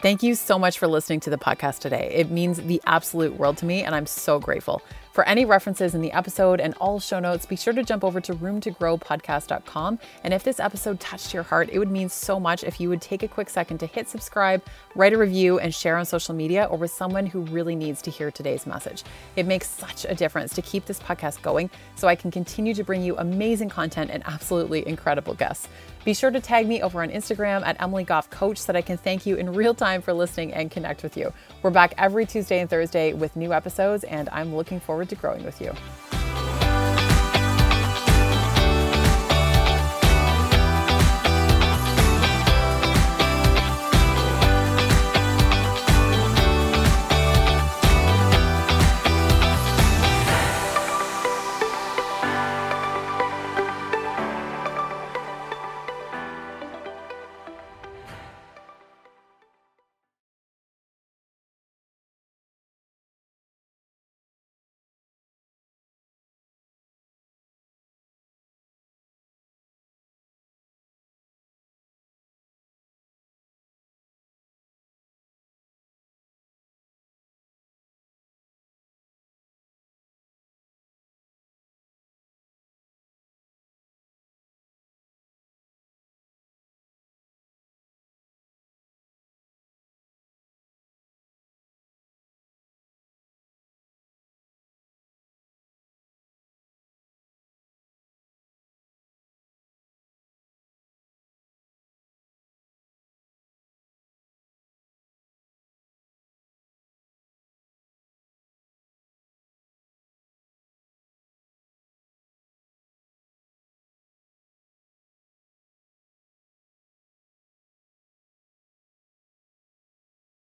Thank 0.00 0.22
you 0.22 0.34
so 0.34 0.58
much 0.58 0.78
for 0.78 0.88
listening 0.88 1.20
to 1.20 1.28
the 1.28 1.36
podcast 1.36 1.80
today. 1.80 2.10
It 2.14 2.30
means 2.30 2.56
the 2.56 2.80
absolute 2.86 3.36
world 3.36 3.58
to 3.58 3.66
me, 3.66 3.82
and 3.82 3.94
I'm 3.94 4.06
so 4.06 4.38
grateful. 4.38 4.80
For 5.12 5.26
any 5.26 5.44
references 5.44 5.96
in 5.96 6.02
the 6.02 6.12
episode 6.12 6.60
and 6.60 6.72
all 6.74 7.00
show 7.00 7.18
notes, 7.18 7.44
be 7.44 7.56
sure 7.56 7.72
to 7.72 7.82
jump 7.82 8.04
over 8.04 8.20
to 8.20 8.32
roomtogrowpodcast.com. 8.34 9.98
And 10.22 10.32
if 10.32 10.44
this 10.44 10.60
episode 10.60 11.00
touched 11.00 11.34
your 11.34 11.42
heart, 11.42 11.68
it 11.72 11.80
would 11.80 11.90
mean 11.90 12.08
so 12.08 12.38
much 12.38 12.62
if 12.62 12.80
you 12.80 12.88
would 12.88 13.02
take 13.02 13.24
a 13.24 13.28
quick 13.28 13.50
second 13.50 13.78
to 13.78 13.86
hit 13.86 14.08
subscribe, 14.08 14.62
write 14.94 15.12
a 15.12 15.18
review, 15.18 15.58
and 15.58 15.74
share 15.74 15.96
on 15.96 16.04
social 16.04 16.32
media 16.32 16.66
or 16.66 16.78
with 16.78 16.92
someone 16.92 17.26
who 17.26 17.40
really 17.42 17.74
needs 17.74 18.00
to 18.02 18.10
hear 18.10 18.30
today's 18.30 18.68
message. 18.68 19.02
It 19.34 19.46
makes 19.46 19.68
such 19.68 20.06
a 20.08 20.14
difference 20.14 20.54
to 20.54 20.62
keep 20.62 20.86
this 20.86 21.00
podcast 21.00 21.42
going 21.42 21.70
so 21.96 22.06
I 22.06 22.14
can 22.14 22.30
continue 22.30 22.72
to 22.74 22.84
bring 22.84 23.02
you 23.02 23.16
amazing 23.18 23.68
content 23.68 24.10
and 24.12 24.22
absolutely 24.26 24.86
incredible 24.86 25.34
guests. 25.34 25.68
Be 26.02 26.14
sure 26.14 26.30
to 26.30 26.40
tag 26.40 26.66
me 26.66 26.80
over 26.80 27.02
on 27.02 27.10
Instagram 27.10 27.62
at 27.62 27.80
Emily 27.80 28.04
Goff 28.04 28.30
Coach 28.30 28.56
so 28.56 28.72
that 28.72 28.78
I 28.78 28.82
can 28.82 28.96
thank 28.96 29.26
you 29.26 29.36
in 29.36 29.52
real 29.52 29.74
time 29.74 30.00
for 30.00 30.14
listening 30.14 30.54
and 30.54 30.70
connect 30.70 31.02
with 31.02 31.16
you. 31.16 31.32
We're 31.62 31.70
back 31.70 31.92
every 31.98 32.24
Tuesday 32.24 32.60
and 32.60 32.70
Thursday 32.70 33.12
with 33.12 33.36
new 33.36 33.52
episodes, 33.52 34.04
and 34.04 34.28
I'm 34.30 34.56
looking 34.56 34.80
forward 34.80 35.10
to 35.10 35.14
growing 35.14 35.44
with 35.44 35.60
you. 35.60 35.74